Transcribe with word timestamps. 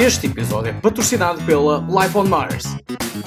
Este 0.00 0.26
episódio 0.26 0.70
é 0.70 0.72
patrocinado 0.72 1.42
pela 1.44 1.78
Life 1.86 2.16
on 2.16 2.24
Mars. 2.24 2.64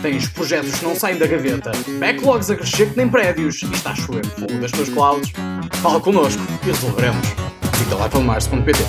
Tens 0.01 0.27
projetos 0.29 0.79
que 0.79 0.83
não 0.83 0.96
saem 0.96 1.17
da 1.19 1.28
gaveta, 1.28 1.71
backlogs 1.99 2.49
a 2.49 2.55
crescer 2.55 2.89
que 2.89 2.97
nem 2.97 3.07
prédios 3.07 3.62
e 3.62 3.71
está 3.71 3.92
a 3.92 3.96
chover 3.96 4.26
fogo 4.26 4.60
das 4.60 4.71
tuas 4.71 4.89
clouds? 4.89 5.31
Fala 5.81 5.99
connosco 6.01 6.41
e 6.63 6.65
resolveremos. 6.65 7.28
Visita 7.73 7.96
lifeonmars.pt 8.04 8.79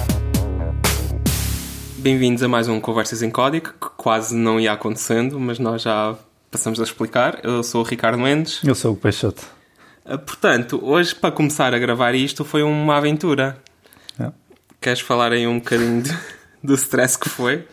Bem-vindos 1.98 2.42
a 2.42 2.48
mais 2.48 2.68
um 2.68 2.80
Conversas 2.80 3.22
em 3.22 3.30
Código, 3.30 3.68
que 3.72 3.88
quase 3.98 4.34
não 4.34 4.58
ia 4.58 4.72
acontecendo, 4.72 5.38
mas 5.38 5.58
nós 5.58 5.82
já 5.82 6.16
passamos 6.50 6.80
a 6.80 6.84
explicar. 6.84 7.40
Eu 7.42 7.62
sou 7.62 7.82
o 7.82 7.84
Ricardo 7.84 8.18
Mendes. 8.18 8.60
Eu 8.64 8.74
sou 8.74 8.94
o 8.94 8.96
Peixoto. 8.96 9.42
Uh, 10.06 10.18
Portanto, 10.18 10.80
hoje, 10.82 11.14
para 11.14 11.30
começar 11.32 11.74
a 11.74 11.78
gravar 11.78 12.14
isto, 12.14 12.44
foi 12.46 12.62
uma 12.62 12.96
aventura. 12.96 13.58
É. 14.18 14.30
Queres 14.80 15.00
falar 15.00 15.32
aí 15.32 15.46
um 15.46 15.58
bocadinho 15.58 16.02
de- 16.02 16.33
do 16.64 16.74
stress 16.74 17.18
que 17.18 17.28
foi? 17.28 17.68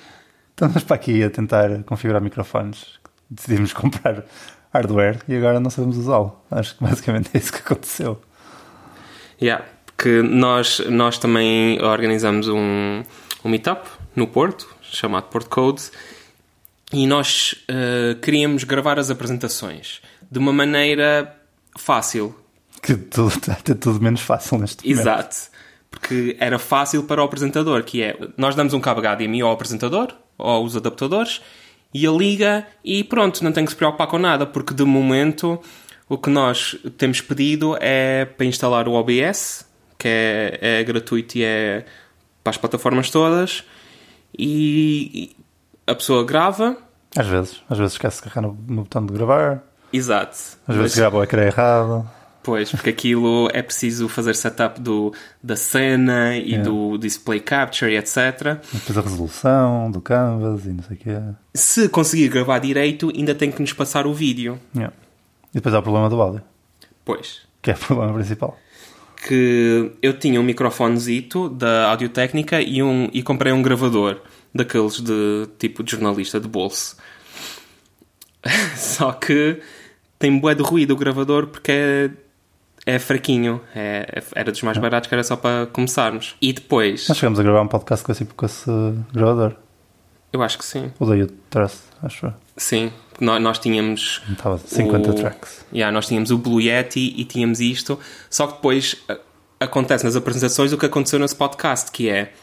Estamos 0.50 0.84
para 0.84 0.96
aqui 0.96 1.24
a 1.24 1.30
tentar 1.30 1.82
configurar 1.84 2.22
microfones. 2.22 3.00
Decidimos 3.30 3.72
comprar 3.74 4.26
hardware 4.74 5.20
e 5.28 5.36
agora 5.36 5.60
não 5.60 5.70
sabemos 5.70 5.98
usá-lo. 5.98 6.38
Acho 6.52 6.78
que 6.78 6.84
basicamente 6.84 7.30
é 7.34 7.38
isso 7.38 7.54
que 7.54 7.60
aconteceu. 7.60 8.22
Yeah, 9.42 9.66
porque 9.86 10.22
nós, 10.22 10.80
nós 10.90 11.18
também 11.18 11.82
organizamos 11.82 12.48
um, 12.48 13.04
um 13.44 13.50
meetup 13.50 13.90
no 14.16 14.28
Porto, 14.28 14.76
chamado 14.82 15.24
Porto 15.30 15.50
Codes, 15.50 15.92
e 16.94 17.08
nós 17.08 17.56
uh, 17.70 18.20
queríamos 18.20 18.64
gravar 18.66 19.00
as 19.00 19.10
apresentações 19.10 20.02
de 20.30 20.38
uma 20.38 20.52
maneira 20.54 21.36
fácil, 21.78 22.36
Que 22.82 22.96
tudo 22.96 23.30
está 23.30 23.54
a 23.54 23.56
ter 23.56 23.76
tudo 23.76 24.02
menos 24.02 24.22
fácil 24.22 24.58
neste 24.58 24.84
momento. 24.84 25.00
Exato. 25.00 25.51
Porque 25.92 26.36
era 26.40 26.58
fácil 26.58 27.04
para 27.04 27.22
o 27.22 27.26
apresentador, 27.26 27.84
que 27.84 28.02
é, 28.02 28.18
nós 28.38 28.56
damos 28.56 28.74
um 28.74 28.80
cabo 28.80 29.02
HDMI 29.02 29.42
ao 29.42 29.52
apresentador, 29.52 30.14
ou 30.38 30.50
aos 30.50 30.76
adaptadores, 30.76 31.42
e 31.94 32.06
ele 32.06 32.18
liga 32.18 32.66
e 32.84 33.04
pronto, 33.04 33.44
não 33.44 33.52
tem 33.52 33.66
que 33.66 33.72
se 33.72 33.78
preocupar 33.78 34.08
com 34.08 34.18
nada, 34.18 34.46
porque 34.46 34.74
de 34.74 34.84
momento 34.86 35.60
o 36.10 36.18
que 36.18 36.30
nós 36.30 36.76
temos 36.98 37.20
pedido 37.22 37.78
é 37.80 38.26
para 38.26 38.46
instalar 38.46 38.88
o 38.88 38.94
OBS, 38.94 39.66
que 40.00 40.08
é, 40.08 40.58
é 40.80 40.84
gratuito 40.84 41.38
e 41.38 41.44
é 41.44 41.86
para 42.44 42.52
as 42.52 42.58
plataformas 42.58 43.10
todas, 43.12 43.64
e 44.38 45.36
e 45.88 45.92
a 45.92 45.94
pessoa 45.96 46.24
grava, 46.26 46.78
Às 47.18 47.28
vezes. 47.28 47.62
Às 47.70 47.78
vezes 47.78 47.94
esquece 47.94 48.18
de 48.18 48.30
carregar 48.30 48.42
no, 48.48 48.58
no 48.68 48.84
botão 48.84 49.06
de 49.06 49.12
gravar. 49.14 49.62
exato. 49.92 50.32
Às 50.66 50.76
vezes 50.76 50.92
Mas- 50.94 50.96
grava 50.96 51.18
o 51.18 51.24
ecrã 51.24 51.44
errado. 51.44 52.10
Pois, 52.44 52.72
porque 52.72 52.90
aquilo 52.90 53.48
é 53.54 53.62
preciso 53.62 54.08
fazer 54.08 54.36
setup 54.36 54.82
do, 54.82 55.14
da 55.44 55.56
cena 55.56 56.36
e 56.36 56.52
Yeah. 56.52 56.68
do 56.70 56.98
display 56.98 57.40
capture 57.40 57.92
e 57.94 57.98
etc. 57.98 58.60
Depois 58.74 58.98
a 58.98 59.02
resolução 59.02 59.92
do 59.92 60.02
canvas 60.02 60.66
e 60.66 60.70
não 60.70 60.84
sei 60.84 60.98
o 60.98 61.00
quê. 61.00 61.18
Se 61.54 61.88
conseguir 61.88 62.30
gravar 62.30 62.58
direito, 62.60 63.12
ainda 63.16 63.36
tem 63.36 63.52
que 63.52 63.62
nos 63.62 63.74
passar 63.74 64.08
o 64.08 64.14
vídeo. 64.14 64.60
E 64.76 64.82
depois 65.54 65.76
há 65.76 65.80
o 65.80 65.84
problema 65.84 66.10
do 66.10 66.20
áudio. 66.20 66.42
Pois. 67.06 67.42
Que 67.62 67.72
é 67.72 67.74
o 67.76 67.78
problema 67.86 68.14
principal. 68.16 68.58
Que 69.28 69.92
eu 70.02 70.18
tinha 70.18 70.40
um 70.40 70.44
microfonezito 70.44 71.48
da 71.48 71.90
Audio 71.92 72.10
Técnica 72.10 72.60
e, 72.60 72.82
um, 72.82 73.08
e 73.14 73.22
comprei 73.22 73.54
um 73.54 73.62
gravador 73.62 74.20
daqueles 74.54 75.00
de 75.00 75.48
tipo 75.60 75.84
de 75.84 75.92
jornalista 75.92 76.40
de 76.40 76.48
bolso. 76.48 76.98
Só 78.76 79.12
que 79.12 79.60
tem 80.18 80.38
bué 80.40 80.56
de 80.56 80.64
ruído 80.64 80.94
o 80.94 80.98
gravador 80.98 81.48
porque 81.48 81.72
é, 81.72 82.10
é 82.86 82.98
fraquinho. 83.00 83.62
É, 83.76 84.22
era 84.36 84.52
dos 84.52 84.62
mais 84.62 84.78
baratos 84.78 85.08
que 85.08 85.16
era 85.16 85.24
só 85.24 85.36
para 85.36 85.66
começarmos. 85.68 86.36
E 86.42 86.52
depois, 86.54 87.08
Nós 87.08 87.18
chegamos 87.18 87.40
a 87.40 87.44
gravar 87.44 87.62
um 87.62 87.68
podcast 87.68 88.06
com 88.06 88.12
esse, 88.12 88.26
com 88.26 88.46
esse 88.46 88.70
gravador. 89.14 89.54
eu 90.34 90.42
acho 90.42 90.58
que 90.58 90.66
sim. 90.66 90.92
O 91.00 91.06
da 91.06 91.16
You 91.16 91.28
Trust, 91.50 91.80
acho 92.04 92.28
eu. 92.28 92.34
Sim, 92.58 92.92
nós, 93.20 93.42
nós 93.42 93.60
tínhamos. 93.60 94.22
Estava 94.32 94.58
50 94.58 95.12
o- 95.12 95.14
tracks. 95.14 95.66
Yeah, 95.74 95.92
nós 95.94 96.08
tínhamos 96.08 96.32
o 96.32 96.38
Blue 96.38 96.60
Yeti 96.62 97.14
e 97.18 97.26
tínhamos 97.26 97.60
isto. 97.60 98.00
Só 98.30 98.48
que 98.48 98.54
depois 98.54 98.96
acontece 99.60 100.04
nas 100.04 100.16
apresentações 100.16 100.72
o 100.74 100.78
que 100.78 100.86
aconteceu 100.86 101.18
nesse 101.20 101.36
podcast, 101.36 101.92
que 101.92 102.10
é 102.10 102.34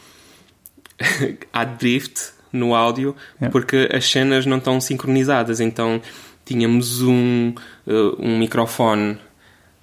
há 1.53 1.63
drift 1.65 2.31
no 2.51 2.73
áudio 2.73 3.15
Yeah. 3.35 3.51
porque 3.51 3.89
as 3.93 4.09
cenas 4.09 4.45
não 4.45 4.57
estão 4.57 4.79
sincronizadas. 4.81 5.59
Então 5.59 6.01
tínhamos 6.45 7.01
um, 7.01 7.53
uh, 7.87 8.15
um 8.19 8.37
microfone 8.39 9.17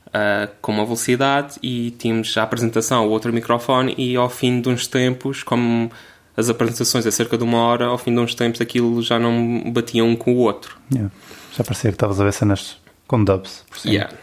uh, 0.09 0.51
com 0.61 0.73
uma 0.73 0.85
velocidade 0.85 1.57
e 1.63 1.91
tínhamos 1.93 2.37
a 2.37 2.43
apresentação, 2.43 3.07
o 3.07 3.11
outro 3.11 3.33
microfone, 3.33 3.95
e 3.97 4.17
ao 4.17 4.29
fim 4.29 4.61
de 4.61 4.69
uns 4.69 4.87
tempos, 4.87 5.43
como 5.43 5.91
as 6.37 6.51
apresentações 6.51 7.07
é 7.07 7.11
cerca 7.11 7.39
de 7.39 7.45
uma 7.45 7.59
hora, 7.59 7.87
ao 7.87 7.99
fim 7.99 8.13
de 8.13 8.21
uns 8.21 8.35
tempos 8.35 8.61
aquilo 8.61 9.03
já 9.03 9.19
não 9.19 9.71
batia 9.73 10.05
um 10.05 10.15
com 10.15 10.35
o 10.35 10.39
outro. 10.39 10.79
Yeah. 10.93 11.13
Já 11.57 11.65
parecia 11.65 11.91
que 11.91 11.97
estavas 11.97 12.21
a 12.21 12.25
ver 12.25 12.33
cenas 12.33 12.77
com 13.07 13.25
dubs 13.25 13.65
por 13.69 13.79
cima. 13.79 13.95
Yeah. 13.95 14.15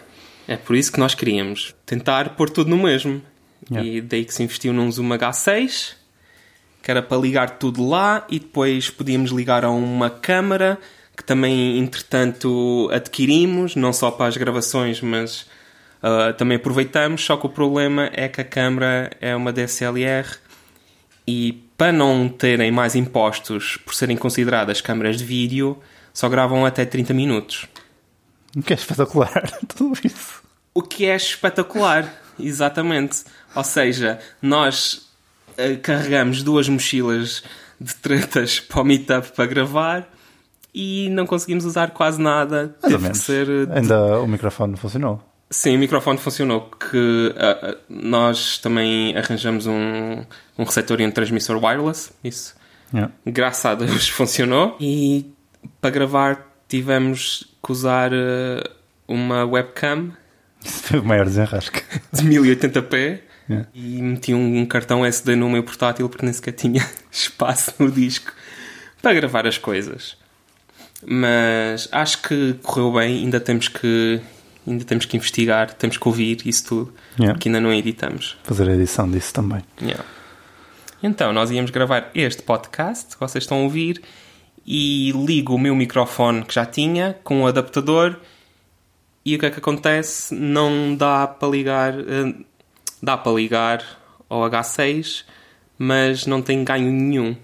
É 0.48 0.58
por 0.58 0.76
isso 0.76 0.92
que 0.92 1.00
nós 1.00 1.16
queríamos 1.16 1.74
tentar 1.86 2.36
pôr 2.36 2.50
tudo 2.50 2.70
no 2.70 2.78
mesmo. 2.78 3.22
Yeah. 3.72 3.90
E 3.90 4.02
daí 4.02 4.26
que 4.26 4.34
se 4.34 4.44
investiu 4.44 4.74
num 4.74 4.92
Zoom 4.92 5.10
H6, 5.10 5.94
que 6.82 6.92
era 6.92 7.02
para 7.02 7.18
ligar 7.18 7.58
tudo 7.58 7.88
lá, 7.88 8.28
e 8.30 8.40
depois 8.40 8.90
podíamos 8.90 9.32
ligar 9.32 9.64
a 9.64 9.72
uma 9.72 10.10
câmara, 10.10 10.78
que 11.16 11.24
também, 11.24 11.80
entretanto, 11.80 12.90
adquirimos, 12.92 13.76
não 13.76 13.94
só 13.94 14.12
para 14.12 14.28
as 14.28 14.36
gravações, 14.38 15.02
mas 15.02 15.48
ah, 16.04 16.34
também 16.34 16.58
aproveitamos. 16.58 17.24
Só 17.26 17.36
que 17.38 17.46
o 17.48 17.50
problema 17.50 18.10
é 18.14 18.28
que 18.28 18.42
a 18.42 18.44
câmara 18.44 19.10
é 19.20 19.36
uma 19.36 19.52
DSLR 19.52 20.28
e 21.26 21.64
para 21.78 21.92
não 21.92 22.28
terem 22.30 22.72
mais 22.72 22.96
impostos 22.96 23.78
por 23.78 23.96
serem 23.96 24.16
consideradas 24.18 24.82
câmaras 24.82 25.18
de 25.18 25.24
vídeo, 25.24 25.78
só 26.14 26.28
gravam 26.30 26.66
até 26.66 26.86
30 26.86 27.14
minutos. 27.14 27.66
O 28.56 28.62
que 28.62 28.74
é 28.74 28.76
espetacular, 28.76 29.52
tudo 29.76 29.98
isso. 30.04 30.44
O 30.76 30.82
que 30.82 31.06
é 31.06 31.16
espetacular, 31.16 32.14
exatamente. 32.40 33.24
Ou 33.56 33.64
seja, 33.64 34.20
nós 34.42 35.10
eh, 35.58 35.76
carregamos 35.76 36.44
duas 36.44 36.68
mochilas 36.70 37.44
de 37.80 37.96
tretas 37.96 38.60
para 38.60 38.82
o 38.82 38.84
meetup 38.84 39.32
para 39.32 39.46
gravar 39.46 40.08
e 40.74 41.10
não 41.10 41.26
conseguimos 41.26 41.66
usar 41.66 41.92
quase 41.92 42.22
nada. 42.22 42.76
Mais 42.82 42.94
Teve 42.94 43.10
que 43.12 43.18
ser. 43.18 43.48
eh, 43.50 43.78
Ainda 43.80 44.20
o 44.20 44.28
microfone 44.28 44.76
funcionou. 44.78 45.22
Sim, 45.54 45.76
o 45.76 45.80
microfone 45.80 46.18
funcionou. 46.18 46.62
Que 46.72 47.34
ah, 47.38 47.78
nós 47.88 48.58
também 48.58 49.16
arranjamos 49.16 49.68
um, 49.68 50.24
um 50.58 50.64
receptor 50.64 51.00
e 51.00 51.06
um 51.06 51.12
transmissor 51.12 51.64
wireless. 51.64 52.12
Isso 52.24 52.56
Yeah. 52.94 53.12
graças 53.26 53.66
a 53.66 53.76
Deus 53.76 54.08
funcionou. 54.10 54.78
E 54.80 55.34
para 55.82 55.90
gravar 55.90 56.48
tivemos 56.68 57.48
que 57.66 57.72
usar 57.72 58.12
eh, 58.14 58.64
uma 59.08 59.44
webcam 59.46 60.12
Isso 60.64 60.84
foi 60.84 61.00
o 61.00 61.04
maior 61.04 61.26
desenrasque. 61.26 61.82
de 62.14 62.24
1080p 62.24 63.20
Yeah. 63.50 63.68
e 63.74 64.02
meti 64.02 64.34
um 64.34 64.66
cartão 64.66 65.06
SD 65.06 65.36
no 65.36 65.50
meu 65.50 65.64
portátil 65.64 66.08
porque 66.08 66.24
nem 66.24 66.32
sequer 66.32 66.54
tinha 66.54 66.88
espaço 67.12 67.74
no 67.78 67.92
disco 67.92 68.32
para 69.02 69.14
gravar 69.14 69.46
as 69.46 69.58
coisas. 69.58 70.16
Mas 71.06 71.90
acho 71.92 72.22
que 72.22 72.54
correu 72.64 72.94
bem, 72.94 73.24
ainda 73.24 73.42
temos 73.42 73.68
que 73.68 74.22
ainda 74.68 74.84
temos 74.86 75.06
que 75.06 75.18
investigar, 75.18 75.74
temos 75.74 75.98
que 75.98 76.08
ouvir 76.08 76.38
isso 76.46 76.66
tudo, 76.66 76.94
Yeah. 77.20 77.34
porque 77.34 77.50
ainda 77.50 77.60
não 77.60 77.74
editamos. 77.74 78.38
Fazer 78.44 78.70
a 78.70 78.74
edição 78.74 79.10
disso 79.10 79.34
também. 79.34 79.62
Yeah. 79.82 80.04
Então, 81.02 81.34
nós 81.34 81.52
íamos 81.52 81.70
gravar 81.72 82.10
este 82.16 82.42
podcast 82.42 83.14
que 83.16 83.20
vocês 83.20 83.44
estão 83.44 83.60
a 83.60 83.62
ouvir 83.62 84.02
e 84.66 85.12
ligo 85.12 85.54
o 85.56 85.60
meu 85.60 85.76
microfone 85.76 86.44
que 86.46 86.54
já 86.54 86.66
tinha 86.66 87.18
com 87.24 87.42
o 87.44 87.48
adaptador 87.48 88.16
e 89.26 89.36
o 89.36 89.40
que 89.40 89.46
é 89.46 89.50
que 89.50 89.60
acontece? 89.60 90.34
Não 90.34 90.96
dá 90.96 91.28
para 91.28 91.48
ligar, 91.50 91.94
eh, 92.00 92.34
dá 93.02 93.18
para 93.18 93.32
ligar 93.34 93.84
ao 94.30 94.42
H6, 94.50 95.24
mas 95.78 96.26
não 96.26 96.42
tem 96.42 96.64
ganho 96.64 96.90
nenhum. 96.92 97.36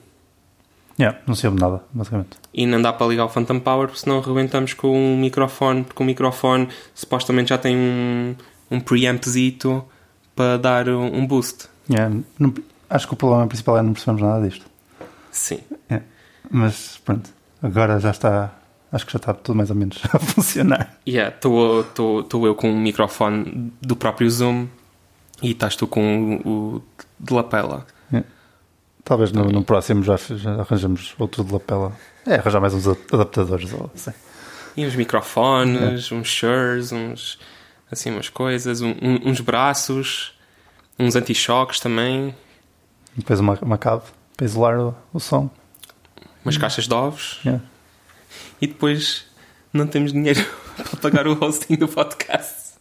Yeah, 1.00 1.18
não 1.26 1.34
soube 1.34 1.60
nada, 1.62 1.82
basicamente. 1.94 2.38
E 2.54 2.66
não 2.66 2.82
dá 2.82 2.92
para 2.92 3.08
ligar 3.08 3.26
o 3.26 3.30
Phantom 3.30 3.60
Power, 3.60 3.88
porque 3.88 4.02
senão 4.02 4.18
arrebentamos 4.20 4.74
com 4.74 5.14
o 5.14 5.18
microfone, 5.18 5.84
porque 5.84 6.04
o 6.04 6.06
microfone 6.06 6.68
supostamente 6.94 7.50
já 7.50 7.58
tem 7.58 7.76
um, 7.78 8.36
um 8.70 8.80
preampzito 8.82 9.84
para 10.36 10.58
dar 10.58 10.90
um 10.90 11.20
um 11.20 11.26
boost. 11.26 11.68
Yeah, 11.90 12.14
não- 12.38 12.54
acho 12.90 13.08
que 13.08 13.14
o 13.14 13.18
problema 13.18 13.48
principal 13.48 13.78
é 13.78 13.82
não 13.82 13.94
percebemos 13.94 14.22
nada 14.22 14.46
disto. 14.48 14.66
Sim. 15.32 15.60
Yeah. 15.90 16.06
Mas 16.52 17.00
pronto, 17.06 17.30
agora 17.64 18.00
já 18.00 18.12
está. 18.12 18.54
Acho 18.92 19.06
que 19.06 19.14
já 19.14 19.18
está 19.18 19.34
tudo 19.36 19.56
mais 19.56 19.70
ou 19.70 19.76
menos 19.76 20.02
a 20.12 20.20
funcionar. 20.20 20.98
Estou 21.06 22.46
eu 22.46 22.56
com 22.56 22.72
o 22.72 22.76
microfone 22.76 23.72
do 23.82 23.96
próprio 23.96 24.30
Zoom 24.30 24.68
e 25.42 25.52
estás 25.52 25.76
tu 25.76 25.88
com 25.88 26.42
o, 26.44 26.50
o 26.78 26.82
de 27.20 27.34
lapela. 27.34 27.86
Talvez 29.10 29.32
no, 29.32 29.46
no 29.46 29.64
próximo 29.64 30.04
já, 30.04 30.16
já 30.18 30.62
arranjamos 30.62 31.16
outro 31.18 31.44
de 31.44 31.52
lapela. 31.52 31.92
É, 32.28 32.36
arranjar 32.36 32.62
mais 32.62 32.76
uns 32.76 32.88
adaptadores 32.88 33.74
ou 33.74 33.90
assim. 33.96 34.12
E 34.78 34.86
uns 34.86 34.94
microfones, 34.96 36.12
uns 36.12 36.28
shirts, 36.28 36.92
uns 36.92 37.40
assim 37.92 38.12
umas 38.12 38.30
coisas, 38.30 38.82
um- 38.82 38.92
um- 39.02 39.30
uns 39.32 39.42
braços, 39.42 40.38
uns 41.00 41.16
anti-choques 41.16 41.80
também, 41.80 42.36
E 43.16 43.20
depois 43.22 43.40
uma, 43.40 43.58
uma 43.64 43.78
cave 43.80 44.04
para 44.38 44.46
isolar 44.46 44.80
o, 44.80 44.96
o 45.12 45.20
som. 45.20 45.50
umas 46.46 46.56
caixas 46.58 46.88
de 46.88 46.94
ovos 46.94 47.40
Yeah. 47.44 47.64
e 48.62 48.68
depois 48.68 49.26
não 49.74 49.88
temos 49.88 50.14
dinheiro 50.14 50.46
para 50.78 50.98
pagar 51.02 51.28
o 51.28 51.34
hosting 51.44 51.76
do 51.78 51.88
podcast. 51.88 52.76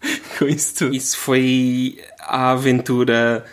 Com 0.38 0.44
isso 0.46 0.76
tudo. 0.76 0.94
Isso 0.94 1.18
foi 1.18 1.98
a 2.20 2.52
aventura 2.52 3.44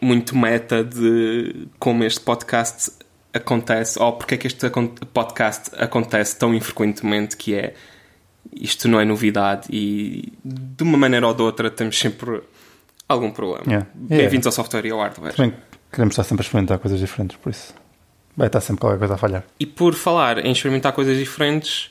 muito 0.00 0.36
meta 0.36 0.84
de 0.84 1.68
como 1.78 2.04
este 2.04 2.20
podcast 2.20 2.92
acontece, 3.32 3.98
ou 4.00 4.12
porque 4.14 4.34
é 4.34 4.38
que 4.38 4.46
este 4.46 4.68
podcast 5.12 5.70
acontece 5.76 6.36
tão 6.38 6.54
infrequentemente, 6.54 7.36
que 7.36 7.54
é 7.54 7.74
isto 8.54 8.88
não 8.88 8.98
é 9.00 9.04
novidade 9.04 9.68
e 9.70 10.32
de 10.44 10.82
uma 10.82 10.96
maneira 10.96 11.26
ou 11.26 11.34
de 11.34 11.42
outra 11.42 11.70
temos 11.70 11.98
sempre 11.98 12.42
algum 13.08 13.30
problema. 13.30 13.64
Yeah. 13.66 13.86
Bem-vindos 13.94 14.46
ao 14.46 14.52
software 14.52 14.86
e 14.86 14.90
ao 14.90 14.98
hardware. 14.98 15.34
Também 15.34 15.54
queremos 15.92 16.12
estar 16.12 16.24
sempre 16.24 16.42
a 16.42 16.46
experimentar 16.46 16.78
coisas 16.78 16.98
diferentes, 16.98 17.36
por 17.36 17.50
isso 17.50 17.74
vai 18.36 18.46
estar 18.46 18.60
sempre 18.60 18.80
qualquer 18.80 18.98
coisa 18.98 19.14
a 19.14 19.18
falhar. 19.18 19.44
E 19.58 19.66
por 19.66 19.94
falar 19.94 20.38
em 20.44 20.52
experimentar 20.52 20.92
coisas 20.92 21.16
diferentes, 21.18 21.90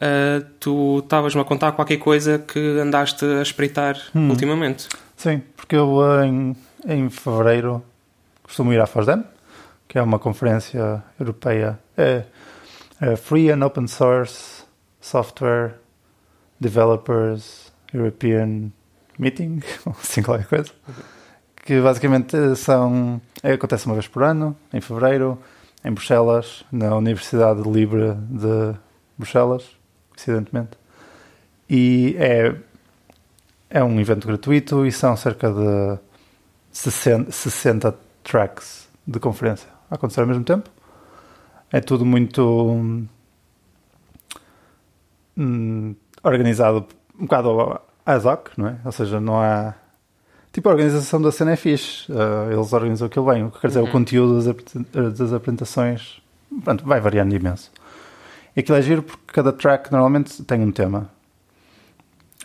ah, 0.00 0.42
tu 0.58 1.00
estavas-me 1.00 1.40
a 1.40 1.44
contar 1.44 1.72
qualquer 1.72 1.98
coisa 1.98 2.38
que 2.38 2.58
andaste 2.80 3.24
a 3.24 3.42
espreitar 3.42 3.96
Hum. 4.14 4.30
ultimamente. 4.30 4.88
Sim, 5.16 5.42
porque 5.56 5.76
eu 5.76 5.98
em, 6.24 6.56
em 6.86 7.08
fevereiro 7.10 7.82
costumo 8.42 8.72
ir 8.72 8.80
à 8.80 8.86
FOSDEM, 8.86 9.24
que 9.88 9.98
é 9.98 10.02
uma 10.02 10.18
conferência 10.18 11.02
europeia, 11.18 11.78
é, 11.96 12.24
é 13.00 13.16
Free 13.16 13.50
and 13.50 13.64
Open 13.64 13.86
Source 13.86 14.64
Software 15.00 15.74
Developers 16.60 17.72
European 17.92 18.70
Meeting, 19.18 19.60
assim 20.00 20.22
qualquer 20.22 20.46
coisa, 20.46 20.72
que 21.56 21.80
basicamente 21.80 22.56
são, 22.56 23.20
é, 23.42 23.52
acontece 23.52 23.86
uma 23.86 23.94
vez 23.94 24.08
por 24.08 24.22
ano, 24.22 24.56
em 24.72 24.80
fevereiro, 24.80 25.38
em 25.84 25.92
Bruxelas, 25.92 26.64
na 26.70 26.96
Universidade 26.96 27.62
Livre 27.62 28.14
de 28.28 28.74
Bruxelas, 29.18 29.64
coincidentemente, 30.10 30.70
e 31.68 32.16
é 32.18 32.54
é 33.72 33.82
um 33.82 33.98
evento 33.98 34.26
gratuito 34.26 34.84
e 34.84 34.92
são 34.92 35.16
cerca 35.16 35.50
de 35.50 35.98
60, 36.72 37.30
60 37.30 37.94
tracks 38.24 38.88
de 39.06 39.20
conferência 39.20 39.68
a 39.90 39.94
acontecer 39.94 40.20
ao 40.20 40.26
mesmo 40.26 40.42
tempo. 40.44 40.70
É 41.70 41.80
tudo 41.80 42.04
muito 42.04 42.96
hum, 45.36 45.94
organizado 46.22 46.86
um 47.18 47.22
bocado 47.24 47.80
ad 48.04 48.26
hoc, 48.26 48.48
não 48.56 48.68
é? 48.68 48.76
Ou 48.84 48.92
seja, 48.92 49.20
não 49.20 49.40
há. 49.40 49.74
Tipo, 50.52 50.68
a 50.68 50.72
organização 50.72 51.20
da 51.22 51.32
cena 51.32 51.52
é 51.52 51.56
fixe. 51.56 52.12
eh, 52.12 52.52
eles 52.52 52.72
organizam 52.72 53.06
aquilo 53.06 53.26
bem. 53.26 53.44
O 53.44 53.50
que 53.50 53.60
quer 53.60 53.68
dizer, 53.68 53.80
o 53.80 53.90
conteúdo 53.90 54.34
das, 54.36 54.48
apre- 54.48 55.10
das 55.10 55.32
apresentações 55.32 56.20
pronto, 56.62 56.84
vai 56.84 57.00
variando 57.00 57.34
imenso. 57.34 57.70
E 58.54 58.60
aquilo 58.60 58.76
é 58.76 58.82
giro 58.82 59.02
porque 59.02 59.22
cada 59.32 59.50
track 59.52 59.90
normalmente 59.90 60.42
tem 60.44 60.60
um 60.60 60.70
tema. 60.70 61.08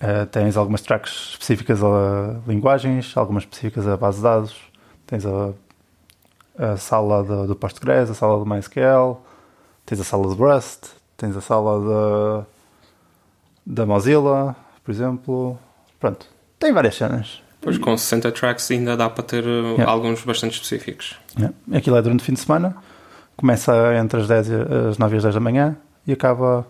Uh, 0.01 0.25
tens 0.27 0.55
algumas 0.55 0.81
tracks 0.81 1.29
específicas 1.31 1.83
a 1.83 2.35
linguagens, 2.47 3.17
algumas 3.17 3.43
específicas 3.43 3.87
a 3.87 3.97
base 3.97 4.17
de 4.17 4.23
dados. 4.23 4.55
Tens 5.07 5.25
a, 5.25 5.53
a 6.57 6.77
sala 6.77 7.23
do, 7.23 7.47
do 7.47 7.55
Postgres, 7.55 8.09
a 8.09 8.13
sala 8.13 8.37
do 8.37 8.45
MySQL, 8.45 9.19
tens 9.85 9.99
a 9.99 10.03
sala 10.03 10.27
de 10.27 10.39
Rust, 10.39 10.85
tens 11.15 11.35
a 11.35 11.41
sala 11.41 11.79
da, 11.79 12.45
da 13.65 13.85
Mozilla, 13.85 14.55
por 14.83 14.91
exemplo. 14.91 15.57
Pronto, 15.99 16.27
tem 16.59 16.71
várias 16.71 16.95
cenas. 16.95 17.41
Pois 17.59 17.77
com 17.79 17.97
60 17.97 18.31
tracks 18.33 18.69
ainda 18.69 18.95
dá 18.95 19.09
para 19.09 19.23
ter 19.23 19.43
uh, 19.43 19.73
Yeah. 19.77 19.91
alguns 19.91 20.23
bastante 20.23 20.53
específicos. 20.53 21.15
Yeah. 21.35 21.55
Aquilo 21.73 21.97
é 21.97 22.01
durante 22.03 22.21
o 22.21 22.23
fim 22.23 22.33
de 22.33 22.39
semana. 22.39 22.77
Começa 23.35 23.73
entre 23.95 24.21
as, 24.21 24.27
10 24.27 24.49
e, 24.49 24.53
as 24.91 24.97
9 24.99 25.15
e 25.15 25.17
as 25.17 25.23
10 25.23 25.33
da 25.35 25.41
manhã 25.41 25.75
e 26.05 26.13
acaba 26.13 26.67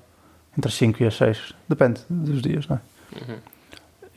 entre 0.58 0.70
as 0.70 0.76
5 0.76 1.04
e 1.04 1.08
as 1.08 1.16
6. 1.16 1.54
Depende 1.68 2.02
dos 2.10 2.42
dias, 2.42 2.66
não 2.68 2.78
é? 2.78 2.80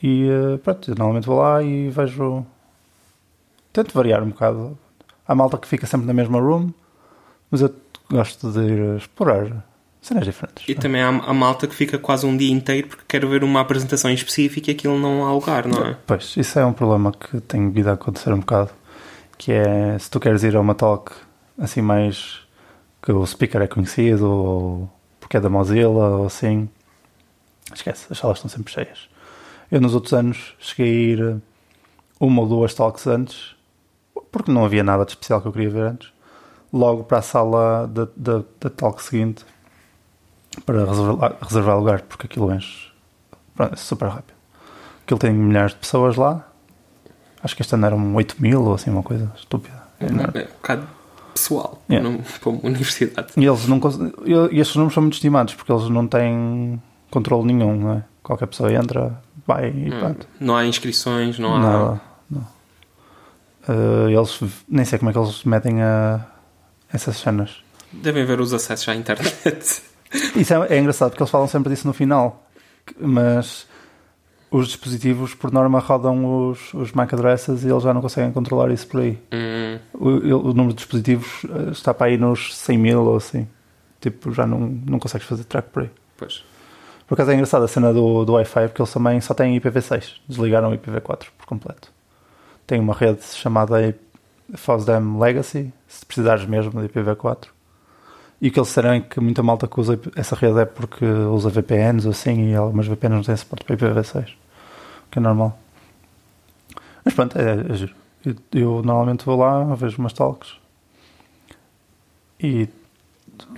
E 0.01 0.27
eh, 0.29 0.57
pronto, 0.57 0.91
eu 0.91 0.95
normalmente 0.95 1.25
vou 1.25 1.39
lá 1.39 1.61
e 1.61 1.89
vejo. 1.89 2.45
Tento 3.71 3.93
variar 3.93 4.23
um 4.23 4.29
bocado. 4.29 4.77
Há 5.27 5.35
malta 5.35 5.57
que 5.57 5.67
fica 5.67 5.85
sempre 5.85 6.07
na 6.07 6.13
mesma 6.13 6.39
room, 6.39 6.71
mas 7.49 7.61
eu 7.61 7.73
gosto 8.09 8.51
de 8.51 8.59
ir 8.59 8.97
explorar 8.97 9.63
cenas 10.01 10.25
diferentes. 10.25 10.67
E 10.67 10.75
também 10.75 11.01
há 11.01 11.07
a 11.07 11.33
malta 11.33 11.67
que 11.67 11.75
fica 11.75 11.97
quase 11.97 12.25
um 12.25 12.35
dia 12.35 12.51
inteiro 12.51 12.87
porque 12.87 13.03
quer 13.07 13.25
ver 13.25 13.43
uma 13.43 13.61
apresentação 13.61 14.09
em 14.09 14.15
específico 14.15 14.69
e 14.69 14.71
aquilo 14.71 14.99
não 14.99 15.25
há 15.25 15.31
lugar, 15.31 15.67
não 15.67 15.85
é? 15.85 15.97
Pois, 16.05 16.35
isso 16.35 16.59
é 16.59 16.65
um 16.65 16.73
problema 16.73 17.11
que 17.11 17.39
tem 17.41 17.69
vindo 17.69 17.89
a 17.89 17.93
acontecer 17.93 18.33
um 18.33 18.39
bocado. 18.39 18.71
Que 19.37 19.53
é 19.53 19.97
se 19.97 20.09
tu 20.09 20.19
queres 20.19 20.43
ir 20.43 20.55
a 20.55 20.59
uma 20.59 20.75
talk 20.75 21.11
assim 21.57 21.81
mais 21.81 22.39
que 23.01 23.11
o 23.11 23.25
speaker 23.25 23.61
é 23.61 23.67
conhecido 23.67 24.29
ou 24.29 24.89
porque 25.19 25.37
é 25.37 25.39
da 25.39 25.49
Mozilla 25.49 26.09
ou 26.17 26.25
assim, 26.25 26.67
esquece, 27.75 28.07
as 28.09 28.17
salas 28.17 28.37
estão 28.37 28.49
sempre 28.49 28.71
cheias. 28.73 29.09
Eu 29.71 29.79
nos 29.81 29.93
outros 29.95 30.13
anos 30.13 30.53
cheguei 30.59 30.91
a 30.91 31.15
ir 31.15 31.41
uma 32.19 32.41
ou 32.41 32.47
duas 32.47 32.73
talks 32.73 33.07
antes, 33.07 33.55
porque 34.31 34.51
não 34.51 34.65
havia 34.65 34.83
nada 34.83 35.05
de 35.05 35.11
especial 35.11 35.41
que 35.41 35.47
eu 35.47 35.51
queria 35.51 35.69
ver 35.69 35.83
antes, 35.83 36.11
logo 36.71 37.03
para 37.03 37.17
a 37.19 37.21
sala 37.21 37.87
da, 37.87 38.07
da, 38.15 38.43
da 38.59 38.69
talk 38.69 39.01
seguinte 39.01 39.43
para 40.65 40.85
reservar, 40.85 41.35
reservar 41.41 41.77
lugar, 41.77 42.01
porque 42.01 42.25
aquilo 42.27 42.53
enche 42.53 42.89
é 43.59 43.75
super 43.75 44.07
rápido. 44.09 44.33
Aquilo 45.03 45.19
tem 45.19 45.31
milhares 45.33 45.71
de 45.73 45.77
pessoas 45.79 46.15
lá. 46.15 46.47
Acho 47.43 47.55
que 47.55 47.61
este 47.61 47.73
ano 47.75 47.85
eram 47.85 48.15
8 48.15 48.35
mil 48.41 48.63
ou 48.63 48.73
assim, 48.73 48.89
uma 48.89 49.03
coisa 49.03 49.31
estúpida. 49.35 49.81
É 49.99 50.05
enorme. 50.07 50.31
É 50.41 50.43
um 50.43 50.47
bocado 50.47 50.87
pessoal 51.33 51.81
Yeah. 51.89 52.09
não- 52.09 52.19
para 52.39 52.49
uma 52.49 52.59
universidade. 52.65 53.33
E 53.37 53.45
eles 53.45 53.67
não 53.67 53.79
e 54.51 54.59
estes 54.59 54.75
números 54.75 54.93
são 54.93 55.03
muito 55.03 55.13
estimados 55.13 55.53
porque 55.53 55.71
eles 55.71 55.89
não 55.89 56.07
têm 56.07 56.81
controle 57.11 57.53
nenhum, 57.53 57.75
não 57.79 57.93
é? 57.93 58.03
Qualquer 58.23 58.47
pessoa 58.47 58.71
entra, 58.73 59.21
vai 59.45 59.69
e 59.69 59.89
pronto. 59.89 60.27
Não 60.39 60.55
há 60.55 60.65
inscrições, 60.65 61.37
não 61.37 61.55
há. 61.55 61.59
Nada. 61.59 62.01
Não. 62.29 62.47
Eh, 63.67 64.11
eles 64.11 64.39
nem 64.67 64.85
sei 64.85 64.97
como 64.99 65.09
é 65.11 65.13
que 65.13 65.19
eles 65.19 65.43
metem 65.43 65.81
a, 65.81 66.25
essas 66.91 67.17
cenas. 67.17 67.61
Devem 67.91 68.25
ver 68.25 68.39
os 68.39 68.53
acessos 68.53 68.87
à 68.89 68.95
internet. 68.95 69.83
Isso 70.35 70.53
é, 70.53 70.67
é 70.75 70.79
engraçado 70.79 71.11
porque 71.11 71.21
eles 71.23 71.31
falam 71.31 71.47
sempre 71.47 71.69
disso 71.69 71.87
no 71.87 71.93
final, 71.93 72.45
mas 72.99 73.65
os 74.49 74.67
dispositivos 74.67 75.33
por 75.33 75.51
norma 75.53 75.79
rodam 75.79 76.49
os, 76.49 76.73
os 76.73 76.91
MAC 76.91 77.13
addresses 77.13 77.63
e 77.63 77.69
eles 77.69 77.83
já 77.83 77.93
não 77.93 78.01
conseguem 78.01 78.31
controlar 78.33 78.69
isso 78.71 78.85
por 78.87 78.99
aí. 79.01 79.17
Hum, 79.31 79.79
O, 79.93 80.09
o 80.49 80.53
número 80.53 80.69
de 80.69 80.75
dispositivos 80.75 81.43
eh, 81.45 81.71
está 81.71 81.93
para 81.93 82.07
aí 82.07 82.17
nos 82.17 82.53
100 82.57 82.77
mil 82.77 83.03
ou 83.05 83.15
assim. 83.15 83.47
Tipo, 84.01 84.33
já 84.33 84.45
não, 84.45 84.59
não 84.59 84.99
consegues 84.99 85.25
fazer 85.27 85.43
track 85.45 85.69
por 85.69 85.83
aí. 85.83 85.89
pois. 86.17 86.43
Por 87.11 87.15
acaso 87.15 87.31
é 87.31 87.33
engraçado 87.33 87.65
a 87.65 87.67
cena 87.67 87.93
do, 87.93 88.23
do 88.23 88.31
Wi-Fi 88.35 88.69
porque 88.69 88.81
eles 88.81 88.93
também 88.93 89.19
só 89.19 89.33
têm 89.33 89.59
IPv6. 89.59 90.13
Desligaram 90.29 90.71
o 90.71 90.77
IPv4 90.77 91.25
por 91.37 91.45
completo. 91.45 91.91
Tem 92.65 92.79
uma 92.79 92.93
rede 92.93 93.21
chamada 93.33 93.93
FOSDEM 94.55 95.19
Legacy, 95.19 95.73
se 95.89 96.05
precisares 96.05 96.45
mesmo 96.45 96.81
de 96.81 96.87
IPv4. 96.87 97.49
E 98.39 98.47
o 98.47 98.51
que 98.53 98.57
eles 98.57 98.69
disseram 98.69 98.91
é 98.91 99.01
que 99.01 99.19
muita 99.19 99.43
malta 99.43 99.67
que 99.67 99.77
usa 99.77 99.99
essa 100.15 100.37
rede 100.37 100.61
é 100.61 100.63
porque 100.63 101.03
usa 101.03 101.49
VPNs 101.49 102.05
ou 102.05 102.11
assim 102.11 102.51
e 102.51 102.55
algumas 102.55 102.87
VPNs 102.87 103.17
não 103.17 103.23
têm 103.25 103.35
suporte 103.35 103.65
para 103.65 103.75
IPv6. 103.75 104.29
O 104.29 105.11
que 105.11 105.19
é 105.19 105.21
normal. 105.21 105.59
Mas 107.03 107.13
pronto, 107.13 107.37
é, 107.37 107.73
é 107.73 107.75
giro. 107.75 107.93
Eu, 108.25 108.35
eu 108.53 108.81
normalmente 108.83 109.25
vou 109.25 109.37
lá, 109.37 109.75
vejo 109.75 109.97
umas 109.97 110.13
talks 110.13 110.53
e 112.39 112.69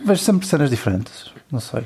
vejo 0.03 0.23
sempre 0.23 0.47
cenas 0.47 0.71
diferentes. 0.71 1.31
Não 1.51 1.59
sei. 1.59 1.83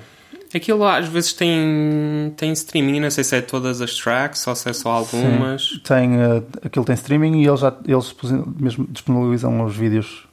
Aquilo 0.55 0.85
às 0.85 1.07
vezes 1.07 1.33
tem, 1.33 2.33
tem 2.37 2.53
streaming, 2.53 2.99
não 3.01 3.11
sei 3.11 3.23
se 3.23 3.35
é 3.35 3.41
todas 3.41 3.81
as 3.81 3.93
tracks 3.95 4.47
ou 4.47 4.55
se 4.55 4.69
é 4.69 4.73
só 4.73 4.89
algumas. 4.91 5.79
Tem, 5.83 6.15
eh, 6.15 6.41
aquilo 6.63 6.85
tem 6.85 6.95
streaming 6.95 7.41
e 7.41 7.47
eles, 7.47 7.59
já, 7.59 7.73
eles 7.85 8.15
mesmo 8.57 8.87
disponibilizam 8.89 9.61
os 9.65 9.75
vídeos 9.75 10.25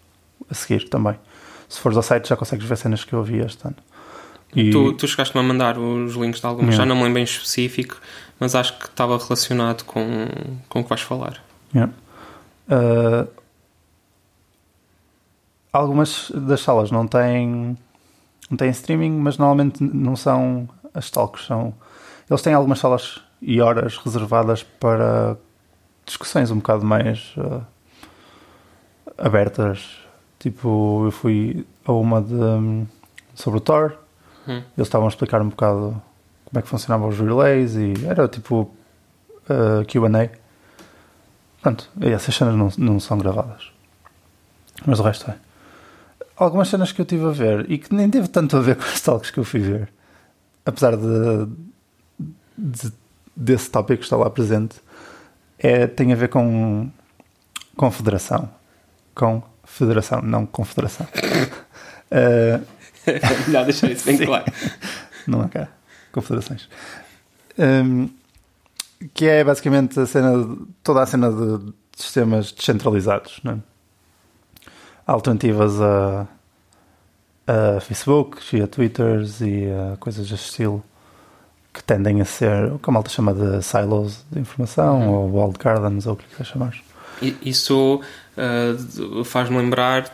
a 0.48 0.54
seguir 0.54 0.88
também. 0.88 1.14
Se 1.68 1.80
fores 1.80 1.96
ao 1.96 2.02
site 2.02 2.28
já 2.28 2.36
consegues 2.36 2.64
ver 2.64 2.76
cenas 2.76 3.02
que 3.04 3.12
eu 3.12 3.22
vi 3.24 3.38
este 3.38 3.66
ano. 3.66 3.76
E, 4.54 4.70
Tu, 4.70 4.92
tu 4.92 5.08
chegaste-me 5.08 5.40
a 5.40 5.42
mandar 5.42 5.76
os 5.78 6.14
links 6.14 6.40
de 6.40 6.46
algumas, 6.46 6.74
Yeah. 6.74 6.84
já 6.84 6.88
não 6.88 6.96
me 6.96 7.02
lembro 7.02 7.18
em 7.18 7.24
específico, 7.24 8.00
mas 8.38 8.54
acho 8.54 8.78
que 8.78 8.86
estava 8.86 9.18
relacionado 9.18 9.82
com, 9.84 10.06
com 10.68 10.80
o 10.80 10.82
que 10.84 10.88
vais 10.88 11.00
falar. 11.00 11.42
Yeah. 11.74 11.92
Eh, 12.68 13.26
algumas 15.72 16.30
das 16.34 16.60
salas 16.60 16.90
não 16.92 17.06
têm, 17.06 17.76
não 18.54 18.56
têm 18.56 18.70
streaming, 18.70 19.10
mas 19.10 19.36
normalmente 19.36 19.82
não 19.82 20.14
são 20.14 20.68
as 20.94 21.10
talks. 21.10 21.46
São, 21.46 21.74
eles 22.30 22.40
têm 22.40 22.54
algumas 22.54 22.78
salas 22.78 23.20
e 23.42 23.60
horas 23.60 23.96
reservadas 23.98 24.62
para 24.62 25.36
discussões 26.06 26.50
um 26.50 26.56
bocado 26.56 26.84
mais 26.84 27.34
eh, 27.36 27.60
abertas. 29.18 29.98
Tipo, 30.38 31.06
eu 31.06 31.10
fui 31.10 31.66
a 31.84 31.92
uma 31.92 32.22
de, 32.22 32.86
sobre 33.34 33.58
o 33.58 33.60
Thor. 33.60 33.96
Hum. 34.46 34.62
Eles 34.76 34.86
estavam 34.86 35.08
a 35.08 35.10
explicar 35.10 35.42
um 35.42 35.48
bocado 35.48 36.00
como 36.44 36.58
é 36.58 36.62
que 36.62 36.68
funcionavam 36.68 37.08
os 37.08 37.18
relays 37.18 37.74
e 37.74 37.94
era 38.06 38.28
tipo 38.28 38.72
eh, 39.48 39.84
Q&A. 39.84 40.30
Pronto, 41.60 41.90
essas 42.00 42.34
cenas 42.36 42.54
não, 42.54 42.70
não 42.78 43.00
são 43.00 43.18
gravadas. 43.18 43.72
Mas 44.86 45.00
o 45.00 45.02
resto 45.02 45.30
é. 45.30 45.43
Algumas 46.36 46.68
cenas 46.68 46.92
que 46.92 47.00
eu 47.00 47.04
tive 47.04 47.24
a 47.26 47.30
ver 47.30 47.70
e 47.70 47.78
que 47.78 47.94
nem 47.94 48.08
teve 48.10 48.28
tanto 48.28 48.56
a 48.56 48.60
ver 48.60 48.76
com 48.76 48.84
os 48.84 49.00
talks 49.00 49.30
que 49.30 49.38
eu 49.38 49.44
fui 49.44 49.60
ver, 49.60 49.88
apesar 50.64 50.96
de, 50.96 51.48
de 52.56 52.92
desse 53.36 53.70
tópico 53.70 53.98
que 53.98 54.04
está 54.04 54.16
lá 54.16 54.30
presente, 54.30 54.76
é, 55.58 55.86
tem 55.86 56.12
a 56.12 56.16
ver 56.16 56.28
com 56.28 56.88
confederação. 57.76 58.48
Com 59.14 59.42
federação, 59.64 60.22
não 60.22 60.46
confederação. 60.46 61.06
uh, 61.06 62.64
é 63.06 63.46
melhor 63.46 63.64
deixar 63.64 63.90
isso 63.90 64.04
bem 64.04 64.18
claro. 64.24 64.44
Não 65.26 65.40
há 65.40 65.48
cá. 65.48 65.68
Confederações. 66.12 66.68
Um, 67.58 68.08
que 69.12 69.26
é 69.26 69.42
basicamente 69.42 69.98
a 69.98 70.06
cena, 70.06 70.56
toda 70.82 71.02
a 71.02 71.06
cena 71.06 71.30
de 71.30 71.72
sistemas 71.96 72.52
descentralizados, 72.52 73.40
não 73.42 73.52
é? 73.52 73.73
Alternativas 75.06 75.80
a, 75.80 76.26
a 77.46 77.80
Facebook 77.80 78.38
e 78.56 78.62
a 78.62 78.66
Twitters 78.66 79.40
e 79.40 79.66
a 79.66 79.96
coisas 79.96 80.28
desse 80.28 80.44
estilo 80.44 80.84
que 81.72 81.82
tendem 81.82 82.20
a 82.20 82.24
ser 82.24 82.72
o 82.72 82.78
que 82.78 82.88
a 82.88 82.92
malta 82.92 83.10
chama 83.10 83.34
de 83.34 83.62
silos 83.62 84.24
de 84.30 84.38
informação 84.38 85.00
uhum. 85.00 85.12
ou 85.12 85.32
walled 85.32 85.58
gardens 85.58 86.06
ou 86.06 86.14
o 86.14 86.16
que 86.16 86.24
quiser 86.26 86.44
chamar. 86.44 86.74
Isso 87.42 88.00
uh, 88.36 89.24
faz-me 89.24 89.56
lembrar 89.56 90.10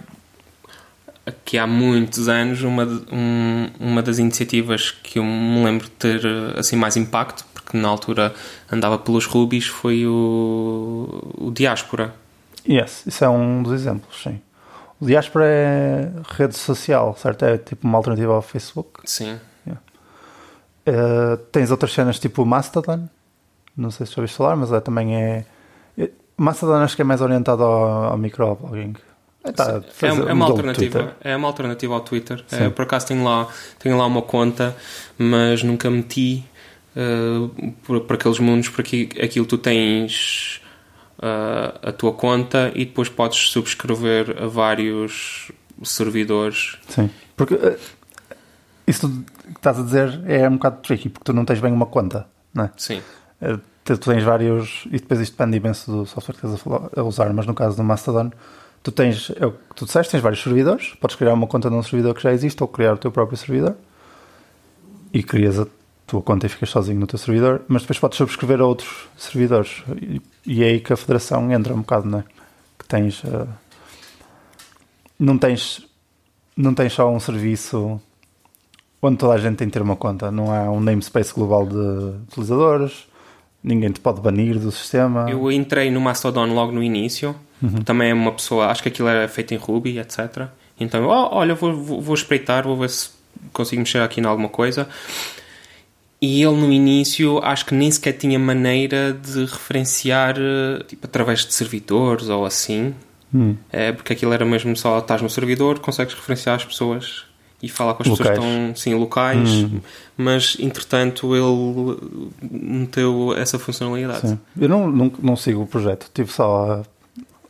que 1.45 1.59
há 1.59 1.67
muitos 1.67 2.29
anos 2.29 2.63
uma, 2.63 2.85
um, 3.13 3.71
uma 3.79 4.03
das 4.03 4.19
iniciativas 4.19 4.91
que 4.91 5.19
eu 5.19 5.25
me 5.25 5.63
lembro 5.65 5.85
de 5.85 5.93
ter 5.93 6.27
assim 6.57 6.77
mais 6.77 6.97
impacto, 6.97 7.45
porque 7.53 7.77
na 7.77 7.89
altura 7.89 8.35
andava 8.71 8.99
pelos 8.99 9.27
Rubis, 9.27 9.67
foi 9.67 10.07
o, 10.07 11.35
o 11.39 11.51
Diáspora. 11.51 12.15
Yes, 12.69 13.07
isso 13.07 13.25
é 13.25 13.29
um 13.29 13.63
dos 13.63 13.73
exemplos, 13.73 14.23
sim. 14.23 14.41
O 15.01 15.07
Diaspora 15.07 15.47
é 15.47 16.11
rede 16.37 16.57
social, 16.57 17.17
certo? 17.17 17.45
É 17.45 17.57
tipo 17.57 17.87
uma 17.87 17.97
alternativa 17.97 18.35
ao 18.35 18.43
Facebook. 18.43 19.01
Sim. 19.05 19.39
Yeah. 19.67 19.83
Uh, 20.87 21.37
tens 21.51 21.71
outras 21.71 21.93
cenas 21.93 22.19
tipo 22.19 22.43
o 22.43 22.47
Mastodon. 22.47 23.09
Não 23.77 23.91
sei 23.91 24.05
se 24.05 24.13
já 24.13 24.21
ouviste 24.21 24.37
falar, 24.37 24.57
mas 24.57 24.71
é, 24.73 24.81
também 24.81 25.17
é. 25.17 25.45
Mastodon 26.37 26.77
acho 26.77 26.97
que 26.97 27.03
é 27.03 27.05
mais 27.05 27.21
orientado 27.21 27.63
ao, 27.63 28.13
ao 28.13 28.19
microblogging. 28.19 28.95
É, 29.43 29.53
tá, 29.53 29.83
é, 30.03 30.07
é, 30.07 30.33
uma 30.33 30.47
alternativa, 30.47 31.17
é 31.23 31.35
uma 31.35 31.49
alternativa 31.49 31.95
ao 31.95 32.01
Twitter. 32.01 32.45
É, 32.53 32.69
por 32.69 32.83
acaso 32.83 33.07
tenho 33.07 33.25
lá, 33.25 33.49
tenho 33.79 33.97
lá 33.97 34.05
uma 34.05 34.21
conta, 34.21 34.77
mas 35.17 35.63
nunca 35.63 35.91
meti 35.91 36.45
uh, 36.95 37.73
por, 37.83 38.01
por 38.03 38.15
aqueles 38.15 38.39
mundos, 38.39 38.69
porque 38.69 39.09
aquilo 39.23 39.47
tu 39.47 39.57
tens 39.57 40.60
uh, 41.21 41.89
a 41.89 41.93
tua 41.93 42.13
conta 42.13 42.73
e 42.75 42.85
depois 42.85 43.09
podes 43.09 43.51
subscrever 43.51 44.43
a 44.43 44.47
vários 44.47 45.53
servidores. 45.83 46.79
Sim, 46.89 47.11
porque 47.37 47.55
uh, 47.55 47.79
isso 48.87 49.09
que 49.09 49.51
estás 49.51 49.79
a 49.79 49.83
dizer 49.83 50.23
é 50.27 50.49
um 50.49 50.55
bocado 50.55 50.79
tricky, 50.83 51.09
porque 51.09 51.25
tu 51.25 51.33
não 51.33 51.45
tens 51.45 51.61
bem 51.61 51.73
uma 51.73 51.87
conta, 51.87 52.27
não 52.53 52.65
é? 52.65 52.71
Sim. 52.77 53.03
Uh, 53.41 53.61
tu 53.85 53.97
tens 53.99 54.23
vários, 54.23 54.85
e 54.87 54.99
depois 54.99 55.21
isto 55.21 55.33
depende 55.33 55.57
imenso 55.57 55.91
do 55.91 56.07
software 56.07 56.37
que 56.37 56.47
estás 56.47 56.63
a, 56.97 57.03
usar, 57.03 57.33
mas 57.33 57.47
no 57.47 57.55
caso 57.55 57.77
do 57.77 57.85
Mastodon, 57.85 58.31
tu 58.83 58.93
tens, 58.93 59.33
é 59.37 59.47
o 59.47 59.53
que 59.53 59.75
tu 59.75 59.85
disseste, 59.85 60.13
tens 60.13 60.23
vários 60.23 60.43
servidores, 60.43 60.95
podes 61.01 61.17
criar 61.17 61.35
uma 61.35 61.47
conta 61.47 61.69
num 61.69 61.83
servidor 61.83 62.15
que 62.15 62.23
já 62.23 62.33
existe 62.33 62.63
ou 62.63 62.69
criar 62.69 62.95
o 62.95 62.99
teu 62.99 63.11
próprio 63.11 63.37
servidor 63.37 63.77
e 65.13 65.23
crias 65.23 65.59
a 65.59 65.67
tua 66.11 66.21
conta 66.23 66.47
e 66.47 66.49
ficas 66.49 66.71
sozinho 66.71 66.99
no 66.99 67.07
teu 67.07 67.19
servidor, 67.19 67.63
mas 67.69 67.83
depois 67.83 67.99
podes 68.01 68.19
subscrever 68.19 68.61
a 68.61 68.67
outros 68.67 69.09
servidores. 69.17 69.85
E, 70.03 70.21
e 70.45 70.65
é 70.65 70.67
aí 70.67 70.81
que 70.81 70.93
a 70.93 70.97
federação 70.97 71.51
entra 71.53 71.73
um 71.73 71.79
bocado, 71.79 72.09
não 72.09 72.19
é? 72.19 72.25
Que 72.77 72.85
tens. 72.87 73.23
Uh, 73.23 73.47
não 75.19 75.39
tens. 75.39 75.87
Não 76.57 76.75
tens 76.75 76.93
só 76.93 77.09
um 77.09 77.21
serviço 77.21 78.01
onde 79.01 79.17
toda 79.17 79.35
a 79.35 79.39
gente 79.39 79.57
tem 79.57 79.69
que 79.69 79.73
ter 79.73 79.83
uma 79.83 79.97
conta. 79.97 80.31
Não 80.33 80.53
há 80.53 80.69
um 80.71 80.81
namespace 80.81 81.33
global 81.33 81.65
de 81.65 81.77
utilizadores, 82.29 83.07
ninguém 83.63 83.91
te 83.91 84.01
pode 84.01 84.21
banir 84.21 84.59
do 84.59 84.71
sistema. 84.73 85.31
Eu 85.31 85.51
entrei 85.51 85.91
no 85.91 86.01
Mastodon 86.01 86.53
logo 86.53 86.73
no 86.73 86.83
início, 86.83 87.35
uhum. 87.63 87.83
também 87.83 88.11
é 88.11 88.15
uma 88.15 88.33
pessoa, 88.33 88.67
acho 88.67 88.83
que 88.83 88.89
aquilo 88.89 89.09
era 89.09 89.27
feito 89.29 89.55
em 89.55 89.57
Ruby, 89.57 89.99
etc. 89.99 90.49
Então, 90.79 91.07
oh, 91.07 91.37
olha, 91.37 91.55
vou, 91.55 91.75
vou, 91.75 92.01
vou 92.03 92.15
espreitar, 92.15 92.65
vou 92.65 92.77
ver 92.77 92.91
se 92.91 93.11
consigo 93.53 93.81
mexer 93.81 94.03
aqui 94.03 94.21
em 94.21 94.25
alguma 94.25 94.49
coisa. 94.49 94.89
E 96.21 96.43
ele 96.43 96.57
no 96.57 96.71
início 96.71 97.39
acho 97.43 97.65
que 97.65 97.75
nem 97.75 97.91
sequer 97.91 98.13
tinha 98.13 98.39
maneira 98.39 99.13
de 99.13 99.47
referenciar 99.47 100.37
eh, 100.39 100.85
tipo, 100.87 101.07
através 101.07 101.47
de 101.47 101.55
servidores 101.55 102.29
ou 102.29 102.45
assim. 102.45 102.95
Hum. 103.33 103.57
É, 103.73 103.91
porque 103.93 104.13
aquilo 104.13 104.33
era 104.33 104.45
mesmo 104.45 104.77
só 104.77 104.99
estás 104.99 105.23
no 105.23 105.31
servidor, 105.31 105.79
consegues 105.79 106.15
referenciar 106.15 106.57
as 106.57 106.65
pessoas 106.65 107.25
e 107.63 107.69
falar 107.69 107.95
com 107.95 108.03
as 108.03 108.09
locais. 108.09 108.31
pessoas 108.31 108.49
que 108.49 108.57
estão 108.57 108.77
sim, 108.77 108.95
locais, 108.95 109.51
hum. 109.51 109.81
mas 110.17 110.57
entretanto 110.59 111.35
ele 111.35 111.97
meteu 112.51 113.35
essa 113.37 113.59
funcionalidade. 113.59 114.29
Sim. 114.29 114.39
Eu 114.59 114.69
não, 114.69 114.91
não, 114.91 115.13
não 115.23 115.37
sigo 115.37 115.63
o 115.63 115.67
projeto, 115.67 116.03
estive 116.03 116.31
só 116.31 116.85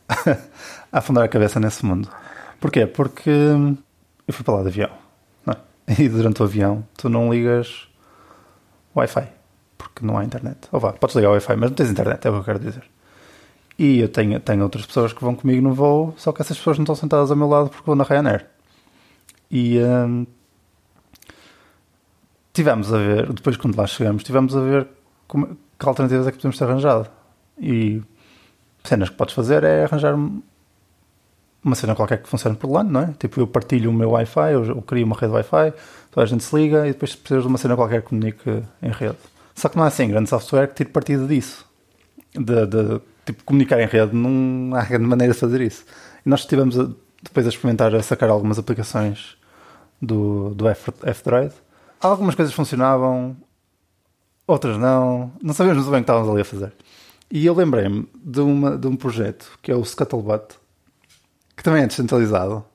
a, 0.07 0.31
a 0.91 0.99
afundar 0.99 1.23
a 1.23 1.27
cabeça 1.27 1.59
nesse 1.59 1.85
mundo. 1.85 2.09
Porquê? 2.59 2.85
Porque 2.85 3.29
eu 3.29 4.33
fui 4.33 4.43
para 4.45 4.55
lá 4.55 4.61
de 4.61 4.67
avião 4.67 4.89
é? 5.47 6.01
e 6.01 6.07
durante 6.07 6.41
o 6.41 6.45
avião 6.45 6.85
tu 6.95 7.09
não 7.09 7.33
ligas 7.33 7.87
Wi-Fi, 8.95 9.27
porque 9.77 10.05
não 10.05 10.17
há 10.17 10.23
internet. 10.23 10.57
Ou 10.71 10.79
vá, 10.79 10.93
podes 10.93 11.15
ligar 11.15 11.29
o 11.29 11.33
Wi-Fi, 11.33 11.55
mas 11.55 11.69
não 11.69 11.75
tens 11.75 11.89
internet, 11.89 12.25
é 12.25 12.29
o 12.29 12.33
que 12.33 12.39
eu 12.39 12.43
quero 12.43 12.59
dizer. 12.59 12.83
E 13.77 13.99
eu 13.99 14.09
tenho, 14.09 14.39
tenho 14.39 14.63
outras 14.63 14.85
pessoas 14.85 15.13
que 15.13 15.23
vão 15.23 15.35
comigo 15.35 15.61
no 15.61 15.73
voo, 15.73 16.13
só 16.17 16.31
que 16.31 16.41
essas 16.41 16.57
pessoas 16.57 16.77
não 16.77 16.83
estão 16.83 16.95
sentadas 16.95 17.31
ao 17.31 17.37
meu 17.37 17.47
lado 17.47 17.69
porque 17.69 17.85
vão 17.85 17.95
na 17.95 18.03
Ryanair. 18.03 18.45
E 19.49 19.79
hum, 19.79 20.25
tivemos 22.53 22.93
a 22.93 22.97
ver, 22.97 23.33
depois 23.33 23.57
quando 23.57 23.75
lá 23.75 23.87
chegamos, 23.87 24.23
tivemos 24.23 24.55
a 24.55 24.61
ver 24.61 24.87
como, 25.27 25.57
que 25.79 25.87
alternativas 25.87 26.27
é 26.27 26.31
que 26.31 26.37
podemos 26.37 26.57
ter 26.57 26.65
arranjado. 26.65 27.09
E 27.57 28.01
cenas 28.83 29.09
que 29.09 29.15
podes 29.15 29.33
fazer 29.33 29.63
é 29.63 29.83
arranjar 29.83 30.15
uma 31.63 31.75
cena 31.75 31.95
qualquer 31.95 32.21
que 32.21 32.27
funcione 32.27 32.55
por 32.55 32.69
LAN, 32.69 32.83
não 32.83 33.01
é? 33.01 33.13
Tipo, 33.19 33.39
eu 33.39 33.47
partilho 33.47 33.89
o 33.89 33.93
meu 33.93 34.11
Wi-Fi, 34.11 34.53
eu, 34.53 34.65
eu 34.65 34.81
crio 34.81 35.05
uma 35.05 35.15
rede 35.15 35.33
Wi-Fi, 35.33 35.73
toda 36.09 36.23
a 36.23 36.27
gente 36.27 36.43
se 36.43 36.55
liga 36.55 36.87
e 36.87 36.93
depois 36.93 37.15
precisas 37.15 37.43
de 37.43 37.47
uma 37.47 37.57
cena 37.57 37.75
qualquer 37.75 38.01
que 38.01 38.09
comunique 38.09 38.63
em 38.81 38.89
rede. 38.89 39.17
Só 39.53 39.69
que 39.69 39.77
não 39.77 39.83
há 39.83 39.87
assim 39.87 40.07
grande 40.07 40.29
software 40.29 40.67
que 40.67 40.75
tire 40.75 40.89
partido 40.89 41.27
disso. 41.27 41.65
De, 42.33 42.65
de 42.65 43.01
tipo, 43.25 43.43
comunicar 43.43 43.79
em 43.79 43.85
rede, 43.85 44.15
não 44.15 44.75
há 44.75 44.83
grande 44.83 45.05
maneira 45.05 45.33
de 45.33 45.39
fazer 45.39 45.61
isso. 45.61 45.85
E 46.25 46.29
nós 46.29 46.41
estivemos 46.41 46.79
a, 46.79 46.89
depois 47.21 47.45
a 47.45 47.49
experimentar, 47.49 47.93
a 47.93 48.01
sacar 48.01 48.29
algumas 48.29 48.57
aplicações 48.57 49.37
do, 50.01 50.49
do 50.55 50.67
F-Droid. 50.67 51.53
Algumas 51.99 52.33
coisas 52.33 52.53
funcionavam, 52.53 53.37
outras 54.47 54.77
não. 54.77 55.31
Não 55.41 55.53
sabíamos 55.53 55.83
muito 55.83 55.91
bem 55.91 55.99
o 55.99 56.03
que 56.03 56.11
estávamos 56.11 56.29
ali 56.29 56.41
a 56.41 56.45
fazer. 56.45 56.73
E 57.29 57.45
eu 57.45 57.53
lembrei-me 57.53 58.07
de, 58.15 58.41
de 58.79 58.87
um 58.87 58.95
projeto 58.95 59.57
que 59.61 59.71
é 59.71 59.75
o 59.75 59.85
Scuttlebutt, 59.85 60.55
que 61.61 61.63
também 61.63 61.83
é 61.83 61.85
descentralizado, 61.85 62.65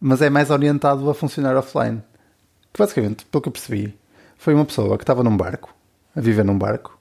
mas 0.00 0.20
é 0.20 0.28
mais 0.28 0.50
orientado 0.50 1.08
a 1.08 1.14
funcionar 1.14 1.56
offline. 1.56 2.02
Que 2.72 2.78
basicamente, 2.82 3.24
pelo 3.24 3.40
que 3.40 3.48
eu 3.48 3.52
percebi, 3.52 3.96
foi 4.36 4.52
uma 4.52 4.64
pessoa 4.64 4.98
que 4.98 5.04
estava 5.04 5.22
num 5.22 5.36
barco, 5.36 5.72
a 6.14 6.20
viver 6.20 6.44
num 6.44 6.58
barco, 6.58 6.98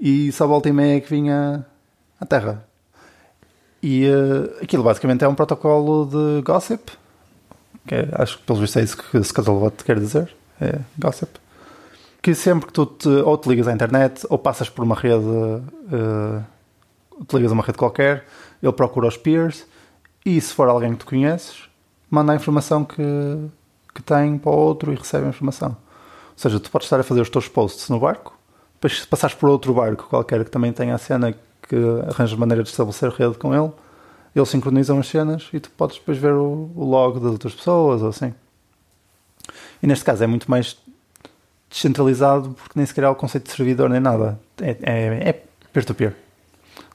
e 0.00 0.32
só 0.32 0.46
volta 0.46 0.70
e 0.70 0.72
meia 0.72 0.98
que 0.98 1.10
vinha 1.10 1.66
à 2.18 2.24
Terra. 2.24 2.66
E 3.82 4.08
uh, 4.08 4.64
aquilo 4.64 4.82
basicamente 4.82 5.22
é 5.24 5.28
um 5.28 5.34
protocolo 5.34 6.06
de 6.06 6.40
gossip, 6.40 6.90
que 7.86 7.94
é, 7.94 8.08
acho 8.14 8.38
que 8.38 8.44
pelos 8.44 8.60
vistos 8.62 8.80
é 8.80 8.84
isso 8.84 8.96
que 8.96 9.22
Scuttlebutt 9.22 9.84
quer 9.84 10.00
dizer, 10.00 10.34
é 10.58 10.80
gossip. 10.98 11.38
Que 12.22 12.34
sempre 12.34 12.68
que 12.68 12.72
tu 12.72 12.86
te, 12.86 13.08
ou 13.10 13.36
te 13.36 13.46
ligas 13.50 13.68
à 13.68 13.74
internet 13.74 14.26
ou 14.30 14.38
passas 14.38 14.70
por 14.70 14.82
uma 14.82 14.94
rede, 14.94 15.22
uh, 15.22 16.42
te 17.26 17.36
ligas 17.36 17.50
a 17.50 17.54
uma 17.54 17.62
rede 17.62 17.76
qualquer, 17.76 18.24
ele 18.62 18.72
procura 18.72 19.06
os 19.06 19.18
peers 19.18 19.66
e 20.26 20.40
se 20.40 20.52
for 20.52 20.68
alguém 20.68 20.90
que 20.90 20.98
tu 20.98 21.06
conheces, 21.06 21.68
manda 22.10 22.32
a 22.32 22.34
informação 22.34 22.84
que, 22.84 23.00
que 23.94 24.02
tem 24.02 24.36
para 24.36 24.50
o 24.50 24.56
outro 24.56 24.92
e 24.92 24.96
recebe 24.96 25.26
a 25.26 25.28
informação. 25.28 25.68
Ou 25.68 26.34
seja, 26.34 26.58
tu 26.58 26.68
podes 26.68 26.86
estar 26.86 26.98
a 26.98 27.04
fazer 27.04 27.20
os 27.20 27.30
teus 27.30 27.46
posts 27.46 27.88
no 27.88 28.00
barco, 28.00 28.36
depois 28.74 29.02
se 29.02 29.06
passares 29.06 29.36
por 29.36 29.48
outro 29.48 29.72
barco 29.72 30.08
qualquer 30.08 30.44
que 30.44 30.50
também 30.50 30.72
tenha 30.72 30.96
a 30.96 30.98
cena 30.98 31.32
que 31.62 31.76
arranja 32.08 32.36
maneira 32.36 32.64
de 32.64 32.68
estabelecer 32.68 33.08
rede 33.10 33.38
com 33.38 33.54
ele, 33.54 33.72
eles 34.34 34.48
sincronizam 34.48 34.98
as 34.98 35.06
cenas 35.06 35.48
e 35.52 35.60
tu 35.60 35.70
podes 35.70 35.96
depois 35.96 36.18
ver 36.18 36.32
o, 36.32 36.72
o 36.74 36.84
log 36.84 37.20
das 37.20 37.30
outras 37.30 37.54
pessoas 37.54 38.02
ou 38.02 38.08
assim. 38.08 38.34
E 39.80 39.86
neste 39.86 40.04
caso 40.04 40.24
é 40.24 40.26
muito 40.26 40.50
mais 40.50 40.76
descentralizado 41.70 42.50
porque 42.50 42.72
nem 42.74 42.84
sequer 42.84 43.04
há 43.04 43.10
o 43.12 43.14
conceito 43.14 43.44
de 43.44 43.52
servidor 43.52 43.88
nem 43.88 44.00
nada. 44.00 44.40
É, 44.60 44.76
é, 44.82 45.28
é 45.28 45.32
peer-to-peer. 45.72 46.10
-peer. 46.10 46.16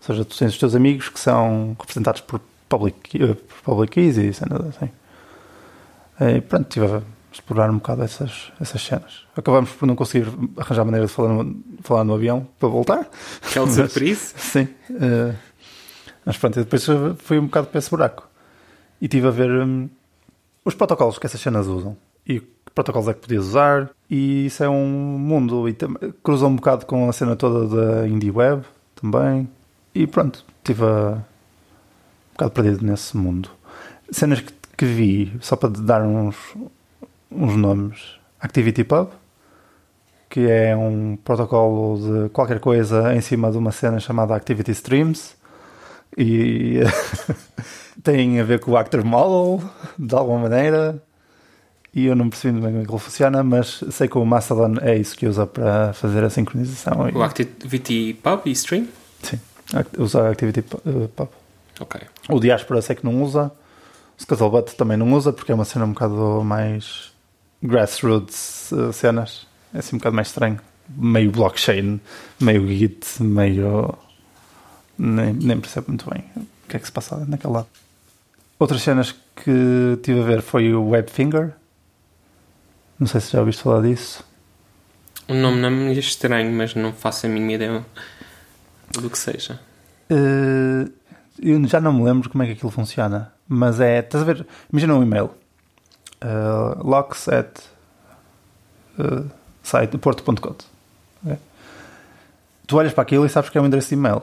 Ou 0.02 0.06
seja, 0.06 0.26
tu 0.26 0.38
tens 0.38 0.52
os 0.52 0.60
teus 0.60 0.76
amigos 0.76 1.08
que 1.08 1.20
são 1.20 1.76
representados 1.80 2.22
por 2.22 2.42
public, 2.72 3.24
uh, 3.24 3.36
public 3.64 3.92
keys 3.92 4.18
e 4.18 4.34
cenas 4.34 4.62
assim. 4.68 4.90
E 6.20 6.42
pronto, 6.42 6.64
estive 6.68 6.86
a 6.86 7.02
explorar 7.32 7.70
um 7.70 7.76
bocado 7.78 8.04
essas, 8.04 8.52
essas 8.60 8.82
cenas. 8.82 9.26
Acabamos 9.36 9.72
por 9.72 9.86
não 9.86 9.96
conseguir 9.96 10.28
arranjar 10.58 10.86
maneira 10.86 11.08
de 11.08 11.12
falar 11.12 11.30
no, 11.34 11.64
falar 11.82 12.04
no 12.04 12.14
avião 12.14 12.48
para 12.60 12.70
voltar. 12.70 13.10
Que 13.52 13.58
é 13.58 13.62
o 13.62 13.68
surpresa? 13.68 14.34
Sim. 14.38 14.68
Uh, 14.90 15.34
mas 16.26 16.38
pronto, 16.38 16.60
depois 16.60 16.86
fui 17.18 17.40
um 17.40 17.46
bocado 17.46 17.68
para 17.68 17.80
esse 17.80 17.90
buraco. 17.90 18.28
E 19.02 19.06
estive 19.06 19.28
a 19.28 19.32
ver. 19.32 19.50
Um, 19.50 19.90
os 20.64 20.76
protocolos 20.76 21.18
que 21.18 21.26
essas 21.26 21.42
cenas 21.42 21.66
usam 21.66 21.98
e 22.28 22.40
que 22.40 22.48
protocolos 22.76 23.08
é 23.08 23.14
que 23.16 23.22
podias 23.22 23.46
usar, 23.48 23.90
e 24.08 24.46
isso 24.46 24.64
é 24.64 24.70
um 24.70 24.86
mundo 25.18 25.68
e 25.68 25.76
cruza 26.22 26.46
um 26.46 26.56
bocado 26.56 26.86
com 26.86 27.10
a 27.10 27.14
cena 27.14 27.36
toda 27.36 27.68
da 27.68 28.08
Indie 28.08 28.30
Web 28.30 28.64
também. 28.94 29.50
E 29.96 30.06
pronto, 30.06 30.46
estive 30.60 30.86
a- 30.86 31.18
um 32.32 32.34
bocado 32.34 32.52
perdido 32.52 32.86
nesse 32.86 33.16
mundo. 33.16 33.50
Cenas 34.10 34.42
que, 34.42 34.54
que 34.78 34.86
vi, 34.86 35.34
só 35.42 35.56
para 35.56 35.70
dar 35.70 36.02
uns, 36.02 36.36
uns 37.32 37.56
nomes: 37.56 38.16
Activity 38.40 38.84
Pub, 38.84 39.10
que 40.30 40.50
é 40.50 40.76
um 40.76 41.18
protocolo 41.24 41.98
de 42.00 42.30
qualquer 42.30 42.60
coisa 42.60 43.14
em 43.14 43.22
cima 43.22 43.52
de 43.52 43.58
uma 43.58 43.72
cena 43.72 44.00
chamada 44.00 44.36
Activity 44.36 44.72
Streams. 44.72 45.36
E 46.18 46.80
tem 48.04 48.40
a 48.40 48.44
ver 48.44 48.60
com 48.60 48.72
o 48.72 48.78
Actor 48.78 49.04
Model, 49.04 49.62
de 49.98 50.16
alguma 50.16 50.40
maneira. 50.40 51.02
E 51.94 52.06
eu 52.06 52.16
não 52.16 52.30
percebi 52.30 52.54
muito 52.54 52.64
bem 52.64 52.72
como 52.72 52.84
é 52.84 52.86
que 52.86 52.92
ele 52.94 53.00
funciona, 53.00 53.44
mas 53.44 53.84
sei 53.92 54.08
que 54.08 54.18
o 54.18 54.26
Mastodon 54.26 54.76
é 54.82 54.98
isso 54.98 55.18
que 55.18 55.28
usa 55.28 55.46
para 55.46 55.92
fazer 55.92 56.24
a 56.24 56.30
sincronização. 56.30 57.10
O 57.14 57.22
Activity 57.22 58.18
Pub 58.24 58.42
e 58.46 58.52
Stream? 58.52 58.88
Sim, 59.22 59.40
usa 59.98 60.30
Activity 60.30 60.62
uh, 60.86 61.10
Pub. 61.10 61.28
Ok. 61.82 62.00
O 62.30 62.40
Diaspora 62.40 62.82
sei 62.82 62.96
que 62.96 63.04
não 63.04 63.24
usa. 63.24 63.52
O 64.18 64.22
Scuttlebutt 64.22 64.76
também 64.76 64.98
não 64.98 65.12
usa, 65.14 65.34
porque 65.34 65.52
é 65.52 65.56
uma 65.56 65.66
cena 65.66 65.86
um 65.86 65.94
bocado 65.94 66.44
mais 66.44 67.12
grassroots 67.62 68.72
uh, 68.72 68.94
cenas. 68.94 69.48
É 69.74 69.80
assim 69.80 69.96
um 69.96 70.00
bocado 70.00 70.16
mais 70.16 70.28
estranho. 70.28 70.60
Meio 70.90 71.32
blockchain, 71.32 72.00
meio 72.40 72.68
Git, 72.68 73.22
meio. 73.24 73.98
Nem, 74.98 75.34
nem 75.34 75.60
percebo 75.60 75.88
muito 75.88 76.08
bem 76.10 76.24
o 76.36 76.68
que 76.70 76.78
é 76.78 76.80
que 76.80 76.86
se 76.86 76.92
passa 76.92 77.26
naquele 77.26 77.54
lado. 77.54 77.68
Outras 78.60 78.84
cenas 78.84 79.16
que 79.36 79.98
tive 80.04 80.20
a 80.20 80.24
ver 80.24 80.42
foi 80.44 80.72
o 80.74 80.90
Webfinger. 80.90 81.54
Não 83.00 83.08
sei 83.08 83.20
se 83.22 83.32
já 83.32 83.40
ouviste 83.40 83.64
falar 83.64 83.82
disso. 83.82 84.24
O 85.28 85.34
nome 85.34 85.60
não 85.60 85.72
me 85.72 85.96
é 85.96 86.00
estranho, 86.00 86.52
mas 86.52 86.76
não 86.76 86.94
faço 86.94 87.26
a 87.26 87.30
mínima 87.30 87.54
ideia 87.54 87.86
do 88.92 89.10
que 89.10 89.18
seja. 89.18 89.60
Uh, 90.12 90.92
eu 91.42 91.68
já 91.68 91.82
não 91.82 91.92
me 91.94 92.04
lembro 92.04 92.30
como 92.30 92.44
é 92.44 92.46
que 92.48 92.54
aquilo 92.54 92.72
funciona, 92.72 93.34
mas 93.48 93.80
é. 93.80 94.00
Estás 94.00 94.22
a 94.22 94.26
ver? 94.26 94.46
Imagina 94.72 94.96
um 94.96 95.04
e-mail. 95.04 95.32
Uh, 96.24 96.88
locks 96.88 97.28
at 97.28 97.60
uh, 99.00 99.26
site 99.64 99.98
porto.code. 99.98 100.66
ok? 101.26 101.38
Tu 102.68 102.78
olhas 102.78 102.94
para 102.94 103.02
aquilo 103.02 103.26
e 103.26 103.30
sabes 103.30 103.50
que 103.50 103.58
é 103.58 103.62
um 103.62 103.66
endereço 103.66 103.90
de 103.90 103.96
e-mail. 103.96 104.22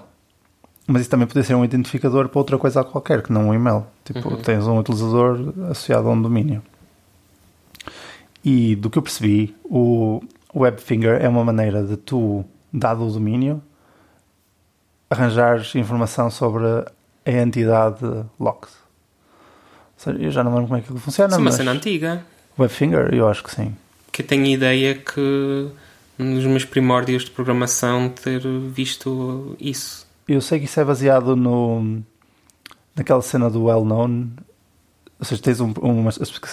Mas 0.87 1.03
isso 1.03 1.11
também 1.11 1.27
pode 1.27 1.45
ser 1.45 1.55
um 1.55 1.65
identificador 1.65 2.29
para 2.29 2.39
outra 2.39 2.57
coisa 2.57 2.83
qualquer 2.83 3.23
que 3.23 3.31
não 3.33 3.49
um 3.49 3.55
e-mail. 3.55 3.85
Tipo, 4.05 4.31
Uhum. 4.31 4.37
tens 4.41 4.67
um 4.67 4.79
utilizador 4.79 5.53
associado 5.71 6.09
a 6.09 6.13
um 6.13 6.23
domínio. 6.23 6.63
E 8.45 8.75
do 8.77 8.89
que 8.89 8.97
eu 8.97 9.03
percebi, 9.03 9.55
o 9.65 10.23
Webfinger 10.55 11.21
é 11.23 11.29
uma 11.29 11.45
maneira 11.45 11.83
de 11.85 11.97
tu, 11.99 12.43
dado 12.73 13.07
o 13.07 13.13
domínio, 13.13 13.61
arranjares 15.11 15.75
informação 15.75 16.31
sobre 16.31 16.65
a 17.37 17.43
entidade 17.43 18.05
Locks. 18.39 18.71
Seja, 19.97 20.19
eu 20.19 20.31
já 20.31 20.45
não 20.45 20.53
lembro 20.55 20.69
como 20.69 20.79
é 20.79 20.83
que 20.83 20.89
funciona, 21.01 21.31
Isso 21.31 21.39
é 21.39 21.43
uma 21.43 21.53
cena 21.53 21.73
antiga. 21.73 22.25
Webfinger, 22.59 23.13
eu 23.15 23.29
acho 23.29 23.43
que 23.45 23.51
sim. 23.55 23.75
Que 24.13 24.23
eu 24.23 24.27
tenho 24.27 24.47
ideia 24.47 24.95
que 24.95 25.69
dos 26.19 26.45
meus 26.45 26.65
primórdios 26.65 27.25
de 27.25 27.31
programação 27.31 28.09
ter 28.09 28.41
visto 28.71 29.57
isso. 29.61 30.07
Eu 30.29 30.41
sei 30.41 30.59
que 30.59 30.65
isso 30.67 30.79
é 30.81 30.85
baseado 30.85 31.35
no 31.37 32.01
naquela 32.95 33.23
cena 33.23 33.49
do 33.49 33.65
well-known. 33.65 34.29
Ou 35.21 35.25
seja, 35.25 35.43
tens 35.43 35.61
um- 35.61 35.73
uma 35.81 36.11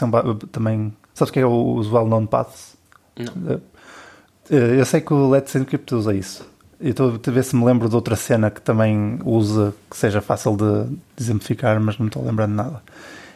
ba- 0.09 0.23
também. 0.51 0.93
Sabes 1.13 1.29
o 1.29 1.33
que 1.33 1.39
é 1.39 1.45
os 1.45 1.87
well-known 1.91 2.25
paths? 2.25 2.75
Não. 3.17 3.53
Eh, 4.49 4.79
Eu 4.79 4.85
sei 4.85 5.01
que 5.01 5.13
o 5.13 5.29
Let's 5.29 5.55
Encrypt 5.55 5.93
usa 5.95 6.13
isso. 6.13 6.47
Eu 6.79 6.91
estou 6.91 7.09
a 7.25 7.31
ver 7.31 7.43
se 7.43 7.55
me 7.55 7.63
lembro 7.65 7.87
de 7.87 7.95
outra 7.95 8.15
cena 8.15 8.51
que 8.51 8.61
também 8.61 9.19
usa, 9.23 9.73
que 9.89 9.95
seja 9.95 10.21
fácil 10.21 10.57
de 10.57 10.97
exemplificar, 11.17 11.79
mas 11.79 11.97
não 11.97 12.07
estou 12.07 12.23
lembrando 12.23 12.53
nada. 12.53 12.83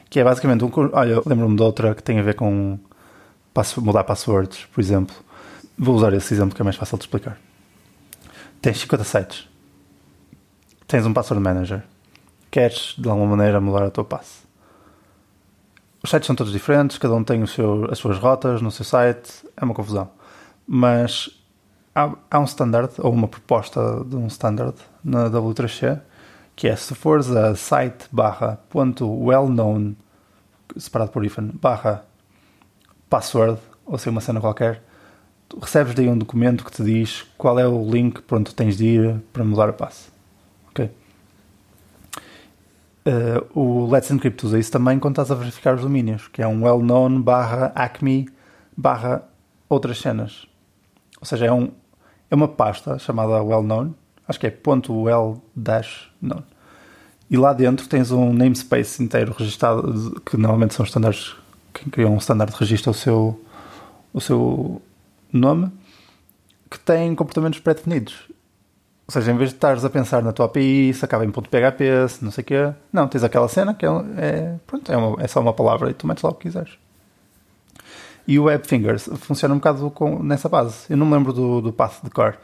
Que 0.09 0.19
é 0.19 0.23
basicamente 0.23 0.63
um. 0.63 0.71
Olha, 0.91 1.21
lembro-me 1.25 1.55
de 1.55 1.63
outra 1.63 1.95
que 1.95 2.03
tem 2.03 2.19
a 2.19 2.23
ver 2.23 2.35
com 2.35 2.77
pass- 3.53 3.75
mudar 3.77 4.03
passwords, 4.03 4.65
por 4.73 4.81
exemplo. 4.81 5.15
Vou 5.77 5.95
usar 5.95 6.13
esse 6.13 6.33
exemplo 6.33 6.53
que 6.53 6.61
é 6.61 6.65
mais 6.65 6.75
fácil 6.75 6.97
de 6.97 7.03
explicar. 7.05 7.37
Tens 8.61 8.79
50 8.79 9.03
sites. 9.05 9.47
Tens 10.87 11.05
um 11.05 11.13
password 11.13 11.41
manager. 11.41 11.83
Queres, 12.51 12.95
de 12.97 13.07
alguma 13.07 13.37
maneira, 13.37 13.61
mudar 13.61 13.85
a 13.85 13.91
tua 13.91 14.03
passe. 14.03 14.39
Os 16.03 16.09
sites 16.09 16.27
são 16.27 16.35
todos 16.35 16.51
diferentes, 16.51 16.97
cada 16.97 17.13
um 17.13 17.23
tem 17.23 17.43
o 17.43 17.47
seu, 17.47 17.87
as 17.91 17.97
suas 17.99 18.17
rotas 18.17 18.61
no 18.61 18.71
seu 18.71 18.83
site, 18.85 19.31
é 19.55 19.63
uma 19.63 19.73
confusão. 19.73 20.09
Mas 20.67 21.29
há, 21.99 22.15
há 22.31 22.39
um 22.39 22.45
standard, 22.45 22.93
ou 22.99 23.11
uma 23.11 23.27
proposta 23.27 24.03
de 24.05 24.15
um 24.15 24.27
standard 24.27 24.75
na 25.03 25.29
W3C, 25.29 25.99
que 26.55 26.67
é 26.67 26.75
se 26.75 26.93
fores 26.95 27.29
a 27.29 27.55
site 27.55 28.07
barra 28.11 28.59
ponto 28.69 29.07
well-known, 29.07 29.95
separado 30.77 31.11
por 31.11 31.25
hífen, 31.25 31.51
barra 31.53 32.05
password, 33.09 33.59
ou 33.85 33.97
seja, 33.97 34.11
uma 34.11 34.21
cena 34.21 34.39
qualquer, 34.39 34.83
recebes 35.61 35.95
daí 35.95 36.07
um 36.07 36.17
documento 36.17 36.63
que 36.63 36.71
te 36.71 36.83
diz 36.83 37.25
qual 37.37 37.59
é 37.59 37.67
o 37.67 37.89
link 37.89 38.21
para 38.21 38.37
onde 38.37 38.53
tens 38.53 38.77
de 38.77 38.85
ir 38.85 39.21
para 39.33 39.43
mudar 39.43 39.69
a 39.69 39.73
passe. 39.73 40.09
Ok? 40.69 40.91
Uh, 43.07 43.59
o 43.59 43.89
Let's 43.89 44.11
Encrypt 44.11 44.45
usa 44.45 44.59
isso 44.59 44.71
também 44.71 44.99
quando 44.99 45.13
estás 45.13 45.31
a 45.31 45.35
verificar 45.35 45.75
os 45.75 45.81
domínios, 45.81 46.27
que 46.27 46.41
é 46.41 46.47
um 46.47 46.63
well-known 46.63 47.21
barra 47.21 47.71
acme 47.73 48.29
barra 48.77 49.23
outras 49.67 49.99
cenas. 49.99 50.47
Ou 51.19 51.25
seja, 51.25 51.47
é, 51.47 51.51
um, 51.51 51.71
é 52.29 52.35
uma 52.35 52.47
pasta 52.47 52.97
chamada 52.99 53.41
well-known, 53.43 53.93
acho 54.27 54.39
que 54.39 54.47
é 54.47 54.51
ponto 54.51 54.93
.well 55.03 55.41
dash 55.55 56.09
known. 56.21 56.43
E 57.29 57.37
lá 57.37 57.53
dentro 57.53 57.87
tens 57.87 58.11
um 58.11 58.33
namespace 58.33 59.03
inteiro 59.03 59.35
registado, 59.37 60.19
que 60.25 60.35
normalmente 60.37 60.73
são 60.73 60.85
standards, 60.85 61.35
quem 61.73 61.87
criou 61.89 62.11
um 62.11 62.17
standard 62.17 62.53
registra 62.57 62.91
o 62.91 62.93
seu, 62.93 63.39
o 64.13 64.19
seu 64.19 64.81
nome, 65.31 65.71
que 66.69 66.79
tem 66.79 67.13
comportamentos 67.15 67.59
pré-definidos. 67.59 68.29
Ou 69.07 69.11
seja, 69.11 69.31
em 69.31 69.37
vez 69.37 69.49
de 69.49 69.55
estares 69.55 69.83
a 69.83 69.89
pensar 69.89 70.21
na 70.21 70.31
tua 70.31 70.45
API, 70.45 70.93
se 70.93 71.03
acaba 71.03 71.25
em 71.25 71.31
ponto 71.31 71.49
.php, 71.49 72.07
se 72.09 72.23
não 72.23 72.31
sei 72.31 72.43
o 72.43 72.45
quê, 72.45 72.73
não, 72.93 73.07
tens 73.07 73.23
aquela 73.23 73.47
cena 73.47 73.73
que 73.73 73.83
é, 73.85 73.89
é, 74.17 74.55
pronto, 74.67 74.91
é, 74.91 74.95
uma- 74.97 75.21
é 75.23 75.27
só 75.27 75.39
uma 75.39 75.53
palavra 75.53 75.89
e 75.89 75.93
tu 75.95 76.05
metes 76.05 76.21
lá 76.23 76.29
o 76.29 76.33
que 76.35 76.43
quiseres. 76.43 76.77
E 78.29 78.37
o 78.37 78.43
WebFingers 78.43 79.09
funciona 79.15 79.55
um 79.55 79.57
bocado 79.57 79.89
com, 79.89 80.21
nessa 80.21 80.47
base. 80.47 80.85
Eu 80.87 80.97
não 80.97 81.07
me 81.07 81.13
lembro 81.13 81.33
do, 81.33 81.61
do 81.61 81.73
path 81.73 82.03
de 82.03 82.11
core, 82.11 82.35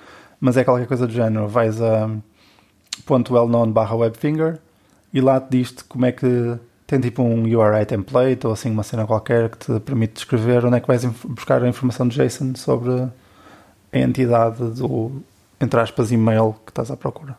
mas 0.41 0.57
é 0.57 0.63
qualquer 0.63 0.87
coisa 0.87 1.05
do 1.05 1.13
género. 1.13 1.47
Vais 1.47 1.79
a 1.79 2.09
ponto 3.05 3.31
.wellknown 3.31 3.71
barra 3.71 3.95
WebFinger 3.95 4.57
e 5.13 5.21
lá 5.21 5.39
te 5.39 5.51
diz-te 5.51 5.83
como 5.83 6.07
é 6.07 6.11
que 6.11 6.57
tem 6.87 6.99
tipo 6.99 7.21
um 7.21 7.43
URI 7.43 7.85
template 7.85 8.47
ou 8.47 8.53
assim 8.53 8.71
uma 8.71 8.81
cena 8.81 9.05
qualquer 9.05 9.47
que 9.47 9.59
te 9.59 9.79
permite 9.79 10.15
descrever 10.15 10.65
onde 10.65 10.77
é 10.77 10.79
que 10.79 10.87
vais 10.87 11.05
buscar 11.05 11.63
a 11.63 11.69
informação 11.69 12.07
de 12.07 12.15
JSON 12.19 12.55
sobre 12.55 13.07
a 13.93 13.99
entidade 13.99 14.63
do, 14.71 15.21
entre 15.61 15.79
aspas, 15.79 16.11
e-mail 16.11 16.55
que 16.65 16.71
estás 16.71 16.89
à 16.89 16.97
procura. 16.97 17.37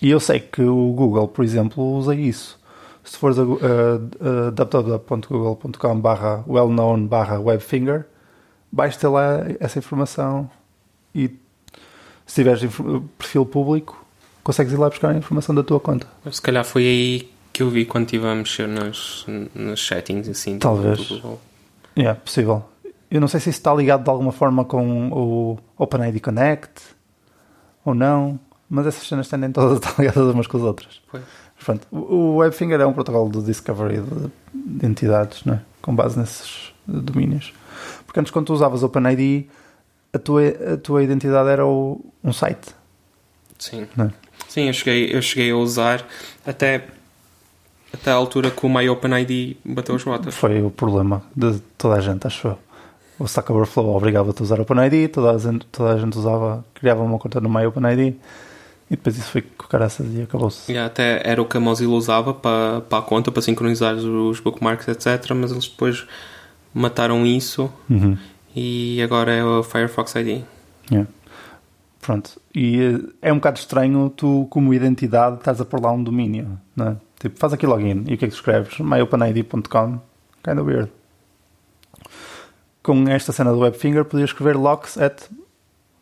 E 0.00 0.08
eu 0.08 0.20
sei 0.20 0.38
que 0.38 0.62
o 0.62 0.92
Google, 0.92 1.26
por 1.26 1.44
exemplo, 1.44 1.82
usa 1.96 2.14
isso. 2.14 2.59
Se 3.04 3.16
fores 3.16 3.38
a, 3.38 3.42
a, 3.42 4.48
a 4.48 4.50
www.google.com 4.50 6.00
barra 6.00 6.44
well-known 6.46 7.06
barra 7.06 7.38
webfinger, 7.40 8.06
vais 8.72 8.96
ter 8.96 9.08
lá 9.08 9.40
essa 9.58 9.78
informação 9.78 10.50
e 11.14 11.30
se 12.26 12.34
tiveres 12.36 12.60
perfil 13.18 13.44
público, 13.44 14.04
consegues 14.44 14.72
ir 14.72 14.76
lá 14.76 14.88
buscar 14.88 15.10
a 15.10 15.16
informação 15.16 15.54
da 15.54 15.62
tua 15.62 15.80
conta. 15.80 16.06
Se 16.30 16.40
calhar 16.40 16.64
foi 16.64 16.84
aí 16.84 17.30
que 17.52 17.62
eu 17.62 17.70
vi 17.70 17.84
quando 17.84 18.04
estive 18.04 18.26
a 18.26 18.34
mexer 18.34 18.68
nos, 18.68 19.26
nos 19.54 19.84
settings 19.84 20.28
assim. 20.28 20.58
Talvez. 20.58 20.98
do 20.98 21.14
Google. 21.16 21.40
É, 21.96 22.14
possível. 22.14 22.64
Eu 23.10 23.20
não 23.20 23.26
sei 23.26 23.40
se 23.40 23.50
isso 23.50 23.58
está 23.58 23.74
ligado 23.74 24.04
de 24.04 24.10
alguma 24.10 24.30
forma 24.30 24.64
com 24.64 25.10
o 25.10 25.58
OpenID 25.76 26.20
Connect 26.20 26.82
ou 27.84 27.94
não, 27.94 28.38
mas 28.68 28.86
essas 28.86 29.08
cenas 29.08 29.28
tendem 29.28 29.50
todas 29.50 29.72
a 29.72 29.76
estar 29.76 29.98
ligadas 30.00 30.32
umas 30.32 30.46
com 30.46 30.56
as 30.58 30.62
outras. 30.62 31.02
Pois. 31.10 31.24
Pronto, 31.64 31.86
o 31.90 32.36
Webfinger 32.36 32.80
é 32.80 32.86
um 32.86 32.92
protocolo 32.92 33.30
de 33.30 33.42
discovery 33.42 34.00
de, 34.00 34.30
de 34.54 34.86
entidades, 34.86 35.44
não 35.44 35.54
é? 35.54 35.60
com 35.82 35.94
base 35.94 36.18
nesses 36.18 36.72
domínios. 36.86 37.52
Porque 38.06 38.18
antes, 38.20 38.32
quando 38.32 38.46
tu 38.46 38.52
usavas 38.54 38.82
OpenID, 38.82 39.48
a 40.12 40.18
tua, 40.18 40.42
a 40.74 40.76
tua 40.76 41.02
identidade 41.02 41.48
era 41.48 41.64
o- 41.66 42.00
um 42.24 42.32
site. 42.32 42.74
Sim. 43.58 43.86
Não 43.96 44.06
é? 44.06 44.10
Sim, 44.48 44.66
eu 44.66 44.72
cheguei, 44.72 45.14
eu 45.14 45.22
cheguei 45.22 45.50
a 45.52 45.56
usar 45.56 46.04
até, 46.46 46.84
até 47.94 48.10
a 48.10 48.14
altura 48.14 48.50
que 48.50 48.64
o 48.66 48.68
MyOpenID 48.68 49.56
bateu 49.64 49.94
as 49.94 50.02
botas. 50.02 50.34
Foi 50.34 50.62
o 50.62 50.70
problema 50.70 51.22
de 51.36 51.60
toda 51.78 51.94
a 51.96 52.00
gente, 52.00 52.26
acho 52.26 52.48
eu. 52.48 52.58
O 53.18 53.24
Stack 53.26 53.52
Overflow 53.52 53.94
obrigava-te 53.96 54.40
a 54.40 54.42
usar 54.42 54.60
OpenID, 54.60 55.08
toda 55.08 55.30
a 55.32 55.38
gente, 55.38 55.66
toda 55.66 55.92
a 55.92 55.98
gente 55.98 56.16
usava, 56.18 56.64
criava 56.74 57.02
uma 57.02 57.18
conta 57.18 57.40
no 57.40 57.48
MyOpenID 57.50 58.16
E 58.90 58.96
depois 58.96 59.16
isso 59.16 59.30
foi 59.30 59.42
com 59.42 59.68
caraças 59.68 60.12
e 60.12 60.22
acabou-se. 60.22 60.72
E 60.72 60.76
até 60.76 61.22
era 61.24 61.40
o 61.40 61.44
que 61.44 61.56
a 61.56 61.60
Mozilla 61.60 61.92
usava 61.94 62.34
para, 62.34 62.80
para 62.80 62.98
a 62.98 63.02
conta, 63.02 63.30
para 63.30 63.40
sincronizar 63.40 63.94
os 63.94 64.40
bookmarks, 64.40 64.88
etc. 64.88 65.30
Mas 65.36 65.52
eles 65.52 65.68
depois 65.68 66.06
mataram 66.74 67.24
isso 67.24 67.70
Uhum. 67.88 68.16
e 68.54 69.00
agora 69.02 69.32
é 69.32 69.44
o 69.44 69.62
Firefox 69.62 70.14
ID. 70.16 70.42
Yeah. 70.90 71.08
Pronto. 72.00 72.40
E 72.54 72.80
eh, 72.80 72.98
é 73.28 73.32
um 73.32 73.36
bocado 73.36 73.58
estranho 73.60 74.10
tu, 74.10 74.46
como 74.50 74.74
identidade, 74.74 75.36
estás 75.36 75.60
a 75.60 75.64
pôr 75.64 75.80
lá 75.80 75.92
um 75.92 76.02
domínio, 76.02 76.58
não 76.74 76.88
é? 76.88 76.96
Tipo, 77.20 77.38
faz 77.38 77.52
aqui 77.52 77.66
login 77.66 78.04
e 78.08 78.14
o 78.14 78.18
que 78.18 78.24
é 78.24 78.28
que 78.28 78.34
escreves? 78.34 78.78
myopenid.com. 78.80 80.00
Kind 80.42 80.58
of 80.58 80.62
weird. 80.62 80.90
Com 82.82 83.06
esta 83.08 83.30
cena 83.32 83.52
do 83.52 83.58
Webfinger, 83.58 84.04
podias 84.04 84.30
escrever 84.30 84.56
locks 84.56 84.96
at 84.96 85.22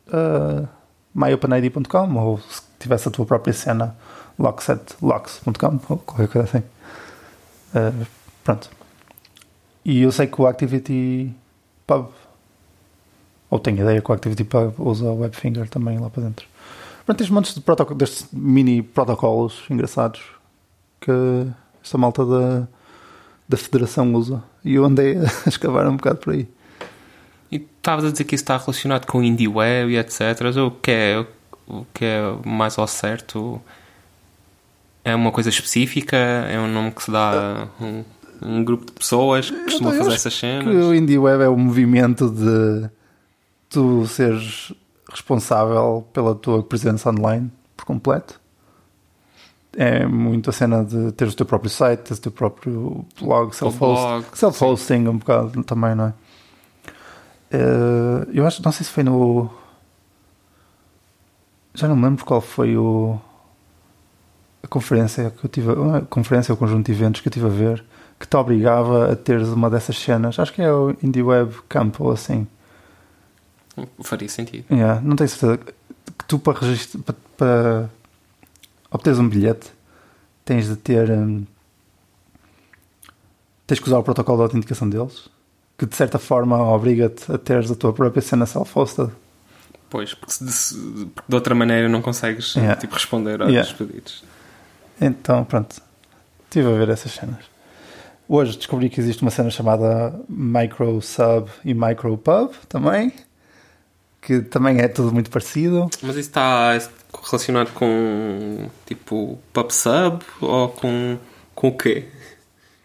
uh, 0.08 0.66
myopenid.com 1.14 2.14
ou 2.16 2.40
tivesse 2.78 3.08
a 3.08 3.10
tua 3.10 3.26
própria 3.26 3.52
cena, 3.52 3.96
locks.com 4.38 5.80
ou 5.88 5.98
qualquer 5.98 6.28
coisa 6.28 6.48
assim. 6.48 6.64
Uh, 7.74 8.06
pronto. 8.44 8.70
E 9.84 10.02
eu 10.02 10.12
sei 10.12 10.26
que 10.26 10.40
o 10.40 10.46
Activity 10.46 11.34
Pub 11.86 12.08
ou 13.50 13.58
tenho 13.58 13.80
ideia 13.80 14.00
que 14.00 14.10
o 14.10 14.14
ActivityPub 14.14 14.74
usa 14.78 15.06
o 15.06 15.20
Webfinger 15.20 15.68
também 15.68 15.98
lá 15.98 16.10
para 16.10 16.24
dentro. 16.24 16.46
Pronto, 17.06 17.18
tens 17.18 17.30
montes 17.30 17.54
de 17.54 17.60
protoc- 17.60 17.94
destes 17.94 18.26
mini 18.32 18.82
protocolos 18.82 19.62
engraçados 19.70 20.20
que 21.00 21.10
esta 21.82 21.96
malta 21.96 22.24
da, 22.26 22.68
da 23.48 23.56
federação 23.56 24.12
usa. 24.12 24.42
E 24.64 24.74
eu 24.74 24.84
andei 24.84 25.16
a 25.16 25.24
escavar 25.48 25.86
um 25.88 25.96
bocado 25.96 26.18
por 26.18 26.34
aí. 26.34 26.46
E 27.50 27.56
estavas 27.56 28.04
a 28.04 28.10
dizer 28.10 28.24
que 28.24 28.34
isso 28.34 28.44
está 28.44 28.58
relacionado 28.58 29.06
com 29.06 29.18
o 29.18 29.24
Indie 29.24 29.48
Web 29.48 29.92
e 29.92 29.96
etc. 29.96 30.20
O 30.66 30.70
que 30.70 30.90
é, 30.90 31.26
o 31.68 31.84
que 31.92 32.04
é 32.04 32.20
mais 32.46 32.78
ao 32.78 32.86
certo? 32.86 33.60
É 35.04 35.14
uma 35.14 35.30
coisa 35.32 35.48
específica? 35.48 36.16
É 36.16 36.58
um 36.58 36.68
nome 36.72 36.90
que 36.92 37.02
se 37.02 37.10
dá 37.10 37.68
a 37.80 37.82
um, 37.84 38.04
um 38.42 38.64
grupo 38.64 38.86
de 38.86 38.92
pessoas 38.92 39.50
que 39.50 39.64
costumam 39.64 39.92
Eu 39.92 39.98
fazer 39.98 40.10
acho 40.10 40.16
essas 40.16 40.34
Que 40.34 40.40
cenas? 40.40 40.84
o 40.86 40.94
Indie 40.94 41.18
Web 41.18 41.42
é 41.44 41.48
o 41.48 41.56
movimento 41.56 42.28
de 42.30 42.88
tu 43.70 44.06
seres 44.06 44.72
responsável 45.10 46.06
pela 46.12 46.34
tua 46.34 46.62
presença 46.62 47.10
online 47.10 47.50
por 47.76 47.84
completo. 47.86 48.40
É 49.76 50.06
muito 50.06 50.50
a 50.50 50.52
cena 50.52 50.84
de 50.84 51.12
teres 51.12 51.34
o 51.34 51.36
teu 51.36 51.46
próprio 51.46 51.70
site, 51.70 52.00
teres 52.00 52.18
o 52.18 52.22
teu 52.22 52.32
próprio 52.32 53.04
blog, 53.20 53.54
self-host- 53.54 54.02
blog, 54.02 54.24
self-hosting 54.36 55.06
um 55.08 55.18
bocado 55.18 55.62
também, 55.64 55.94
não 55.94 56.06
é? 56.06 56.12
Eh, 57.50 58.26
eu 58.34 58.46
acho, 58.46 58.62
não 58.62 58.72
sei 58.72 58.84
se 58.84 58.90
foi 58.92 59.02
no. 59.04 59.48
Já 61.78 61.86
não 61.86 61.94
me 61.94 62.02
lembro 62.02 62.24
qual 62.24 62.40
foi 62.40 62.76
o. 62.76 63.18
A 64.62 64.66
conferência 64.66 65.30
que 65.30 65.44
eu 65.44 65.48
tive. 65.48 65.70
A 65.70 66.00
conferência 66.00 66.52
ou 66.52 66.56
conjunto 66.56 66.86
de 66.86 66.92
eventos 66.92 67.20
que 67.20 67.28
eu 67.28 67.32
tive 67.32 67.46
a 67.46 67.50
ver 67.50 67.84
que 68.18 68.26
te 68.26 68.36
obrigava 68.36 69.12
a 69.12 69.16
teres 69.16 69.48
uma 69.48 69.70
dessas 69.70 69.96
cenas. 69.96 70.38
Acho 70.38 70.52
que 70.52 70.60
é 70.60 70.72
o 70.72 70.96
Indie 71.02 71.22
Web 71.22 71.54
Camp 71.68 72.00
ou 72.00 72.10
assim. 72.10 72.46
Faria 74.02 74.28
sentido. 74.28 74.64
Yeah, 74.74 75.00
não 75.00 75.14
tenho 75.14 75.28
certeza. 75.28 75.58
Que 76.18 76.24
tu 76.26 76.38
para 76.38 76.58
registrar. 76.58 77.00
Para, 77.02 77.14
para 77.36 77.88
obteres 78.90 79.18
um 79.18 79.28
bilhete 79.28 79.70
tens 80.44 80.66
de 80.66 80.74
ter. 80.74 81.08
hum, 81.10 81.46
tens 83.66 83.78
que 83.78 83.86
usar 83.86 83.98
o 83.98 84.02
protocolo 84.02 84.38
de 84.38 84.42
autenticação 84.44 84.88
deles. 84.88 85.28
Que 85.76 85.86
de 85.86 85.94
certa 85.94 86.18
forma 86.18 86.60
obriga-te 86.60 87.30
a 87.30 87.38
teres 87.38 87.70
a 87.70 87.76
tua 87.76 87.92
própria 87.92 88.20
cena 88.20 88.46
self-hosted. 88.46 89.12
Pois, 89.90 90.12
porque, 90.14 90.32
se- 90.34 90.52
se- 90.52 91.06
porque 91.14 91.28
de 91.28 91.34
outra 91.34 91.54
maneira 91.54 91.88
não 91.88 92.02
consegues 92.02 92.54
Yeah. 92.54 92.76
tipo, 92.80 92.94
responder 92.94 93.40
aos 93.40 93.50
Yeah. 93.50 93.72
pedidos. 93.74 94.22
Então, 95.00 95.44
pronto. 95.44 95.80
Estive 96.44 96.68
a 96.68 96.76
ver 96.78 96.88
essas 96.90 97.12
cenas. 97.12 97.44
Hoje 98.28 98.56
descobri 98.58 98.90
que 98.90 99.00
existe 99.00 99.22
uma 99.22 99.30
cena 99.30 99.48
chamada 99.50 100.18
Micro 100.28 101.00
Sub 101.00 101.48
e 101.64 101.72
Micro 101.72 102.16
Pub 102.18 102.52
também. 102.68 103.12
Que 104.20 104.40
também 104.42 104.80
é 104.80 104.88
tudo 104.88 105.12
muito 105.12 105.30
parecido. 105.30 105.88
Mas 106.02 106.16
isso 106.16 106.28
está 106.28 106.76
relacionado 107.24 107.72
com 107.72 108.68
tipo 108.84 109.38
PubSub 109.52 110.20
ou 110.40 110.68
com, 110.70 111.16
com 111.54 111.68
o 111.68 111.76
quê? 111.78 112.08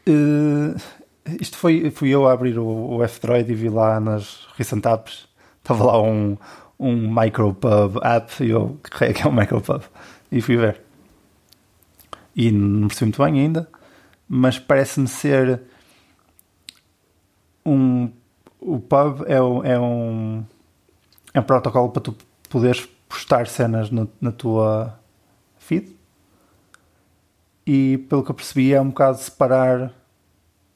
Eh, 0.06 0.76
isto 1.42 1.58
foi, 1.58 1.90
fui 1.92 2.10
eu 2.10 2.28
a 2.28 2.34
abrir 2.34 2.58
o, 2.60 2.66
o 2.98 3.04
F-Droid 3.04 3.52
e 3.52 3.56
vi 3.56 3.70
lá 3.70 4.00
nas 4.00 4.48
Recent 4.56 4.86
Apps. 4.86 5.28
Estava 5.62 5.84
lá 5.86 6.02
um, 6.02 6.38
um 6.80 7.14
Micropub 7.14 7.98
app 8.04 8.44
e 8.44 8.50
eu 8.50 8.78
carreguei 8.84 9.22
que 9.22 9.28
é 9.28 9.30
um 9.30 9.34
Micropub 9.34 9.82
e 10.32 10.42
fui 10.42 10.58
ver. 10.58 10.82
E 12.36 12.52
não 12.52 12.88
percebi 12.88 13.06
muito 13.12 13.24
bem 13.24 13.40
ainda, 13.42 13.70
mas 14.28 14.58
parece-me 14.60 15.08
ser 15.08 15.62
um. 17.66 18.12
O 18.60 18.80
pub 18.80 19.24
é, 19.28 19.42
um- 19.42 19.64
é 19.64 19.80
um. 19.80 20.46
É 21.34 21.40
um 21.40 21.44
protocolo 21.44 21.90
para 21.90 22.02
tu 22.02 22.16
poderes 22.50 22.88
postar 23.10 23.48
cenas 23.48 23.90
no- 23.90 24.10
na 24.22 24.32
tua 24.32 24.98
feed. 25.58 25.96
E 27.66 27.98
pelo 28.10 28.24
que 28.24 28.32
eu 28.32 28.36
percebi, 28.36 28.74
é 28.74 28.82
um 28.82 28.90
bocado 28.90 29.18
separar 29.18 29.92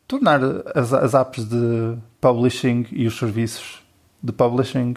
tornar 0.07 0.39
as, 0.73 0.93
as 0.93 1.13
apps 1.13 1.43
de 1.45 1.97
publishing 2.21 2.85
e 2.91 3.05
os 3.07 3.17
serviços 3.17 3.81
de 4.23 4.31
publishing 4.31 4.95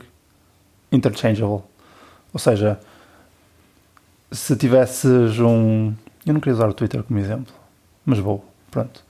interchangeable. 0.92 1.62
Ou 2.32 2.38
seja, 2.38 2.80
se 4.30 4.56
tivesses 4.56 5.38
um. 5.38 5.94
Eu 6.24 6.34
não 6.34 6.40
queria 6.40 6.54
usar 6.54 6.68
o 6.68 6.74
Twitter 6.74 7.02
como 7.02 7.18
exemplo, 7.18 7.52
mas 8.04 8.18
vou. 8.18 8.44
Pronto. 8.70 9.04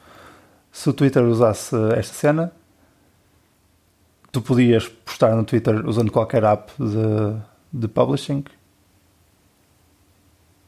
Se 0.73 0.89
o 0.89 0.93
Twitter 0.93 1.23
usasse 1.25 1.75
esta 1.97 2.15
cena, 2.15 2.53
tu 4.33 4.41
podias 4.41 4.89
postar 4.89 5.35
no 5.35 5.45
Twitter 5.45 5.87
usando 5.87 6.11
qualquer 6.11 6.45
app 6.45 6.73
de, 6.79 7.37
de 7.73 7.89
publishing. 7.89 8.45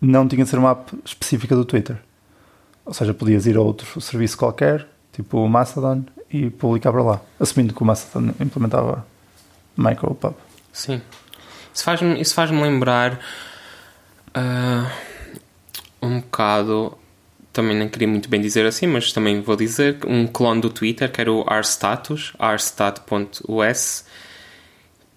Não 0.01 0.27
tinha 0.27 0.44
de 0.44 0.51
ser 0.51 0.59
uma 0.59 0.72
app 0.72 0.98
específica 1.05 1.55
do 1.55 1.64
Twitter. 1.64 1.96
Ou 2.85 2.92
seja, 2.92 3.14
podias 3.14 3.46
ir 3.46 3.57
a 3.57 3.61
outro 3.61 4.01
serviço 4.01 4.37
qualquer, 4.37 4.88
tipo 5.12 5.38
o 5.38 5.48
Mastodon, 5.48 6.05
e 6.29 6.51
publicar 6.51 6.90
para 6.90 7.03
lá. 7.03 7.20
Assumindo 7.38 7.72
que 7.72 7.83
o 7.83 7.85
Mastodon 7.87 8.35
implementava 8.40 9.07
MicroPub. 9.77 10.35
Sim. 10.72 11.00
Isso 11.74 11.85
faz-me 11.85 12.20
isso 12.20 12.35
faz 12.35 12.50
lembrar 12.50 13.18
ah, 14.35 14.90
um 16.00 16.20
bocado. 16.20 16.96
Também 17.52 17.76
não 17.78 17.87
queria 17.88 18.08
muito 18.08 18.28
bem 18.30 18.40
dizer 18.40 18.64
assim, 18.64 18.87
mas 18.87 19.12
também 19.12 19.42
vou 19.42 19.54
dizer 19.56 19.98
um 20.06 20.26
clone 20.26 20.61
do 20.62 20.70
Twitter 20.70 21.11
que 21.12 21.20
era 21.20 21.30
o 21.30 21.42
rstatus, 21.42 22.32
rstat.us, 22.40 24.04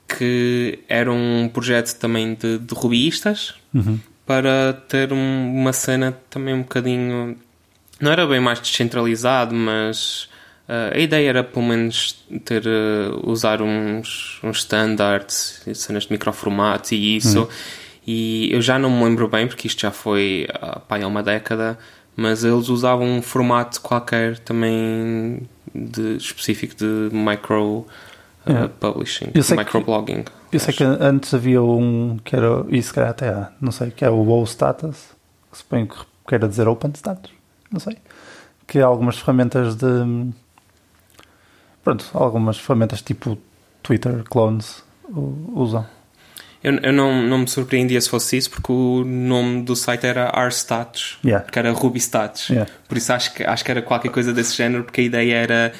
que 0.08 0.80
era 0.88 1.12
um 1.12 1.50
projeto 1.52 1.98
também 1.98 2.34
de, 2.36 2.60
de 2.60 2.74
rubiistas 2.76 3.56
para 4.26 4.74
ter 4.88 5.14
um- 5.14 5.54
uma 5.56 5.72
cena 5.74 6.12
também 6.30 6.54
um 6.54 6.62
bocadinho. 6.62 7.38
Não 8.02 8.12
era 8.12 8.28
bem 8.28 8.40
mais 8.42 8.60
descentralizado, 8.60 9.56
mas 9.56 10.30
ah, 10.68 10.92
a 10.94 11.00
ideia 11.00 11.30
era 11.30 11.44
pelo 11.44 11.66
menos 11.66 12.24
ter 12.44 12.64
ah, 12.68 13.20
usar 13.24 13.62
uns, 13.62 14.40
uns 14.44 14.60
standards, 14.60 15.62
cenas 15.74 16.04
de 16.04 16.12
microformato 16.12 16.94
e 16.94 17.18
isso. 17.18 17.48
E 18.08 18.52
eu 18.52 18.62
já 18.62 18.78
não 18.78 18.90
me 18.90 19.04
lembro 19.04 19.28
bem, 19.28 19.48
porque 19.48 19.68
isto 19.68 19.82
já 19.82 19.90
foi 19.92 20.48
pá, 20.88 21.02
há 21.02 21.08
uma 21.08 21.24
década, 21.24 21.78
mas 22.16 22.44
eles 22.44 22.70
usavam 22.70 23.08
um 23.08 23.22
formato 23.22 23.82
qualquer 23.82 24.38
também 24.40 25.42
de, 25.74 26.18
específico 26.18 26.76
de 26.76 27.10
micro 27.12 27.86
Yeah. 28.48 28.70
publishing, 28.80 29.32
microblogging. 29.58 30.24
Eu 30.52 30.60
sei 30.60 30.72
que 30.72 30.84
antes 30.84 31.34
havia 31.34 31.64
um 31.64 32.18
que 32.24 32.36
era, 32.36 32.64
e 32.70 32.80
se 32.82 32.94
calhar 32.94 33.10
até 33.10 33.30
há, 33.30 33.52
não 33.60 33.72
sei, 33.72 33.90
que 33.90 34.06
é 34.06 34.10
o 34.10 34.18
WoW 34.18 34.44
Status, 34.46 35.08
que 35.52 35.58
suponho 35.58 35.88
que 35.88 35.96
queira 36.28 36.48
dizer 36.48 36.68
Open 36.68 36.92
Status, 36.94 37.32
não 37.72 37.80
sei. 37.80 37.98
Que 38.68 38.80
algumas 38.80 39.18
ferramentas 39.18 39.76
de. 39.76 39.86
Pronto, 41.86 42.06
algumas 42.14 42.58
ferramentas 42.58 43.02
tipo 43.02 43.38
Twitter 43.82 44.24
clones 44.24 44.84
usam. 45.54 45.86
Eu, 46.64 46.74
eu 46.80 46.92
não, 46.92 47.22
não 47.22 47.38
me 47.38 47.48
surpreendia 47.48 48.02
se 48.02 48.10
fosse 48.10 48.36
isso, 48.38 48.50
porque 48.50 48.72
o 48.72 49.04
nome 49.06 49.62
do 49.62 49.76
site 49.76 50.04
era 50.08 50.32
rstatus, 50.48 51.20
Yeah. 51.24 51.46
que 51.50 51.60
era 51.60 51.72
rubystatus. 51.72 52.50
Yeah. 52.50 52.70
Por 52.90 52.98
isso 52.98 53.14
acho 53.14 53.34
que, 53.36 53.44
acho 53.44 53.64
que 53.64 53.70
era 53.72 53.82
qualquer 53.84 54.10
coisa 54.12 54.34
desse 54.34 54.56
género, 54.56 54.84
porque 54.84 55.02
a 55.02 55.04
ideia 55.04 55.36
era 55.36 55.74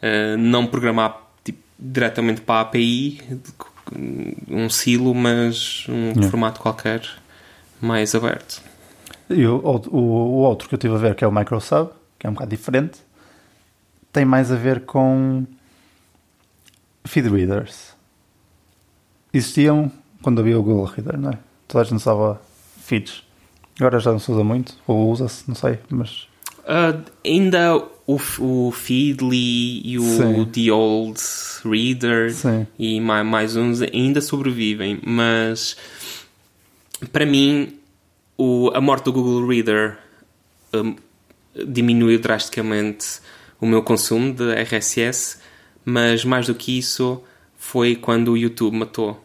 eh, 0.00 0.34
não 0.38 0.66
programar 0.66 1.20
tipo, 1.44 1.58
diretamente 1.78 2.40
para 2.40 2.54
a 2.54 2.62
API, 2.62 3.20
um 4.48 4.70
silo, 4.70 5.14
mas 5.14 5.84
um 5.88 6.08
Yeah. 6.12 6.30
formato 6.30 6.60
qualquer 6.60 7.02
mais 7.78 8.14
aberto. 8.14 8.62
E 9.28 9.46
o, 9.46 9.56
o, 9.58 9.98
o 9.98 10.36
outro 10.38 10.66
que 10.66 10.74
eu 10.74 10.78
estive 10.78 10.94
a 10.94 10.98
ver, 10.98 11.14
que 11.14 11.24
é 11.24 11.28
o 11.28 11.32
Microsub, 11.32 11.90
que 12.18 12.26
é 12.26 12.30
um 12.30 12.32
bocado 12.32 12.50
diferente, 12.50 12.98
tem 14.16 14.24
mais 14.24 14.50
a 14.50 14.56
ver 14.56 14.86
com 14.86 15.44
feed 17.04 17.28
readers. 17.28 17.94
Existiam 19.30 19.92
quando 20.22 20.40
havia 20.40 20.58
o 20.58 20.62
Google 20.62 20.86
Reader, 20.86 21.18
não 21.18 21.32
é? 21.32 21.38
Toda 21.68 21.82
a 21.82 21.84
gente 21.84 21.96
usava 21.96 22.40
feeds. 22.80 23.22
Agora 23.78 24.00
já 24.00 24.12
não 24.12 24.18
se 24.18 24.32
usa 24.32 24.42
muito, 24.42 24.74
ou 24.86 25.10
usa-se, 25.10 25.44
não 25.46 25.54
sei, 25.54 25.78
mas 25.90 26.28
Uh, 26.66 27.00
ainda 27.24 27.76
o, 28.08 28.18
o 28.40 28.72
Feedly 28.72 29.86
e 29.86 30.00
o 30.00 30.02
Sim. 30.02 30.44
The 30.46 30.72
Old 30.72 31.20
Reader 31.64 32.34
Sim. 32.34 32.66
e 32.76 33.00
mais, 33.00 33.24
mais 33.24 33.54
uns 33.54 33.82
ainda 33.82 34.20
sobrevivem, 34.20 34.98
mas 35.06 35.76
para 37.12 37.24
mim 37.24 37.78
o, 38.36 38.72
a 38.74 38.80
morte 38.80 39.04
do 39.04 39.12
Google 39.12 39.46
Reader 39.46 39.96
um, 40.74 40.96
diminuiu 41.68 42.18
drasticamente 42.18 43.20
o 43.60 43.66
meu 43.66 43.82
consumo 43.82 44.32
de 44.32 44.52
RSS, 44.54 45.38
mas 45.84 46.24
mais 46.24 46.46
do 46.46 46.54
que 46.54 46.78
isso 46.78 47.22
foi 47.56 47.96
quando 47.96 48.32
o 48.32 48.36
YouTube 48.36 48.76
matou 48.76 49.22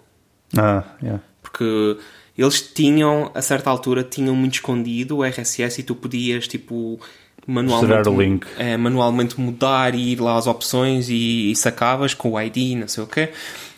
ah, 0.58 0.84
yeah. 1.02 1.22
porque 1.42 1.98
eles 2.38 2.62
tinham, 2.62 3.32
a 3.34 3.42
certa 3.42 3.70
altura, 3.70 4.04
tinham 4.04 4.36
muito 4.36 4.56
escondido 4.56 5.18
o 5.18 5.24
RSS 5.24 5.82
e 5.82 5.84
tu 5.84 5.96
podias, 5.96 6.48
tipo, 6.48 7.00
manualmente, 7.46 8.10
o 8.10 8.22
link. 8.22 8.48
eh, 8.58 8.78
manualmente 8.78 9.40
mudar 9.40 9.94
e 9.96 10.14
ir 10.14 10.20
lá 10.20 10.38
às 10.38 10.48
opções 10.48 11.10
e, 11.10 11.52
e 11.52 11.56
sacavas 11.56 12.14
com 12.14 12.32
o 12.32 12.42
ID, 12.42 12.78
não 12.78 12.88
sei 12.88 13.04
o 13.04 13.08
quê. 13.08 13.30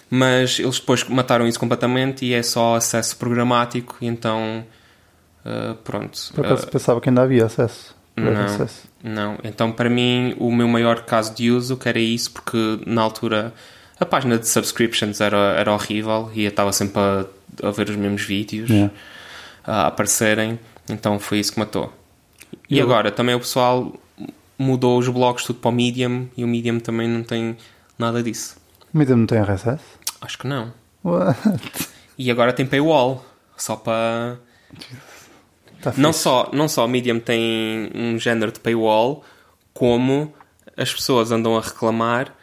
Mas 0.10 0.60
eles 0.60 0.80
depois 0.80 1.04
mataram 1.06 1.48
isso 1.48 1.60
completamente 1.60 2.26
e 2.26 2.34
é 2.34 2.44
só 2.44 2.76
acesso 2.76 3.18
programático, 3.18 3.98
então, 4.02 4.64
eh, 5.44 5.76
pronto. 5.84 6.18
Por 6.36 6.46
acaso 6.46 6.68
Eh, 6.68 6.70
pensava 6.70 7.02
que 7.02 7.10
ainda 7.10 7.24
havia 7.24 7.46
acesso. 7.46 7.96
Não. 8.16 8.46
RSS. 8.46 8.84
não, 9.04 9.38
então 9.44 9.72
para 9.72 9.90
mim 9.90 10.36
o 10.40 10.52
meu 10.52 10.68
maior 10.68 11.04
caso 11.04 11.34
de 11.34 11.50
uso 11.52 11.76
que 11.78 11.90
era 11.90 12.00
isso, 12.00 12.32
porque 12.32 12.80
na 12.86 13.02
altura 13.02 13.54
a 14.00 14.06
página 14.06 14.38
de 14.38 14.48
subscriptions 14.48 15.20
era, 15.22 15.38
era 15.58 15.72
horrível 15.74 16.30
e 16.34 16.44
eu 16.44 16.50
estava 16.50 16.72
sempre 16.74 17.00
a, 17.02 17.26
a 17.68 17.72
ver 17.72 17.90
os 17.90 17.96
mesmos 17.96 18.22
vídeos 18.24 18.70
Yeah. 18.70 18.94
a 19.66 19.88
aparecerem, 19.88 20.60
então 20.90 21.20
foi 21.20 21.40
isso 21.40 21.54
que 21.54 21.60
matou. 21.60 21.92
E 22.70 22.78
Eu- 22.80 22.86
agora 22.86 23.12
também 23.12 23.34
o 23.36 23.40
pessoal 23.40 23.94
mudou 24.60 24.98
os 25.00 25.08
blogs 25.08 25.44
tudo 25.46 25.60
para 25.60 25.70
o 25.70 25.72
Medium 25.72 26.28
e 26.38 26.44
o 26.44 26.48
Medium 26.48 26.80
também 26.80 27.08
não 27.08 27.24
tem 27.24 27.58
nada 27.98 28.22
disso. 28.22 28.58
O 28.94 28.98
Medium 28.98 29.18
não 29.18 29.26
tem 29.26 29.40
RSS? 29.40 29.82
Acho 30.22 30.38
que 30.38 30.48
não. 30.48 30.72
What? 31.04 31.38
E 32.18 32.30
agora 32.30 32.54
tem 32.54 32.66
paywall, 32.66 33.26
só 33.58 33.76
para 33.76 34.38
Tá 35.84 35.94
Não 35.98 36.14
fixe. 36.14 36.24
só, 36.24 36.50
não 36.54 36.68
só 36.68 36.86
a 36.86 36.88
Medium 36.88 37.20
tem 37.20 37.92
um 37.94 38.18
género 38.18 38.52
de 38.52 38.60
paywall, 38.60 39.24
como 39.74 40.34
as 40.78 40.94
pessoas 40.94 41.32
andam 41.32 41.58
a 41.58 41.62
reclamar 41.62 42.34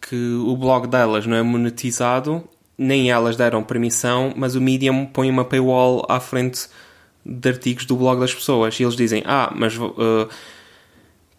que 0.00 0.34
o 0.34 0.56
blog 0.56 0.86
delas 0.86 1.26
não 1.26 1.36
é 1.36 1.42
monetizado, 1.42 2.44
nem 2.78 3.10
elas 3.10 3.36
deram 3.36 3.62
permissão, 3.64 4.32
mas 4.36 4.54
o 4.54 4.60
Medium 4.60 5.04
põe 5.06 5.28
uma 5.28 5.44
paywall 5.44 6.06
à 6.08 6.20
frente 6.20 6.68
de 7.26 7.48
artigos 7.48 7.84
do 7.84 7.96
blog 7.96 8.20
das 8.20 8.32
pessoas. 8.32 8.78
E 8.78 8.84
eles 8.84 8.94
dizem: 8.94 9.22
Ah, 9.26 9.52
mas 9.54 9.76
uh, 9.76 10.28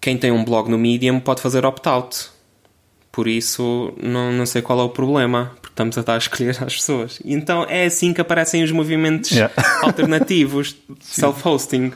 quem 0.01 0.17
tem 0.17 0.31
um 0.31 0.43
blog 0.43 0.69
no 0.69 0.77
Medium 0.77 1.19
pode 1.19 1.41
fazer 1.41 1.65
opt-out. 1.65 2.29
Por 3.11 3.27
isso, 3.27 3.93
não, 4.01 4.31
não 4.31 4.45
sei 4.45 4.61
qual 4.61 4.79
é 4.79 4.83
o 4.83 4.89
problema, 4.89 5.51
estamos 5.79 5.97
a 5.97 6.01
dar 6.01 6.15
a 6.15 6.17
escolher 6.17 6.49
às 6.49 6.75
pessoas. 6.75 7.19
E 7.23 7.33
então 7.33 7.65
é 7.69 7.85
assim 7.85 8.13
que 8.13 8.19
aparecem 8.19 8.63
os 8.63 8.71
movimentos 8.71 9.31
Yeah. 9.31 9.53
alternativos, 9.81 10.75
self-hosting. 10.99 11.93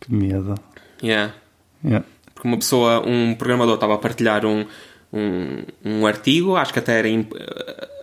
Que 0.00 0.12
medo. 0.12 0.54
Yeah. 1.02 1.34
Yeah. 1.82 2.04
Porque 2.34 2.46
uma 2.46 2.58
pessoa, 2.58 3.06
um 3.06 3.34
programador 3.34 3.74
estava 3.74 3.94
a 3.94 3.98
partilhar 3.98 4.44
um, 4.44 4.66
um, 5.12 5.62
um 5.84 6.06
artigo, 6.06 6.56
acho 6.56 6.72
que 6.72 6.78
até 6.78 6.98
era 6.98 7.08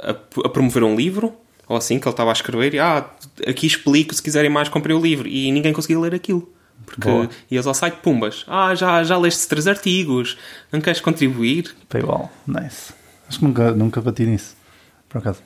a, 0.01 0.11
a 0.45 0.49
promover 0.49 0.83
um 0.83 0.95
livro, 0.95 1.33
ou 1.67 1.77
assim, 1.77 1.99
que 1.99 2.07
ele 2.07 2.13
estava 2.13 2.31
a 2.31 2.33
escrever, 2.33 2.73
e 2.73 2.79
ah, 2.79 3.05
aqui 3.47 3.67
explico, 3.67 4.13
se 4.15 4.21
quiserem 4.21 4.49
mais, 4.49 4.69
comprei 4.69 4.95
o 4.95 5.01
livro. 5.01 5.27
E 5.27 5.51
ninguém 5.51 5.73
conseguia 5.73 5.99
ler 5.99 6.15
aquilo. 6.15 6.51
Porque 6.85 7.09
Boa. 7.09 7.29
ias 7.51 7.67
ao 7.67 7.73
site, 7.73 7.97
pumbas, 8.01 8.45
ah, 8.47 8.73
já, 8.73 9.03
já 9.03 9.17
leste 9.17 9.47
três 9.47 9.67
artigos, 9.67 10.37
não 10.71 10.79
queres 10.79 11.01
contribuir? 11.01 11.75
Paywall. 11.89 12.31
Nice. 12.47 12.93
Acho 13.27 13.39
que 13.39 13.45
nunca, 13.45 13.71
nunca 13.71 14.01
bati 14.01 14.25
nisso. 14.25 14.56
Por 15.21 15.29
acaso. 15.29 15.41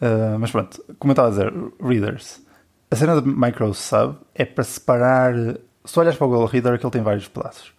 Uh, 0.00 0.38
mas 0.38 0.50
pronto, 0.50 0.84
como 0.98 1.10
eu 1.10 1.12
estava 1.12 1.28
a 1.28 1.30
dizer, 1.30 1.52
readers. 1.80 2.40
A 2.90 2.96
cena 2.96 3.20
de 3.20 3.28
microsub 3.28 4.16
é 4.34 4.44
para 4.44 4.64
separar. 4.64 5.34
Se 5.84 5.98
olhas 5.98 6.16
para 6.16 6.26
o 6.26 6.30
Google 6.30 6.46
Reader, 6.46 6.74
aquilo 6.74 6.90
tem 6.90 7.02
vários 7.02 7.28
pedaços. 7.28 7.72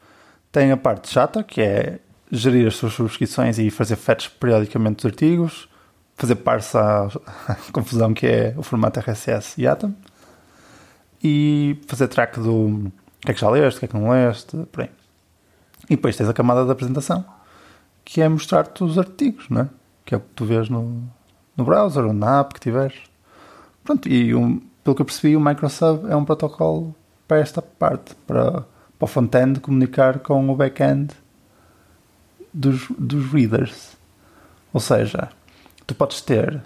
Tem 0.52 0.72
a 0.72 0.78
parte 0.78 1.10
chata, 1.10 1.44
que 1.44 1.62
é 1.62 2.00
gerir 2.32 2.68
as 2.68 2.76
suas 2.76 2.94
subscrições 2.94 3.58
e 3.58 3.70
fazer 3.70 3.96
fetch 3.96 4.30
periodicamente 4.40 4.98
dos 4.98 5.06
artigos, 5.06 5.70
fazer 6.16 6.36
parse 6.36 6.78
à 6.78 7.08
confusão 7.72 8.14
que 8.14 8.28
é 8.28 8.54
o 8.58 8.64
formato 8.64 9.00
RSS 9.00 9.60
e 9.60 9.68
Atom, 9.68 9.94
e 11.24 11.80
fazer 11.88 12.08
track 12.08 12.40
do 12.40 12.92
que 13.22 13.32
é 13.32 13.34
que 13.34 13.42
já 13.42 13.50
leste, 13.50 13.78
o 13.78 13.80
que 13.80 13.86
é 13.86 13.88
que 13.88 13.98
não 13.98 14.10
leste, 14.10 14.58
por 14.72 14.82
aí. 14.82 14.90
E 15.90 15.96
depois 15.96 16.16
tens 16.16 16.30
a 16.30 16.34
camada 16.34 16.66
da 16.66 16.74
apresentação, 16.74 17.26
que 18.06 18.22
é 18.22 18.30
mostrar-te 18.30 18.84
os 18.84 18.98
artigos, 18.98 19.50
não 19.50 19.62
é? 19.62 19.70
Que 20.10 20.16
é 20.16 20.18
o 20.18 20.22
que 20.22 20.30
tu 20.34 20.44
vês 20.44 20.70
no, 20.70 21.04
no 21.56 21.64
browser 21.64 22.04
ou 22.04 22.14
na 22.14 22.40
app 22.40 22.56
que 22.56 22.60
tiveres. 22.60 22.96
Pronto, 23.84 24.10
e 24.10 24.34
um, 24.34 24.60
pelo 24.84 24.96
que 24.96 25.04
eu 25.04 25.06
percebi, 25.06 25.36
o 25.38 25.40
Microsoft 25.40 26.06
é 26.06 26.16
um 26.16 26.26
protocolo 26.26 26.96
para 27.28 27.38
esta 27.38 27.62
parte, 27.62 28.16
para, 28.26 28.52
para 28.52 28.66
o 29.00 29.06
front-end 29.06 29.60
comunicar 29.60 30.18
com 30.18 30.50
o 30.50 30.56
back-end 30.56 31.14
dos, 32.52 32.88
dos 32.98 33.32
readers. 33.32 33.96
Ou 34.74 34.80
seja, 34.80 35.30
tu 35.86 35.94
podes 35.94 36.22
ter 36.22 36.60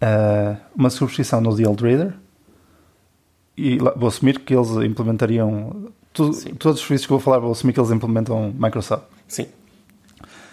eh, 0.00 0.56
uma 0.76 0.88
subscrição 0.90 1.40
no 1.40 1.56
The 1.56 1.66
Old 1.68 1.82
Reader 1.82 2.14
e 3.56 3.78
vou 3.78 4.06
assumir 4.06 4.38
que 4.40 4.54
eles 4.54 4.70
implementariam 4.70 5.90
tu- 6.12 6.30
todos 6.54 6.80
os 6.80 6.86
serviços 6.86 7.06
que 7.08 7.12
eu 7.12 7.18
vou 7.18 7.24
falar, 7.24 7.38
vou 7.40 7.50
assumir 7.52 7.72
que 7.72 7.80
eles 7.80 7.90
implementam 7.90 8.52
Microsoft. 8.56 9.04
Sim. 9.26 9.46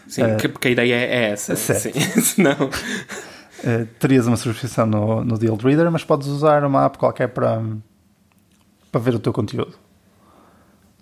Sim, 0.09 0.37
que- 0.37 0.49
porque 0.49 0.67
a 0.69 0.71
ideia 0.71 0.95
é 0.95 1.31
essa. 1.31 1.55
certo. 1.55 1.81
Sim. 1.97 1.99
Senão, 2.21 2.55
Eh, 3.61 3.85
terias 3.99 4.25
uma 4.25 4.37
subscrição 4.37 4.85
no, 4.85 5.21
no 5.23 5.33
Old 5.33 5.65
Reader, 5.65 5.91
mas 5.91 6.03
podes 6.05 6.27
usar 6.29 6.63
uma 6.63 6.85
app 6.85 6.97
qualquer 6.97 7.27
para, 7.27 7.61
para 8.89 9.01
ver 9.01 9.15
o 9.15 9.19
teu 9.19 9.33
conteúdo. 9.33 9.73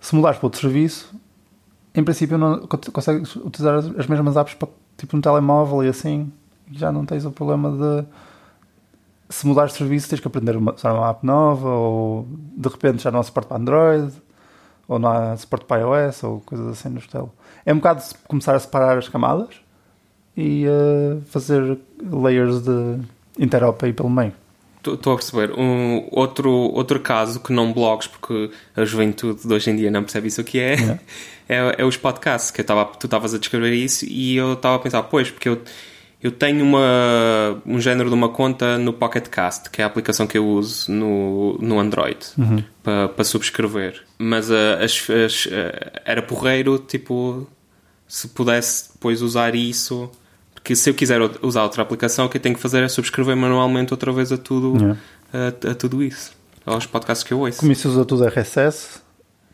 Se 0.02 0.16
mudares 0.16 0.40
para 0.40 0.48
outro 0.48 0.60
serviço, 0.60 1.14
em 1.94 2.04
princípio 2.04 2.36
não 2.36 2.66
con- 2.66 2.80
consegues 2.92 3.36
utilizar 3.36 3.76
as, 3.76 3.86
as 4.00 4.08
mesmas 4.08 4.36
apps 4.38 4.56
para, 4.56 4.70
tipo 4.98 5.16
no 5.16 5.22
telemóvel 5.22 5.84
e 5.84 5.88
assim, 5.90 6.32
já 6.72 6.92
não 6.92 7.06
tens 7.06 7.26
o 7.26 7.32
problema 7.32 7.72
de 7.72 8.08
se 9.30 9.46
mudares 9.46 9.74
de 9.74 9.78
serviço 9.78 10.10
tens 10.10 10.20
que 10.20 10.28
aprender 10.28 10.56
a 10.56 10.60
usar 10.74 10.94
uma 10.94 11.10
app 11.12 11.24
nova 11.26 11.70
ou 11.70 12.28
de 12.56 12.70
repente 12.70 13.04
já 13.04 13.12
não 13.12 13.20
há 13.20 13.24
suporte 13.24 13.48
para 13.50 13.58
Android 13.58 14.14
ou 14.88 14.98
não 14.98 15.10
há 15.12 15.38
suporte 15.38 15.66
para 15.66 15.82
iOS 15.82 16.24
ou 16.24 16.40
coisas 16.42 16.68
assim 16.70 16.90
no 16.90 16.98
estilo. 17.00 17.32
É 17.68 17.74
um 17.74 17.78
bocado 17.78 18.02
começar 18.30 18.56
a 18.56 18.60
separar 18.60 18.98
as 18.98 19.10
camadas 19.10 19.50
e 20.38 20.66
eh, 20.66 21.18
fazer 21.26 21.78
layers 22.02 22.62
de 22.62 23.00
interop 23.38 23.84
aí 23.84 23.92
pelo 23.92 24.10
meio. 24.10 24.32
Estou 24.78 25.12
a 25.12 25.18
perceber. 25.18 25.52
Um, 25.60 26.08
outro, 26.10 26.50
outro 26.50 26.98
caso 27.02 27.42
que 27.42 27.52
não 27.52 27.74
blogs, 27.74 28.08
porque 28.08 28.52
a 28.74 28.86
juventude 28.86 29.46
de 29.46 29.54
hoje 29.54 29.70
em 29.70 29.76
dia 29.76 29.92
não 29.92 30.02
percebe 30.02 30.30
isso 30.30 30.40
o 30.40 30.44
que 30.46 30.62
é, 30.62 30.76
Yeah. 30.76 31.00
é, 31.50 31.76
é 31.80 31.84
os 31.84 31.98
podcasts. 31.98 32.52
Que 32.52 32.62
eu 32.62 32.66
tava, 32.66 32.86
tu 32.86 33.06
estavas 33.06 33.34
a 33.34 33.38
descrever 33.38 33.74
isso 33.74 34.06
e 34.08 34.38
eu 34.38 34.54
estava 34.54 34.78
a 34.78 34.80
pensar, 34.80 35.04
pois, 35.04 35.30
porque 35.30 35.50
eu, 35.50 35.62
eu 36.24 36.32
tenho 36.32 36.64
uma, 36.64 37.62
um 37.66 37.82
género 37.82 38.08
de 38.08 38.16
uma 38.16 38.30
conta 38.30 38.78
no 38.78 38.94
Pocket 38.94 39.28
Cast, 39.28 39.70
que 39.70 39.82
é 39.82 39.84
a 39.84 39.88
aplicação 39.88 40.26
que 40.26 40.38
eu 40.38 40.48
uso 40.48 40.90
no, 40.90 41.58
no 41.60 41.82
Android 41.82 42.18
para 42.82 43.10
para 43.10 43.24
subscrever. 43.26 44.06
Mas 44.18 44.50
ah, 44.50 44.82
as, 44.82 45.10
as, 45.10 45.50
ah, 45.52 46.02
era 46.06 46.22
porreiro, 46.22 46.80
tipo, 46.80 47.46
se 48.08 48.28
pudesse 48.30 48.92
depois 48.94 49.22
usar 49.22 49.56
isso. 49.56 50.10
Porque 50.54 50.76
se 50.76 50.90
eu 50.90 50.94
quiser 50.94 51.20
usar 51.42 51.64
outra 51.64 51.82
aplicação, 51.84 52.26
o 52.26 52.30
que 52.30 52.38
eu 52.38 52.42
tenho 52.42 52.56
que 52.56 52.62
fazer 52.62 52.84
é 52.84 52.90
subscrever 52.90 53.36
manualmente 53.38 53.94
outra 53.94 54.12
vez 54.12 54.32
a 54.32 54.38
tudo, 54.38 54.76
Yeah. 54.78 55.00
a, 55.34 55.72
a 55.72 55.76
tudo 55.76 56.04
isso. 56.04 56.32
Aos 56.66 56.86
podcasts 56.86 57.24
que 57.26 57.34
eu 57.34 57.40
ouço. 57.40 57.60
Como 57.60 57.72
isso 57.72 57.88
usa 57.88 58.04
tudo 58.04 58.26
RSS, 58.26 59.00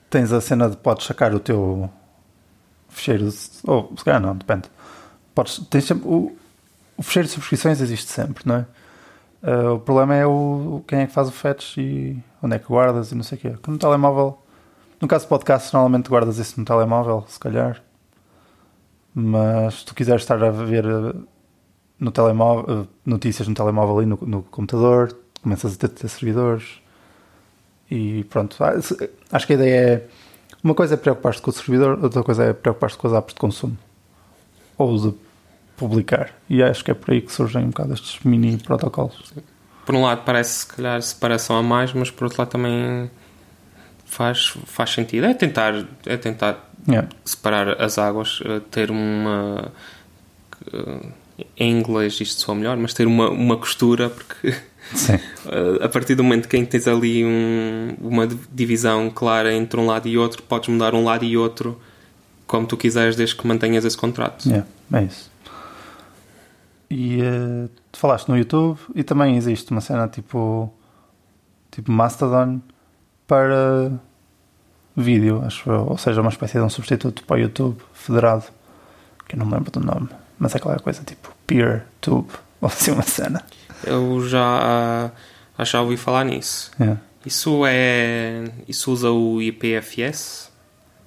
tens 0.09 0.31
a 0.31 0.41
cena 0.41 0.67
de 0.69 0.75
podes 0.77 1.05
sacar 1.05 1.33
o 1.35 1.39
teu 1.39 1.87
fecheiro, 2.89 3.29
ou 3.67 3.93
se 3.97 4.03
calhar 4.03 4.19
não, 4.21 4.35
depende. 4.35 4.63
Podes, 5.35 5.59
tens 5.69 5.85
sempre, 5.85 6.07
o, 6.07 6.35
o 6.97 7.03
fecheiro 7.03 7.27
de 7.27 7.33
subscrições 7.33 7.81
existe 7.81 8.09
sempre, 8.11 8.43
não 8.45 8.55
é? 8.55 8.65
Ah, 9.43 9.73
o 9.73 9.79
problema 9.79 10.15
é 10.15 10.25
o, 10.25 10.29
o- 10.77 10.83
quem 10.87 10.99
é 11.01 11.07
que 11.07 11.13
faz 11.13 11.27
o 11.27 11.31
fetch 11.31 11.77
e 11.77 12.17
onde 12.41 12.55
é 12.55 12.59
que 12.59 12.67
guardas 12.67 13.11
e 13.11 13.15
não 13.15 13.23
sei 13.23 13.37
o 13.37 13.41
quê. 13.41 13.53
Que 13.61 13.69
no 13.69 13.77
telemóvel, 13.77 14.39
no 15.01 15.07
caso 15.07 15.25
de 15.25 15.29
podcast, 15.29 15.73
normalmente 15.73 16.09
guardas 16.09 16.37
isso 16.37 16.59
no 16.59 16.65
telemóvel, 16.65 17.25
se 17.27 17.39
calhar. 17.39 17.81
Mas 19.15 19.75
se 19.79 19.85
tu 19.85 19.93
quiseres 19.95 20.21
estar 20.23 20.43
a 20.43 20.49
ver 20.49 20.85
eh, 20.85 21.13
no 21.99 22.11
telemóvel, 22.11 22.83
eh, 22.83 22.87
notícias 23.05 23.47
no 23.47 23.53
telemóvel 23.53 24.01
e 24.03 24.05
no, 24.05 24.17
no 24.21 24.43
computador, 24.43 25.15
começas 25.41 25.75
a 25.75 25.77
ter, 25.77 25.89
ter 25.89 26.07
servidores 26.09 26.81
e 27.89 28.23
pronto. 28.25 28.57
Ah, 28.63 28.81
se- 28.81 29.09
Acho 29.31 29.47
que 29.47 29.53
a 29.53 29.55
ideia 29.55 29.79
é 29.93 30.07
uma 30.63 30.73
coisa 30.73 30.93
é 30.95 30.97
preocupar-te 30.97 31.41
com 31.41 31.49
o 31.49 31.53
servidor, 31.53 31.99
outra 32.03 32.23
coisa 32.23 32.43
é 32.45 32.53
preocupar-te 32.53 32.97
com 32.97 33.07
as 33.07 33.13
apps 33.13 33.33
de 33.33 33.39
consumo 33.39 33.77
ou 34.77 34.97
de 34.97 35.13
publicar. 35.77 36.31
E 36.49 36.63
acho 36.63 36.83
que 36.83 36.91
é 36.91 36.93
por 36.93 37.11
aí 37.11 37.21
que 37.21 37.31
surgem 37.31 37.65
um 37.65 37.69
bocado 37.69 37.93
estes 37.93 38.19
mini 38.23 38.57
protocolos. 38.57 39.33
por 39.85 39.95
um 39.95 40.03
lado 40.03 40.23
parece 40.25 40.59
se 40.59 40.67
calhar 40.67 41.01
separação 41.01 41.57
a 41.57 41.63
mais, 41.63 41.93
mas 41.93 42.09
por 42.09 42.25
outro 42.25 42.41
lado 42.41 42.49
também 42.49 43.11
faz, 44.05 44.53
faz 44.65 44.91
sentido. 44.91 45.25
É 45.25 45.33
tentar, 45.33 45.73
é 46.05 46.15
tentar 46.17 46.71
Yeah. 46.87 47.07
separar 47.23 47.81
as 47.81 47.97
águas, 47.97 48.39
eh, 48.45 48.59
ter 48.71 48.91
uma. 48.91 49.71
eh, 50.73 50.99
Em 51.57 51.71
inglês 51.79 52.19
isto 52.21 52.41
soa 52.41 52.53
melhor, 52.55 52.77
mas 52.77 52.93
ter 52.93 53.07
uma, 53.07 53.29
uma 53.29 53.57
costura, 53.57 54.09
porque 54.09 54.49
eh, 55.09 55.79
a 55.81 55.89
partir 55.89 56.13
do 56.15 56.23
momento 56.23 56.47
que 56.47 56.63
tens 56.65 56.87
ali 56.87 57.25
um- 57.25 57.95
uma 58.01 58.27
divisão 58.51 59.09
clara 59.09 59.51
entre 59.53 59.79
um 59.79 59.85
lado 59.87 60.07
e 60.07 60.17
outro, 60.17 60.43
podes 60.43 60.69
mudar 60.69 60.93
um 60.93 61.03
lado 61.03 61.23
e 61.25 61.35
outro 61.37 61.79
como 62.45 62.67
tu 62.67 62.77
quiseres, 62.77 63.15
desde 63.15 63.35
que 63.35 63.47
mantenhas 63.47 63.83
esse 63.85 63.97
contrato. 63.97 64.45
Yeah, 64.47 64.67
é 64.93 65.03
isso. 65.05 65.31
E 66.89 67.19
eh, 67.21 67.67
tu 67.91 67.97
falaste 67.99 68.27
no 68.29 68.37
YouTube 68.37 68.77
e 68.93 69.03
também 69.03 69.35
existe 69.37 69.71
uma 69.71 69.81
cena 69.81 70.07
tipo 70.07 70.71
tipo 71.71 71.91
Mastodon 71.91 72.61
para 73.25 73.91
vídeo, 74.95 75.41
acho 75.45 75.69
eu. 75.69 75.87
Ou 75.87 75.97
seja, 75.97 76.21
uma 76.21 76.29
espécie 76.29 76.53
de 76.57 76.63
um 76.63 76.69
substituto 76.69 77.23
para 77.25 77.37
o 77.37 77.39
YouTube 77.39 77.77
federado, 77.93 78.45
que 79.27 79.35
eu 79.35 79.39
não 79.39 79.45
me 79.45 79.53
lembro 79.53 79.71
do 79.71 79.79
nome, 79.79 80.09
mas 80.37 80.53
é 80.53 80.57
aquela 80.57 80.77
coisa 80.79 81.03
tipo 81.03 81.33
PeerTube, 81.47 82.29
ou 82.61 82.67
assim 82.67 82.91
uma 82.91 83.03
cena. 83.03 83.43
Eu 83.83 84.25
já, 84.27 85.11
ah, 85.57 85.63
já 85.63 85.81
ouvi 85.81 85.97
falar 85.97 86.23
nisso. 86.23 86.71
Yeah. 86.79 86.99
Isso 87.25 87.63
é. 87.65 88.49
Isso 88.67 88.91
usa 88.91 89.09
o 89.11 89.41
IPFS? 89.41 90.51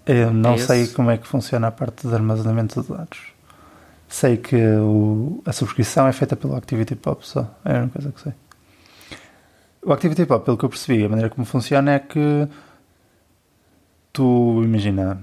Eu 0.06 0.32
não 0.32 0.54
É 0.54 0.58
sei 0.58 0.86
como 0.88 1.10
é 1.10 1.18
que 1.18 1.26
funciona 1.26 1.66
a 1.68 1.70
parte 1.70 2.06
de 2.06 2.14
armazenamento 2.14 2.80
de 2.82 2.88
dados. 2.88 3.18
Sei 4.08 4.36
que 4.36 4.56
o- 4.56 5.42
a 5.44 5.52
subscrição 5.52 6.06
é 6.06 6.12
feita 6.12 6.36
pelo 6.36 6.54
ActivityPub 6.56 7.18
só. 7.22 7.46
É 7.64 7.76
a 7.76 7.80
única 7.80 7.94
coisa 7.94 8.12
que 8.12 8.20
sei. 8.20 8.32
O 9.82 9.92
ActivityPub, 9.92 10.42
pelo 10.44 10.56
que 10.56 10.64
eu 10.64 10.68
percebi, 10.68 11.04
a 11.04 11.08
maneira 11.08 11.28
como 11.30 11.44
funciona 11.44 11.92
é 11.92 11.98
que 11.98 12.48
tu, 14.16 14.62
imagina, 14.64 15.20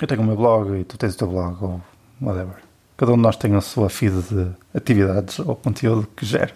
eu 0.00 0.06
tenho 0.06 0.20
o 0.20 0.24
meu 0.24 0.36
blog 0.36 0.78
e 0.78 0.84
tu 0.84 0.98
tens 0.98 1.14
o 1.14 1.18
teu 1.18 1.28
blog 1.28 1.56
ou 1.62 1.80
whatever. 2.20 2.56
Cada 2.96 3.12
um 3.12 3.16
de 3.16 3.22
nós 3.22 3.36
tem 3.36 3.54
a 3.54 3.60
sua 3.60 3.88
feed 3.88 4.22
de 4.22 4.50
atividades 4.74 5.38
ou 5.38 5.56
conteúdo 5.56 6.06
que 6.14 6.26
gera. 6.26 6.52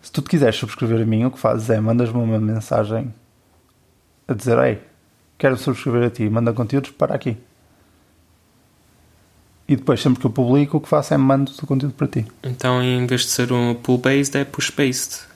Se 0.00 0.10
tu 0.10 0.22
te 0.22 0.30
quiseres 0.30 0.56
subscrever 0.56 1.02
a 1.02 1.04
mim, 1.04 1.26
o 1.26 1.30
que 1.30 1.38
fazes 1.38 1.68
é 1.68 1.78
mandas-me 1.78 2.18
uma 2.18 2.40
mensagem 2.40 3.14
a 4.26 4.32
dizer: 4.32 4.58
Ei, 4.58 4.82
quero 5.36 5.56
subscrever 5.56 6.04
a 6.04 6.10
ti, 6.10 6.28
manda 6.28 6.52
conteúdos 6.52 6.90
para 6.90 7.14
aqui. 7.14 7.36
E 9.68 9.76
depois, 9.76 10.00
sempre 10.00 10.20
que 10.20 10.26
eu 10.26 10.30
publico, 10.30 10.78
o 10.78 10.80
que 10.80 10.88
faço 10.88 11.14
é 11.14 11.16
mando 11.16 11.52
o 11.62 11.66
conteúdo 11.66 11.94
para 11.94 12.08
ti. 12.08 12.26
Então, 12.42 12.82
em 12.82 13.06
vez 13.06 13.22
de 13.22 13.28
ser 13.28 13.52
um 13.52 13.74
pull-based, 13.74 14.36
é 14.36 14.44
push-based. 14.44 15.31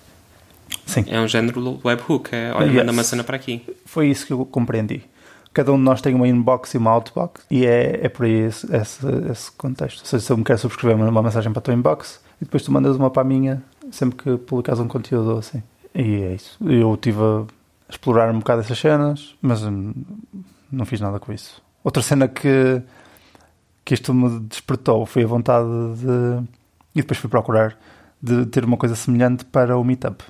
Sim, 0.85 1.05
É 1.09 1.21
um 1.21 1.29
género 1.29 1.81
webhook. 1.85 2.35
É, 2.35 2.53
olha, 2.55 2.67
Yes. 2.67 2.77
manda 2.77 2.93
uma 2.93 3.05
cena 3.05 3.23
para 3.25 3.37
aqui. 3.37 3.63
foi 3.85 4.09
isso 4.09 4.27
que 4.27 4.33
eu 4.33 4.45
compreendi. 4.47 5.03
Cada 5.53 5.73
um 5.73 5.77
de 5.79 5.83
nós 5.83 6.01
tem 6.03 6.15
uma 6.15 6.29
inbox 6.29 6.75
e 6.75 6.79
uma 6.79 6.91
outbox, 6.91 7.47
e 7.51 7.65
é, 7.65 8.01
é 8.05 8.09
por 8.11 8.27
aí 8.27 8.33
esse, 8.47 8.67
esse, 8.77 9.07
esse 9.31 9.51
contexto. 9.53 10.01
Ou 10.01 10.07
seja, 10.07 10.25
se 10.25 10.31
eu 10.31 10.37
me 10.37 10.45
quero 10.45 10.59
subscrever, 10.59 10.97
uma 11.09 11.23
mensagem 11.23 11.51
para 11.51 11.61
a 11.61 11.63
tua 11.63 11.73
inbox 11.75 12.21
e 12.41 12.45
depois 12.45 12.63
tu 12.63 12.71
mandas 12.71 12.97
uma 12.97 13.11
para 13.11 13.23
a 13.23 13.25
minha 13.25 13.63
sempre 13.91 14.17
que 14.23 14.37
publicas 14.37 14.79
um 14.81 14.87
conteúdo 14.89 15.39
assim. 15.39 15.63
E 15.95 16.23
é 16.23 16.35
isso. 16.35 16.59
Eu 16.63 16.93
estive 16.95 17.19
a 17.23 17.45
explorar 17.89 18.31
um 18.35 18.39
bocado 18.39 18.61
essas 18.61 18.79
cenas, 18.79 19.35
mas 19.41 19.63
hum, 19.63 19.95
não 20.71 20.85
fiz 20.85 21.01
nada 21.01 21.19
com 21.19 21.33
isso. 21.33 21.63
Outra 21.83 22.03
cena 22.03 22.29
que, 22.29 22.83
que 23.85 23.95
isto 23.95 24.13
me 24.13 24.41
despertou 24.41 25.07
foi 25.07 25.25
a 25.25 25.27
vontade 25.27 25.67
de. 25.97 26.45
E 26.95 27.01
depois 27.01 27.19
fui 27.19 27.31
procurar 27.31 27.79
de 28.23 28.45
ter 28.47 28.63
uma 28.65 28.77
coisa 28.77 28.95
semelhante 28.95 29.45
para 29.47 29.79
o 29.79 29.85
Meetup. 29.85 30.23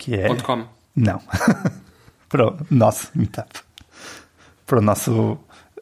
Que 0.00 0.14
é. 0.14 0.34
.com. 0.34 0.64
Não. 0.96 1.20
para 2.28 2.48
o 2.48 2.56
nosso 2.70 3.10
meetup. 3.14 3.60
Para 4.66 4.78
o 4.78 4.82
nosso 4.82 5.38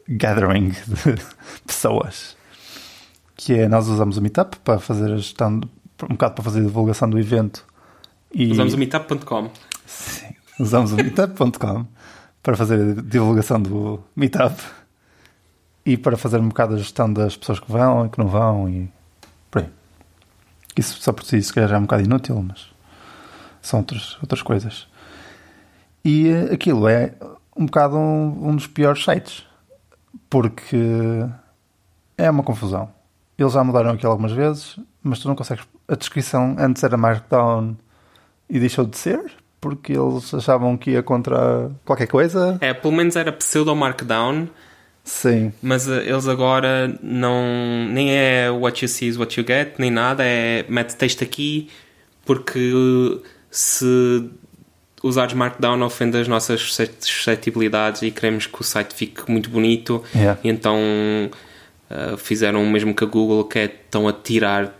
gathering 0.09 0.71
de 0.71 1.15
pessoas. 1.65 2.35
Que 3.37 3.59
é, 3.59 3.69
nós 3.69 3.87
usamos 3.87 4.17
o 4.17 4.21
meetup 4.21 4.57
para 4.59 4.77
fazer 4.77 5.13
a 5.13 5.15
gestão, 5.15 5.61
um 6.03 6.07
bocado 6.09 6.35
para 6.35 6.43
fazer 6.43 6.59
a 6.59 6.63
divulgação 6.63 7.09
do 7.09 7.17
evento. 7.17 7.65
E 8.33 8.51
Usamos 8.51 8.73
o 8.73 8.77
meetup.com. 8.77 9.49
Sim, 9.85 10.35
usamos 10.59 10.91
o 10.91 10.97
meetup.com 10.97 11.85
para 12.43 12.57
fazer 12.57 12.99
a 12.99 13.01
divulgação 13.01 13.61
do 13.61 14.03
meetup 14.15 14.61
e 15.85 15.97
para 15.97 16.17
fazer 16.17 16.39
um 16.39 16.49
bocado 16.49 16.75
a 16.75 16.77
gestão 16.77 17.11
das 17.11 17.37
pessoas 17.37 17.59
que 17.59 17.71
vão 17.71 18.05
e 18.05 18.09
que 18.09 18.19
não 18.19 18.27
vão 18.27 18.67
e 18.67 18.91
por 19.49 19.61
aí. 19.61 19.69
Isso 20.75 21.01
só 21.01 21.13
por 21.13 21.23
si, 21.23 21.41
se 21.41 21.53
calhar 21.53 21.69
já 21.69 21.75
é 21.77 21.79
um 21.79 21.83
bocado 21.83 22.03
inútil, 22.03 22.43
mas 22.45 22.78
são 23.61 23.79
outras, 23.79 24.17
outras 24.21 24.41
coisas. 24.41 24.87
E 26.03 26.27
eh, 26.29 26.53
aquilo 26.53 26.87
é 26.87 27.13
um 27.55 27.65
bocado 27.65 27.97
um, 27.97 28.49
um 28.49 28.55
dos 28.55 28.67
piores 28.67 29.03
sites 29.03 29.45
porque 30.29 30.77
é 32.17 32.29
uma 32.29 32.43
confusão. 32.43 32.89
Eles 33.37 33.53
já 33.53 33.63
mudaram 33.63 33.91
aquilo 33.91 34.11
algumas 34.11 34.31
vezes, 34.31 34.77
mas 35.01 35.19
tu 35.19 35.27
não 35.27 35.35
consegues. 35.35 35.65
A 35.87 35.95
descrição 35.95 36.55
antes 36.59 36.83
era 36.83 36.97
Markdown 36.97 37.75
e 38.49 38.59
deixou 38.59 38.85
de 38.85 38.97
ser 38.97 39.31
porque 39.61 39.93
eles 39.93 40.33
achavam 40.33 40.77
que 40.77 40.91
ia 40.91 41.03
contra 41.03 41.71
qualquer 41.85 42.07
coisa. 42.07 42.57
É, 42.61 42.73
pelo 42.73 42.93
menos 42.93 43.15
era 43.15 43.31
pseudo 43.31 43.75
Markdown, 43.75 44.47
Sim, 45.03 45.51
mas 45.61 45.87
eh, 45.89 46.07
eles 46.07 46.27
agora 46.27 46.95
não. 47.01 47.87
Nem 47.89 48.15
é 48.15 48.51
what 48.51 48.83
you 48.83 48.87
see 48.87 49.07
is 49.07 49.17
what 49.17 49.39
you 49.39 49.45
get, 49.45 49.79
nem 49.79 49.89
nada, 49.89 50.23
é 50.23 50.63
mete 50.69 50.95
texto 50.95 51.23
aqui, 51.23 51.69
porque 52.25 53.19
se 53.51 54.29
usares 55.03 55.33
Markdown 55.33 55.81
ofende 55.83 56.17
as 56.17 56.27
nossas 56.27 56.59
suscet- 56.61 57.01
suscetibilidades 57.05 58.01
e 58.01 58.11
queremos 58.11 58.45
que 58.47 58.59
o 58.61 58.63
site 58.63 58.93
fique 58.93 59.29
muito 59.31 59.49
bonito. 59.49 60.03
Yeah. 60.15 60.39
E 60.43 60.49
então 60.49 60.77
eh, 61.89 62.15
fizeram 62.17 62.63
o 62.63 62.69
mesmo 62.69 62.93
que 62.93 63.03
a 63.03 63.07
Google, 63.07 63.45
que 63.45 63.59
é 63.59 63.65
estão 63.65 64.07
a 64.07 64.13
tirar 64.13 64.75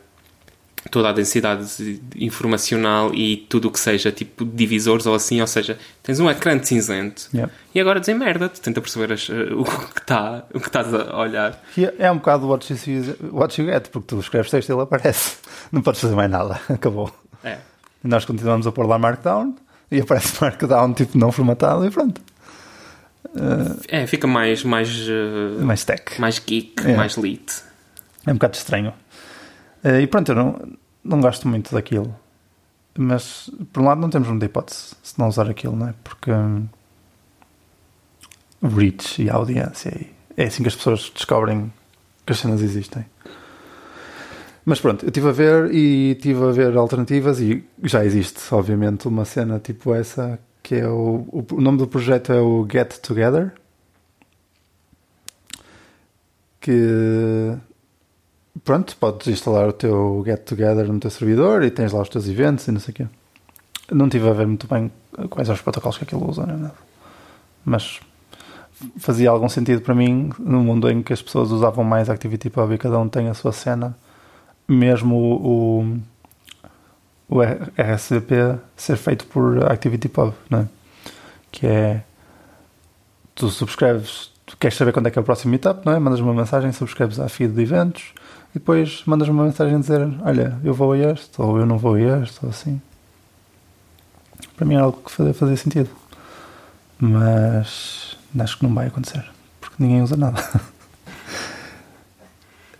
toda 0.91 1.09
a 1.09 1.11
densidade 1.11 2.01
informacional 2.15 3.13
e 3.13 3.35
tudo 3.49 3.67
o 3.67 3.71
que 3.71 3.79
seja 3.79 4.11
tipo 4.13 4.45
divisores 4.45 5.05
ou 5.05 5.13
assim, 5.13 5.41
ou 5.41 5.47
seja, 5.47 5.77
tens 6.01 6.19
um 6.21 6.29
ecrã 6.29 6.57
de 6.57 6.67
cinzento 6.67 7.27
Yeah. 7.33 7.51
e 7.75 7.79
agora 7.81 7.99
dizem 7.99 8.15
merda, 8.15 8.47
tu 8.49 8.61
tenta 8.61 8.79
perceber 8.81 9.11
as- 9.13 9.29
eh, 9.29 9.51
o 9.53 9.63
que 9.65 9.99
está 9.99 10.45
o 10.53 10.59
que 10.59 10.67
estás 10.67 10.93
a 10.93 11.17
olhar. 11.17 11.61
É 11.97 12.09
um 12.11 12.17
bocado 12.17 12.47
what 12.47 12.71
you, 12.71 12.77
see, 12.79 13.15
what 13.31 13.59
you 13.61 13.67
get, 13.67 13.89
porque 13.89 14.07
tu 14.07 14.19
escreves 14.19 14.49
texto 14.51 14.69
e 14.69 14.73
ele 14.73 14.81
aparece. 14.81 15.37
Não 15.71 15.81
podes 15.81 15.99
fazer 16.01 16.15
mais 16.15 16.29
nada, 16.31 16.59
acabou. 16.69 17.13
É. 17.43 17.57
E 18.03 18.07
nós 18.07 18.25
continuamos 18.25 18.65
a 18.67 18.71
pôr 18.71 18.85
lá 18.87 18.97
Markdown 18.97 19.55
e 19.91 19.99
aparece 20.01 20.37
Markdown 20.41 20.93
tipo 20.93 21.17
não 21.17 21.31
formatado 21.31 21.85
e 21.85 21.91
pronto. 21.91 22.21
É, 23.87 24.07
fica 24.07 24.25
mais 24.25 24.63
mais 24.63 24.89
eh, 25.07 25.61
Mais 25.63 25.83
tech. 25.83 26.19
mais 26.19 26.39
geek, 26.39 26.81
É. 26.87 26.95
mais 26.95 27.15
lit. 27.15 27.61
É 28.25 28.31
um 28.31 28.35
bocado 28.35 28.55
estranho. 28.57 28.93
Eh, 29.83 30.01
E 30.01 30.07
pronto, 30.07 30.29
eu 30.31 30.35
não, 30.35 30.59
não 31.03 31.21
gosto 31.21 31.47
muito 31.47 31.73
daquilo. 31.73 32.15
Mas, 32.97 33.49
por 33.71 33.81
um 33.83 33.85
lado, 33.85 34.01
não 34.01 34.09
temos 34.09 34.27
muita 34.27 34.45
hipótese 34.45 34.95
se 35.03 35.17
não 35.19 35.27
usar 35.27 35.49
aquilo, 35.49 35.75
não 35.75 35.89
é? 35.89 35.93
Porque 36.03 36.31
o 38.61 38.67
reach 38.67 39.21
e 39.21 39.29
audiência. 39.29 39.89
e 39.95 40.11
é 40.41 40.45
assim 40.45 40.63
que 40.63 40.69
as 40.69 40.75
pessoas 40.75 41.11
descobrem 41.13 41.71
que 42.25 42.31
as 42.33 42.39
cenas 42.39 42.61
existem. 42.61 43.05
Mas 44.69 44.79
pronto, 44.79 45.03
eu 45.03 45.07
estive 45.07 45.29
a 45.29 45.31
ver 45.31 45.73
e 45.73 46.11
estive 46.11 46.43
a 46.43 46.51
ver 46.51 46.77
alternativas 46.77 47.41
e 47.41 47.65
já 47.81 48.05
existe, 48.05 48.39
obviamente, 48.53 49.07
uma 49.07 49.25
cena 49.25 49.57
tipo 49.57 49.95
essa 49.95 50.39
que 50.61 50.75
é 50.75 50.87
o, 50.87 51.25
o, 51.31 51.43
o 51.53 51.59
nome 51.59 51.79
do 51.79 51.87
projeto 51.87 52.31
é 52.31 52.39
o 52.39 52.67
Get 52.71 52.99
Together 52.99 53.51
que 56.61 57.57
pronto, 58.63 58.95
podes 58.97 59.25
instalar 59.29 59.69
o 59.69 59.73
teu 59.73 60.21
Get 60.23 60.41
Together 60.41 60.87
no 60.87 60.99
teu 60.99 61.09
servidor 61.09 61.63
e 61.63 61.71
tens 61.71 61.91
lá 61.91 62.03
os 62.03 62.09
teus 62.09 62.27
eventos 62.27 62.67
e 62.67 62.71
não 62.71 62.79
sei 62.79 62.91
o 62.91 62.95
quê. 62.95 63.07
Não 63.91 64.05
estive 64.05 64.29
a 64.29 64.33
ver 64.33 64.45
muito 64.45 64.67
bem 64.67 64.91
quais 65.31 65.49
os 65.49 65.61
protocolos 65.61 65.97
que 65.97 66.03
aquilo 66.03 66.29
usa, 66.29 66.45
nem 66.45 66.57
nada. 66.57 66.75
Mas 67.65 67.99
fazia 68.99 69.31
algum 69.31 69.49
sentido 69.49 69.81
para 69.81 69.95
mim 69.95 70.29
no 70.37 70.63
mundo 70.63 70.87
em 70.91 71.01
que 71.01 71.11
as 71.11 71.23
pessoas 71.23 71.49
usavam 71.49 71.83
mais 71.83 72.07
ActivityPub 72.07 72.71
e 72.73 72.77
cada 72.77 72.99
um 72.99 73.09
tem 73.09 73.29
a 73.29 73.33
sua 73.33 73.51
cena, 73.51 73.97
mesmo 74.69 75.15
o, 75.15 75.99
o, 77.29 77.41
RSVP 77.41 78.59
ser 78.75 78.97
feito 78.97 79.25
por 79.25 79.71
ActivityPub, 79.71 80.33
não 80.49 80.59
é? 80.59 80.67
Que 81.51 81.67
é 81.67 82.03
tu 83.33 83.49
subscreves, 83.49 84.31
tu 84.45 84.55
queres 84.57 84.77
saber 84.77 84.91
quando 84.91 85.07
é 85.07 85.11
que 85.11 85.17
é 85.17 85.21
o 85.21 85.25
próximo 85.25 85.51
meetup, 85.51 85.85
não 85.85 85.93
é? 85.93 85.99
Mandas 85.99 86.19
uma 86.19 86.33
mensagem, 86.33 86.71
subscreves 86.71 87.19
à 87.19 87.27
feed 87.27 87.53
de 87.53 87.61
eventos 87.61 88.13
e 88.51 88.59
depois 88.59 89.03
mandas 89.05 89.27
uma 89.27 89.43
mensagem 89.43 89.75
a 89.75 89.79
dizer: 89.79 90.07
Olha, 90.23 90.57
eu 90.63 90.73
vou 90.73 90.93
a 90.93 90.97
este, 90.97 91.41
ou 91.41 91.57
eu 91.57 91.65
não 91.65 91.77
vou 91.77 91.95
a 91.95 92.01
este, 92.01 92.39
ou 92.43 92.49
assim. 92.49 92.81
Para 94.55 94.65
mim 94.65 94.75
é 94.75 94.79
algo 94.79 95.01
que 95.01 95.11
fazia, 95.11 95.33
fazia 95.33 95.57
sentido, 95.57 95.89
mas 96.99 98.17
acho 98.37 98.57
que 98.57 98.63
não 98.63 98.73
vai 98.73 98.87
acontecer 98.87 99.25
porque 99.59 99.83
ninguém 99.83 100.01
usa 100.01 100.17
nada. 100.17 100.43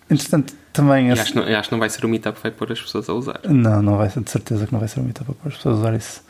Entretanto, 0.10 0.54
também... 0.74 1.10
E 1.10 1.12
esse- 1.12 1.22
acho, 1.22 1.34
que 1.34 1.38
não- 1.40 1.46
acho 1.60 1.70
que 1.70 1.74
não 1.76 1.80
vai 1.80 1.90
ser 1.90 2.06
o 2.06 2.10
Meetup 2.10 2.38
que 2.38 2.44
vai 2.44 2.52
pôr 2.52 2.72
as 2.72 2.82
pessoas 2.82 3.08
a 3.10 3.14
usar. 3.14 3.40
Não, 3.48 3.82
não 3.82 3.98
vai 3.98 4.10
ser 4.10 4.22
de 4.22 4.30
certeza 4.32 4.66
que 4.66 4.74
não 4.74 4.80
vai 4.80 4.88
ser 4.90 5.00
um 5.00 5.04
meetup 5.04 5.34
para 5.34 5.50
as 5.50 5.56
pessoas 5.56 5.78
usar 5.80 5.94
isso. 5.94 6.24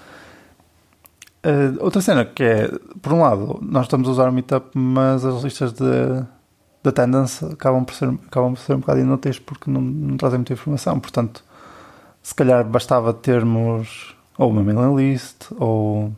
Uh, 1.45 1.77
outra 1.81 2.01
cena 2.01 2.25
que 2.25 2.43
é, 2.43 2.67
por 3.01 3.13
um 3.13 3.21
lado, 3.21 3.59
nós 3.61 3.85
estamos 3.85 4.07
a 4.09 4.11
usar 4.11 4.27
o 4.27 4.31
meetup, 4.33 4.77
mas 4.77 5.23
as 5.23 5.41
listas 5.43 5.71
de, 5.71 5.79
de 6.83 6.89
attendance 6.89 7.45
acabam 7.45 7.85
por, 7.85 7.93
ser, 7.95 8.09
acabam 8.27 8.53
por 8.53 8.59
ser 8.59 8.73
um 8.75 8.79
bocado 8.79 8.99
inúteis 8.99 9.39
porque 9.39 9.71
não, 9.71 9.79
não 9.79 10.17
trazem 10.17 10.39
muita 10.39 10.51
informação. 10.51 10.99
Portanto, 10.99 11.41
se 12.21 12.35
calhar 12.35 12.65
bastava 12.65 13.13
termos 13.13 14.13
ou 14.37 14.49
uma 14.49 14.61
mailing 14.61 14.95
list 14.97 15.45
ou 15.57 16.11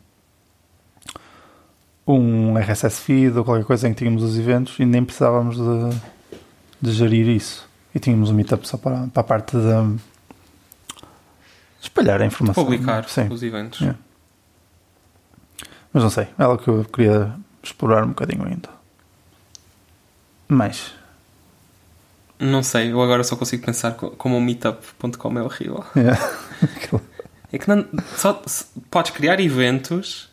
um 2.07 2.57
RSS 2.57 3.01
feed 3.01 3.37
ou 3.37 3.45
qualquer 3.45 3.65
coisa 3.65 3.87
em 3.87 3.93
que 3.93 3.99
tínhamos 3.99 4.23
os 4.23 4.37
eventos 4.37 4.79
e 4.79 4.85
nem 4.85 5.03
precisávamos 5.03 5.55
de, 5.57 5.95
de 6.81 6.91
gerir 6.91 7.27
isso. 7.27 7.67
E 7.93 7.99
tínhamos 7.99 8.29
um 8.29 8.33
meetup 8.33 8.67
só 8.67 8.77
para, 8.77 9.07
para 9.07 9.21
a 9.21 9.23
parte 9.23 9.55
de 9.57 9.99
espalhar 11.81 12.21
a 12.21 12.25
informação. 12.25 12.63
Publicar 12.63 13.07
Sim. 13.09 13.27
os 13.29 13.43
eventos. 13.43 13.81
É. 13.81 13.95
Mas 15.93 16.03
não 16.03 16.09
sei, 16.09 16.27
é 16.39 16.43
algo 16.43 16.61
que 16.61 16.69
eu 16.69 16.85
queria 16.85 17.33
explorar 17.61 18.03
um 18.03 18.09
bocadinho 18.09 18.45
ainda. 18.45 18.69
Mas, 20.47 20.93
Não 22.39 22.63
sei, 22.63 22.91
eu 22.91 23.01
agora 23.01 23.23
só 23.23 23.35
consigo 23.35 23.63
pensar 23.65 23.91
co- 23.93 24.11
como 24.11 24.37
o 24.37 24.41
meetup.com 24.41 25.37
é 25.39 25.43
horrível. 25.43 25.83
é. 25.95 26.41
É 27.53 27.57
que 27.57 27.67
não, 27.67 27.85
só 28.15 28.41
podes 28.89 29.11
criar 29.11 29.39
eventos, 29.41 30.29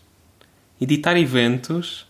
editar 0.81 1.17
eventos, 1.19 2.07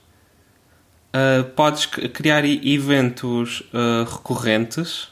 ah, 1.13 1.45
podes 1.57 1.87
criar 1.87 2.45
eventos 2.45 3.63
ah, 3.73 4.07
recorrentes. 4.09 5.09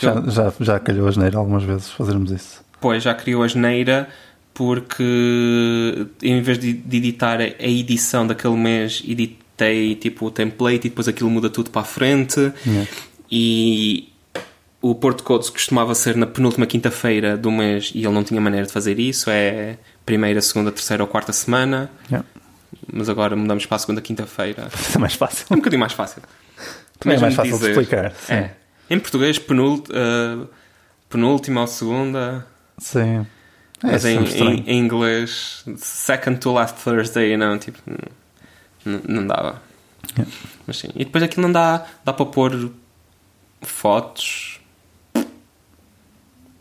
Já, 0.00 0.12
eu, 0.12 0.30
já, 0.30 0.52
já 0.60 0.80
calhou 0.80 1.06
a 1.06 1.10
geneira 1.10 1.38
algumas 1.38 1.62
vezes 1.62 1.90
fazermos 1.90 2.30
isso. 2.32 2.64
depois 2.72 3.02
já 3.02 3.14
criou 3.14 3.44
a 3.44 3.48
geneira 3.48 4.08
porque 4.52 6.06
em 6.22 6.40
vez 6.42 6.58
de, 6.58 6.72
de 6.72 6.96
editar 6.96 7.40
a 7.40 7.44
a 7.44 7.68
edição 7.68 8.26
daquele 8.26 8.56
mês, 8.56 9.02
editei 9.06 9.94
tipo 9.96 10.26
o 10.26 10.30
template 10.30 10.86
e 10.86 10.90
depois 10.90 11.08
aquilo 11.08 11.30
muda 11.30 11.50
tudo 11.50 11.70
para 11.70 11.82
a 11.82 11.84
frente. 11.84 12.52
Yeah. 12.66 12.90
E 13.30 14.12
o 14.80 14.94
Porto 14.94 15.24
Codes 15.24 15.48
costumava 15.48 15.94
ser 15.94 16.14
na 16.16 16.26
penúltima 16.26 16.66
quinta-feira 16.66 17.36
do 17.36 17.50
mês 17.50 17.90
e 17.94 18.04
ele 18.04 18.12
não 18.12 18.22
tinha 18.22 18.40
maneira 18.40 18.66
de 18.66 18.72
fazer 18.72 18.98
isso. 18.98 19.30
É 19.30 19.76
primeira, 20.04 20.40
segunda, 20.40 20.70
terceira 20.70 21.02
ou 21.02 21.08
quarta 21.08 21.32
semana. 21.32 21.90
Yeah. 22.08 22.26
Mas 22.92 23.08
agora 23.08 23.34
mudamos 23.36 23.66
para 23.66 23.76
a 23.76 23.78
segunda 23.78 24.00
quinta-feira. 24.00 24.68
É 24.94 24.98
mais 24.98 25.14
fácil. 25.14 25.46
É 25.50 25.54
um 25.54 25.58
bocadinho 25.58 25.80
mais 25.80 25.92
fácil. 25.92 26.22
Também 26.98 27.18
é 27.18 27.20
mais 27.20 27.34
fácil 27.34 27.58
de 27.58 27.70
explicar. 27.70 28.12
Sim. 28.12 28.34
É. 28.34 28.50
Em 28.90 28.98
português, 28.98 29.38
penult, 29.38 29.88
uh, 29.90 30.48
penúltima 31.08 31.62
ou 31.62 31.66
segunda. 31.66 32.46
Sim. 32.78 33.26
É, 33.82 33.92
mas 33.92 34.04
em, 34.04 34.18
em, 34.18 34.64
em 34.66 34.78
inglês, 34.78 35.64
second 35.76 36.38
to 36.38 36.52
last 36.52 36.82
Thursday, 36.82 37.36
não, 37.36 37.58
tipo, 37.58 37.78
não, 38.84 39.00
não 39.06 39.26
dava. 39.26 39.62
Yeah. 40.16 40.32
Mas 40.66 40.78
sim. 40.78 40.88
E 40.94 41.04
depois 41.04 41.22
aquilo 41.24 41.42
não 41.42 41.52
dá, 41.52 41.84
dá 42.04 42.12
para 42.12 42.26
pôr 42.26 42.70
fotos. 43.62 44.60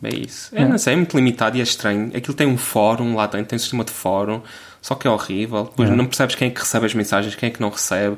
É 0.02 0.14
isso. 0.14 0.54
Yeah. 0.54 0.70
não 0.70 0.78
sei, 0.78 0.94
é 0.94 0.96
muito 0.98 1.16
limitado 1.16 1.58
e 1.58 1.62
é 1.62 1.64
estranho. 1.64 2.12
Aquilo 2.16 2.34
tem 2.34 2.46
um 2.46 2.58
fórum 2.58 3.16
lá 3.16 3.26
dentro, 3.26 3.48
tem 3.48 3.56
um 3.56 3.60
sistema 3.60 3.86
de 3.86 3.92
fórum, 3.92 4.42
só 4.84 4.94
que 4.96 5.08
é 5.08 5.10
horrível. 5.10 5.64
Depois 5.64 5.88
Yeah. 5.88 5.96
não 5.96 6.06
percebes 6.06 6.36
quem 6.36 6.50
é 6.50 6.52
que 6.52 6.60
recebe 6.60 6.86
as 6.86 6.94
mensagens, 6.94 7.34
quem 7.36 7.48
é 7.48 7.52
que 7.52 7.62
não 7.62 7.70
recebe. 7.70 8.18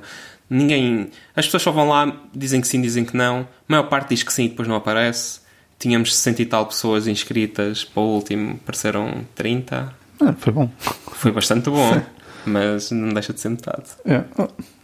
Ninguém. 0.50 1.12
As 1.36 1.46
pessoas 1.46 1.64
só 1.64 1.72
vão 1.72 1.88
lá, 1.90 2.12
dizem 2.34 2.60
que 2.60 2.68
sim, 2.68 2.82
dizem 2.82 3.06
que 3.06 3.16
não. 3.16 3.42
A 3.42 3.46
maior 3.68 3.84
parte 3.84 4.10
diz 4.10 4.24
que 4.24 4.34
sim 4.34 4.46
e 4.46 4.50
depois 4.50 4.68
não 4.68 4.76
aparece. 4.76 5.40
Tínhamos 5.78 6.16
60 6.16 6.42
e 6.42 6.46
tal 6.48 6.66
pessoas 6.66 7.08
inscritas, 7.08 7.84
para 7.84 8.02
o 8.02 8.08
último 8.16 8.56
apareceram 8.64 9.24
30. 9.36 9.94
Ah, 10.22 10.34
foi 10.40 10.52
bom. 10.54 10.70
Foi 11.14 11.32
bastante 11.32 11.70
bom, 11.70 12.02
mas 12.46 12.90
não 12.92 13.10
deixa 13.10 13.32
de 13.32 13.40
ser 13.40 13.50
metade. 13.50 13.84
É, 14.04 14.24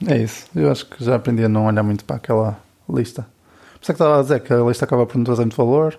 é 0.08 0.18
isso. 0.20 0.46
Eu 0.56 0.72
acho 0.72 0.86
que 0.86 1.04
já 1.04 1.16
aprendi 1.16 1.44
a 1.44 1.50
não 1.50 1.66
olhar 1.66 1.82
muito 1.84 2.06
para 2.06 2.18
aquela 2.18 2.60
lista. 2.88 3.24
Por 3.80 3.84
isso 3.84 3.92
é 3.92 3.96
que 3.96 4.02
estava 4.04 4.20
a 4.20 4.22
dizer 4.22 4.40
que 4.42 4.54
a 4.54 4.58
lista 4.64 4.86
acaba 4.86 5.06
por 5.08 5.18
não 5.18 5.24
trazer 5.24 5.42
muito 5.42 5.56
valor. 5.58 5.98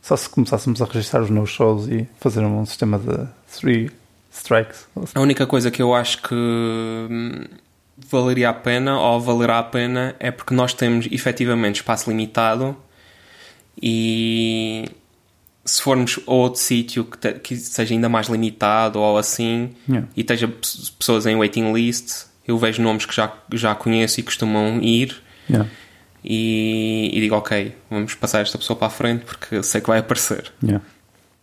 Só 0.00 0.16
se 0.16 0.28
começássemos 0.30 0.80
a 0.80 0.86
registrar 0.86 1.20
os 1.20 1.28
meus 1.28 1.50
shows 1.50 1.86
e 1.88 2.08
fazer 2.18 2.40
um 2.40 2.64
sistema 2.64 2.98
de 2.98 3.26
three 3.58 3.90
strikes. 4.30 4.86
A 5.14 5.20
única 5.20 5.46
coisa 5.46 5.70
que 5.70 5.80
eu 5.82 5.94
acho 5.94 6.22
que 6.22 6.34
hum, 6.34 7.44
valeria 8.10 8.50
a 8.50 8.54
pena 8.54 8.98
ou 9.00 9.20
valerá 9.20 9.58
a 9.58 9.62
pena 9.62 10.14
é 10.20 10.30
porque 10.30 10.54
nós 10.54 10.72
temos 10.74 11.06
efetivamente 11.10 11.76
espaço 11.76 12.08
limitado 12.10 12.76
e 13.80 14.88
se 15.64 15.82
formos 15.82 16.18
a 16.26 16.32
outro 16.32 16.60
sítio 16.60 17.04
que, 17.04 17.18
te- 17.18 17.34
que 17.34 17.56
seja 17.56 17.94
ainda 17.94 18.08
mais 18.08 18.28
limitado 18.28 18.98
ou 18.98 19.18
assim 19.18 19.74
Yeah. 19.88 20.08
e 20.16 20.20
esteja 20.22 20.48
pe- 20.48 20.56
pessoas 20.98 21.26
em 21.26 21.36
waiting 21.36 21.72
list, 21.72 22.26
eu 22.46 22.56
vejo 22.58 22.82
nomes 22.82 23.04
que 23.04 23.14
já, 23.14 23.32
já 23.52 23.74
conheço 23.74 24.20
e 24.20 24.22
costumam 24.22 24.80
ir 24.82 25.16
Yeah, 25.50 25.68
e, 26.24 27.10
e 27.14 27.20
digo 27.20 27.34
ok, 27.36 27.74
vamos 27.90 28.14
passar 28.14 28.40
esta 28.42 28.58
pessoa 28.58 28.76
para 28.76 28.88
a 28.88 28.90
frente 28.90 29.24
porque 29.24 29.62
sei 29.62 29.80
que 29.80 29.86
vai 29.88 29.98
aparecer. 29.98 30.52
yeah. 30.62 30.84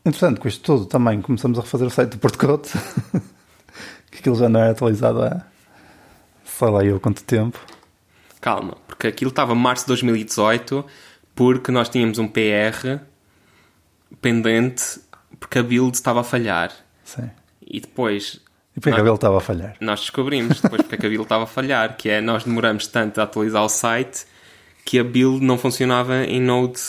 Entretanto, 0.06 0.40
com 0.40 0.48
isto 0.48 0.64
tudo, 0.64 0.86
também 0.86 1.22
começamos 1.22 1.58
a 1.58 1.62
refazer 1.62 1.88
o 1.88 1.90
site 1.90 2.12
do 2.12 2.18
Porto 2.20 2.38
Cote. 2.38 2.72
que 4.12 4.20
aquilo 4.20 4.36
já 4.36 4.48
não 4.48 4.60
é 4.60 4.70
atualizado 4.70 5.24
há 5.24 5.46
sei 6.46 6.70
lá 6.70 6.84
eu 6.84 7.00
quanto 7.00 7.24
tempo. 7.24 7.60
Calma, 8.40 8.78
porque 8.88 9.08
aquilo 9.08 9.30
estava 9.30 9.54
março 9.56 9.84
de 9.84 9.88
2018 9.90 10.86
porque 11.34 11.72
nós 11.72 11.90
tínhamos 11.90 12.18
um 12.18 12.28
PR 12.28 13.00
pendente 14.22 15.02
porque 15.40 15.60
a 15.60 15.64
build 15.64 15.96
estava 15.96 16.22
a 16.22 16.24
falhar. 16.24 16.72
Sim. 17.04 17.30
E 17.66 17.80
depois 17.80 18.40
E 18.76 18.80
porque 18.80 18.94
a 18.94 18.98
cabelo 18.98 19.16
estava 19.16 19.38
a 19.38 19.42
falhar. 19.42 19.76
nós 19.82 20.02
descobrimos 20.02 20.62
depois 20.62 20.82
porque 20.84 21.06
a 21.06 21.10
build 21.10 21.24
estava 21.24 21.44
a 21.44 21.48
falhar, 21.48 21.98
que 21.98 22.10
é 22.10 22.22
nós 22.22 22.44
demoramos 22.44 22.88
tanto 22.88 23.20
a 23.20 23.24
atualizar 23.24 23.64
o 23.64 23.70
site 23.70 24.26
que 24.86 25.00
a 25.00 25.04
build 25.04 25.44
não 25.44 25.58
funcionava 25.58 26.24
em 26.24 26.40
Node, 26.40 26.80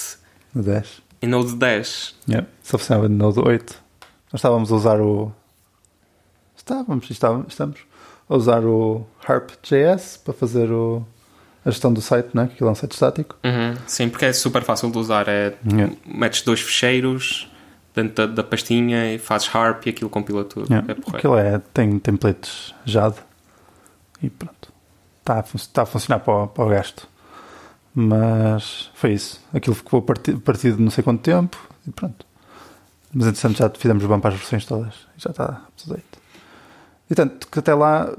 No 0.55 0.63
10. 0.63 1.03
Em 1.23 1.27
Node 1.27 1.55
10. 1.57 2.15
Yeah. 2.29 2.47
Só 2.63 2.79
funcionava 2.79 3.09
no 3.09 3.17
Node 3.17 3.41
8. 3.41 3.75
Nós 4.33 4.41
estávamos 4.41 4.71
a 4.73 4.75
usar 4.75 5.01
o. 5.01 5.33
Estávamos, 6.57 7.11
estávamos, 7.11 7.47
estamos 7.49 7.79
a 8.29 8.35
usar 8.37 8.65
o 8.65 9.07
Harp.js 9.27 10.17
para 10.25 10.35
fazer 10.35 10.71
o... 10.73 11.05
a 11.65 11.71
gestão 11.71 11.93
do 11.93 12.01
site, 12.01 12.31
né? 12.35 12.47
que 12.49 12.55
aquilo 12.55 12.69
é 12.69 12.73
um 12.73 12.75
site 12.75 12.93
estático. 12.93 13.37
Uhum, 13.45 13.77
Sim, 13.87 14.09
porque 14.09 14.25
é 14.25 14.33
super 14.33 14.63
fácil 14.63 14.91
de 14.91 14.99
usar. 14.99 15.29
É, 15.29 15.55
Yeah. 15.71 15.95
Metes 16.05 16.43
dois 16.43 16.61
fecheiros 16.61 17.51
dentro 17.95 18.27
da, 18.27 18.35
da 18.35 18.43
pastinha 18.43 19.15
e 19.15 19.19
fazes 19.19 19.49
harp 19.55 19.87
e 19.87 19.91
aquilo 19.91 20.11
compila 20.11 20.45
tudo. 20.45 20.67
Yeah. 20.73 20.91
É 20.91 20.95
porreiro. 20.95 21.19
Aquilo 21.19 21.37
é, 21.39 21.59
tem 21.73 21.99
templates 21.99 22.75
JAD 22.85 23.15
e 24.23 24.29
pronto. 24.29 24.73
Está 25.21 25.39
a, 25.41 25.43
fun- 25.43 25.57
está 25.59 25.83
a 25.83 25.87
funcionar 25.87 26.21
para 26.21 26.35
o, 26.35 26.47
para 26.49 26.65
o 26.65 26.69
gasto. 26.69 27.09
Mas 27.99 28.91
foi 28.93 29.15
isso. 29.15 29.41
Aquilo 29.55 29.75
ficou 29.75 30.03
parti- 30.03 30.37
partido 30.37 30.79
não 30.83 30.91
sei 30.91 31.03
quanto 31.03 31.23
tempo 31.23 31.57
e 31.89 31.91
pronto. 31.91 32.27
Mas 33.15 33.27
entretanto 33.27 33.57
já 33.57 33.71
fizemos 33.71 34.05
bem 34.05 34.21
para 34.21 34.35
as 34.35 34.37
versões 34.37 34.67
todas 34.67 34.93
e 35.17 35.23
já 35.23 35.31
está 35.31 35.63
up 35.67 35.83
to 35.83 35.89
date. 35.89 36.05
E 37.11 37.15
tanto 37.15 37.49
que 37.49 37.59
até 37.59 37.73
lá 37.75 38.15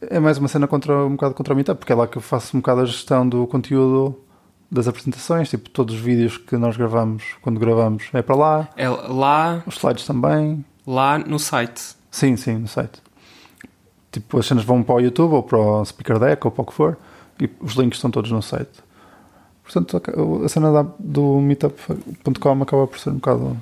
é 0.00 0.18
mais 0.18 0.38
uma 0.38 0.48
cena 0.48 0.66
contra, 0.66 1.04
um 1.04 1.10
bocado 1.10 1.34
contra 1.34 1.52
o 1.52 1.56
Meetup, 1.56 1.78
porque 1.78 1.92
é 1.92 1.96
lá 1.96 2.06
que 2.06 2.16
eu 2.16 2.22
faço 2.22 2.56
um 2.56 2.60
bocado 2.60 2.80
a 2.80 2.86
gestão 2.86 3.28
do 3.28 3.46
conteúdo 3.46 4.18
das 4.70 4.88
apresentações, 4.88 5.50
tipo 5.50 5.68
todos 5.68 5.94
os 5.96 6.00
vídeos 6.00 6.38
que 6.38 6.56
nós 6.56 6.76
gravamos, 6.76 7.24
quando 7.42 7.60
gravamos, 7.60 8.04
é 8.14 8.22
para 8.22 8.36
lá, 8.36 8.68
É 8.76 8.88
lá, 8.88 9.62
os 9.66 9.76
slides 9.76 10.06
também, 10.06 10.64
lá 10.86 11.18
no 11.18 11.38
site. 11.38 11.96
Sim, 12.10 12.36
sim, 12.36 12.56
no 12.58 12.68
site. 12.68 13.02
Tipo, 14.10 14.38
as 14.38 14.46
cenas 14.46 14.64
vão 14.64 14.82
para 14.82 14.94
o 14.94 15.00
YouTube 15.00 15.32
ou 15.34 15.42
para 15.42 15.58
o 15.58 15.84
Speaker 15.84 16.18
Deck 16.18 16.46
ou 16.46 16.50
para 16.50 16.62
o 16.62 16.66
que 16.66 16.72
for 16.72 16.96
e 17.40 17.50
os 17.60 17.74
links 17.74 17.98
estão 17.98 18.10
todos 18.10 18.30
no 18.30 18.40
site. 18.40 18.70
Portanto, 19.70 20.02
a 20.44 20.48
cena 20.48 20.72
da- 20.72 20.90
do 20.98 21.40
meetup.com 21.40 22.62
acaba 22.62 22.86
por 22.86 22.98
ser 22.98 23.10
um 23.10 23.14
bocado. 23.14 23.56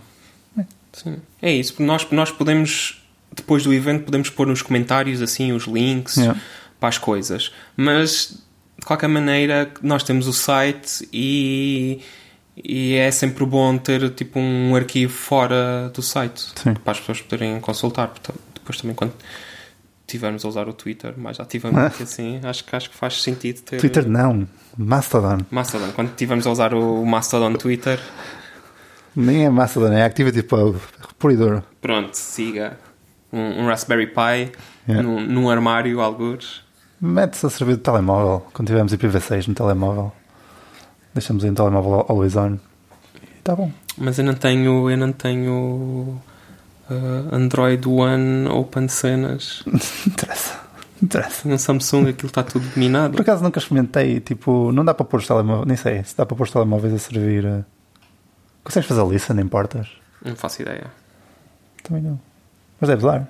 Sim. 0.93 1.17
É 1.43 1.53
isso, 1.53 1.73
porque 1.75 1.85
nós, 1.85 2.07
nós 2.11 2.31
podemos, 2.31 3.05
depois 3.35 3.65
do 3.65 3.75
evento, 3.75 4.05
podemos 4.05 4.31
pôr 4.31 4.47
nos 4.47 4.63
comentários 4.63 5.21
assim 5.21 5.53
os 5.53 5.65
links 5.65 6.17
Yeah. 6.17 6.41
para 6.81 6.89
as 6.89 6.97
coisas. 6.97 7.53
Mas, 7.77 8.39
de 8.79 8.87
qualquer 8.87 9.09
maneira, 9.09 9.71
nós 9.83 10.03
temos 10.05 10.27
o 10.27 10.33
site 10.33 11.07
e, 11.13 12.01
e 12.57 12.95
é 12.95 13.11
sempre 13.11 13.45
bom 13.45 13.77
ter 13.77 14.09
tipo 14.11 14.39
um 14.39 14.75
arquivo 14.75 15.13
fora 15.13 15.91
do 15.93 16.01
site 16.01 16.47
Sim. 16.55 16.73
para 16.75 16.93
as 16.93 17.01
pessoas 17.01 17.21
poderem 17.21 17.61
consultar. 17.61 18.15
Depois 18.55 18.81
também 18.81 18.95
quando 18.97 19.13
tivermos 20.07 20.45
a 20.45 20.49
usar 20.49 20.69
o 20.69 20.73
Twitter 20.73 21.15
mais 21.17 21.39
ativamente 21.41 22.03
assim, 22.05 22.41
acho 22.43 22.65
que, 22.65 22.77
acho 22.77 22.91
que 22.91 22.97
faz 22.97 23.23
sentido 23.23 23.61
ter... 23.63 23.79
Twitter 23.81 24.09
não, 24.09 24.47
Mastodon. 24.77 25.39
Mastodon. 25.51 25.93
Quando 25.93 26.15
tivermos 26.15 26.47
a 26.47 26.51
usar 26.51 26.75
o 26.75 27.05
Mastodon 27.05 27.55
Twitter, 27.55 27.99
Nem 29.15 29.45
é 29.47 29.51
Mastodon, 29.51 29.93
é 29.93 30.05
ActivityPub, 30.05 30.77
puro 31.19 31.33
e 31.33 31.37
duro. 31.37 31.65
pronto, 31.81 32.15
siga 32.15 32.79
um, 33.33 33.63
um 33.63 33.67
Raspberry 33.67 34.07
Pi 34.07 34.53
Yeah. 34.89 35.03
num, 35.03 35.21
num 35.21 35.51
armário, 35.51 36.01
algures. 36.01 36.61
Mete-se 37.01 37.45
a 37.45 37.51
servir 37.51 37.75
de 37.75 37.83
telemóvel, 37.83 38.47
quando 38.53 38.69
tivermos 38.69 38.93
IPv6 38.95 39.49
no 39.49 39.55
telemóvel. 39.55 40.13
Deixamos 41.13 41.43
aí 41.43 41.51
um 41.51 41.55
telemóvel 41.55 42.07
always 42.09 42.37
on. 42.37 42.59
E 43.21 43.39
está 43.39 43.57
bom. 43.57 43.73
Mas 43.99 44.17
eu 44.21 44.25
não 44.25 44.35
tenho, 44.35 44.89
eu 44.89 44.97
não 44.97 45.11
tenho 45.11 46.23
uh, 46.91 47.35
Android 47.35 47.87
One 47.89 48.49
Open 48.49 48.89
Cenas. 48.89 49.63
Interessa. 50.07 50.61
Interessa. 51.03 51.49
Um 51.49 51.59
Samsung, 51.59 52.09
aquilo 52.09 52.29
está 52.29 52.43
tudo 52.43 52.67
dominado. 52.75 53.13
Por 53.13 53.21
acaso 53.23 53.43
nunca 53.43 53.59
experimentei, 53.59 54.21
tipo, 54.21 54.73
não 54.73 54.85
dá 54.85 54.95
para 54.95 55.05
pôr 55.05 55.19
os 55.21 55.27
telemóveis, 55.27 55.67
nem 55.67 55.77
sei, 55.77 56.03
se 56.05 56.17
dá 56.17 56.25
para 56.25 56.37
pôr 56.37 56.45
os 56.45 56.51
telemóveis 56.51 56.93
a 56.95 56.99
servir. 56.99 57.45
eh, 57.45 57.65
Consegues 58.65 58.89
fazer 58.89 59.05
listen 59.07 59.39
em 59.41 59.47
portas? 59.47 59.89
Não 60.25 60.35
faço 60.35 60.63
ideia. 60.63 60.87
Também 61.83 62.03
não. 62.03 62.19
Mas 62.81 62.89
deves 62.89 63.05
dar. 63.05 63.29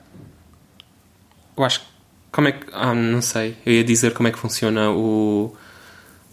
Eu 1.57 1.65
acho 1.65 1.81
que. 1.81 1.87
Como 2.33 2.49
é 2.49 2.53
que. 2.53 2.67
Ah, 2.73 2.95
não 2.95 3.21
sei. 3.21 3.57
Eu 3.67 3.73
ia 3.73 3.85
dizer 3.85 4.13
como 4.15 4.29
é 4.29 4.33
que 4.33 4.39
funciona 4.39 4.91
o. 4.91 5.55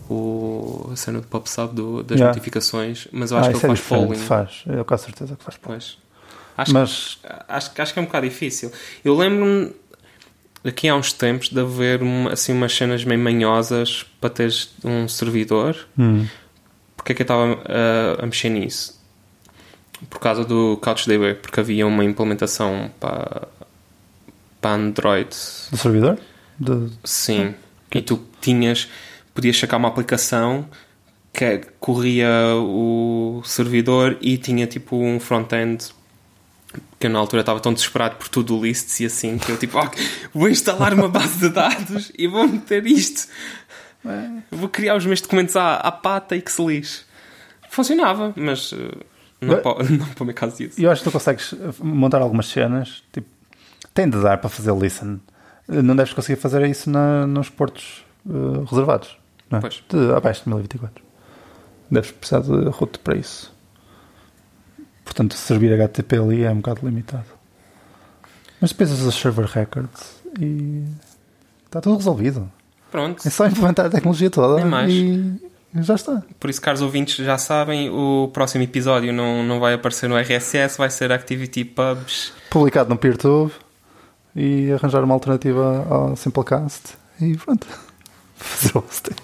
o 0.09 0.89
a 0.91 0.95
cena 0.95 1.19
do 1.21 1.67
do- 1.73 2.03
das 2.03 2.17
Yeah. 2.19 2.27
notificações, 2.33 3.07
mas 3.11 3.31
eu 3.31 3.37
acho 3.37 3.49
que 3.51 3.55
isso 3.57 3.65
ele 3.65 3.73
é 3.73 3.75
faz 3.75 3.87
polling. 3.87 4.19
Faz. 4.19 4.63
Eu 4.67 4.85
com 4.85 4.97
certeza 4.97 5.35
que 5.35 5.43
faz 5.43 5.57
polling. 5.57 5.79
Pois. 5.79 5.97
Acho, 6.57 6.73
Mas 6.73 7.17
acho, 7.47 7.71
acho 7.77 7.93
que 7.93 7.99
é 7.99 8.01
um 8.01 8.05
bocado 8.05 8.27
difícil. 8.27 8.71
Eu 9.03 9.15
lembro-me 9.15 9.71
daqui 10.63 10.87
há 10.87 10.95
uns 10.95 11.11
tempos 11.11 11.49
de 11.49 11.59
haver 11.59 12.01
uma- 12.01 12.33
assim 12.33 12.53
umas 12.53 12.73
cenas 12.75 13.03
meio 13.03 13.19
manhosas 13.19 14.05
para 14.21 14.29
teres 14.29 14.69
um 14.83 15.07
servidor. 15.07 15.75
hum, 15.97 16.25
Porque 16.95 17.11
é 17.11 17.15
que 17.15 17.21
eu 17.21 17.25
estava 17.25 17.59
a, 17.65 18.23
a 18.23 18.25
mexer 18.25 18.49
nisso? 18.49 19.01
Por 20.09 20.19
causa 20.19 20.43
do 20.45 20.77
CouchDB, 20.77 21.33
porque 21.35 21.59
havia 21.59 21.85
uma 21.87 22.03
implementação 22.03 22.91
para, 22.99 23.47
para 24.61 24.75
Android. 24.75 25.29
do 25.71 25.77
servidor? 25.77 26.17
De... 26.59 26.89
Sim. 27.03 27.55
E 27.93 28.01
tu 28.01 28.21
tinhas, 28.39 28.87
podias 29.33 29.57
sacar 29.57 29.79
uma 29.79 29.87
aplicação 29.89 30.67
que 31.33 31.61
corria 31.79 32.29
o 32.57 33.41
servidor 33.45 34.17
e 34.21 34.37
tinha 34.37 34.67
tipo 34.67 34.95
um 34.97 35.19
front-end 35.19 35.85
que 36.99 37.07
eu 37.07 37.11
na 37.11 37.19
altura 37.19 37.41
estava 37.41 37.59
tão 37.59 37.73
desesperado 37.73 38.15
por 38.15 38.27
tudo 38.27 38.61
lists 38.61 38.99
e 38.99 39.05
assim 39.05 39.37
que 39.37 39.51
eu 39.51 39.57
tipo, 39.57 39.77
"Ok, 39.77 40.01
vou 40.33 40.49
instalar 40.49 40.93
uma 40.93 41.07
base 41.09 41.39
de 41.39 41.49
dados 41.49 42.11
e 42.17 42.27
vou 42.27 42.47
meter 42.47 42.85
isto. 42.87 43.27
Vou 44.51 44.67
criar 44.69 44.95
os 44.95 45.05
meus 45.05 45.21
documentos 45.21 45.55
à, 45.55 45.75
à 45.75 45.91
pata 45.91 46.35
e 46.35 46.41
que 46.41 46.51
se 46.51 46.63
lixe. 46.65 47.03
Funcionava, 47.69 48.33
mas 48.35 48.73
eh, 48.73 48.97
não, 49.41 49.57
para, 49.61 49.83
não 49.89 50.05
para 50.07 50.23
o 50.23 50.25
meu 50.25 50.35
caso 50.35 50.57
disso. 50.57 50.79
Eu 50.81 50.91
acho 50.91 51.01
que 51.03 51.09
tu 51.09 51.13
consegues 51.13 51.53
montar 51.79 52.21
algumas 52.21 52.47
cenas, 52.47 53.03
tipo, 53.13 53.27
tem 53.93 54.09
de 54.09 54.21
dar 54.21 54.37
para 54.39 54.49
fazer 54.49 54.73
listen. 54.73 55.19
Não 55.67 55.95
deves 55.95 56.11
conseguir 56.13 56.39
fazer 56.39 56.65
isso 56.67 56.89
na- 56.89 57.25
nos 57.25 57.49
portos 57.49 58.03
eh, 58.29 58.63
reservados, 58.69 59.17
não 59.49 59.59
é? 59.59 59.61
Pois. 59.61 59.81
De, 59.87 60.11
abaixo 60.13 60.43
de 60.43 60.49
1024. 60.49 61.03
Deves 61.89 62.11
precisar 62.11 62.41
de 62.41 62.69
route 62.69 62.99
para 62.99 63.15
isso. 63.15 63.52
Portanto, 65.03 65.35
servir 65.35 65.73
HTTP 65.73 66.17
ali 66.17 66.43
é 66.43 66.51
um 66.51 66.57
bocado 66.57 66.85
limitado. 66.85 67.25
Mas 68.59 68.71
depois 68.71 68.91
usas 68.91 69.13
server 69.15 69.45
records 69.45 70.15
e 70.39 70.83
está 71.65 71.81
tudo 71.81 71.97
resolvido. 71.97 72.49
Pronto. 72.91 73.27
É 73.27 73.29
só 73.29 73.45
implementar 73.45 73.87
a 73.87 73.89
tecnologia 73.89 74.29
toda 74.29 74.55
Nem 74.57 74.65
mais. 74.65 74.93
e 74.93 75.41
já 75.81 75.95
está. 75.95 76.21
Por 76.39 76.49
isso, 76.49 76.61
caros 76.61 76.81
ouvintes, 76.81 77.15
já 77.15 77.37
sabem, 77.37 77.89
o 77.89 78.29
próximo 78.31 78.63
episódio 78.63 79.11
não, 79.11 79.43
não 79.43 79.59
vai 79.59 79.73
aparecer 79.73 80.07
no 80.07 80.15
RSS, 80.17 80.77
vai 80.77 80.89
ser 80.89 81.11
Activity 81.11 81.65
Pubs. 81.65 82.31
Publicado 82.49 82.89
no 82.89 82.97
PeerTube 82.97 83.51
e 84.35 84.71
arranjar 84.71 85.03
uma 85.03 85.13
alternativa 85.13 85.85
ao 85.89 86.15
Simplecast 86.15 86.95
e 87.19 87.35
pronto. 87.35 87.67
Fazer 88.37 88.77
o 88.77 88.79
hosting. 88.79 89.15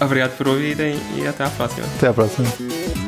Obrigado 0.00 0.36
por 0.36 0.48
ouvirem 0.48 0.96
e 1.16 1.26
até 1.26 1.44
à 1.44 1.50
próxima. 1.50 1.86
Até 1.96 2.08
à 2.08 2.12
próxima. 2.12 3.05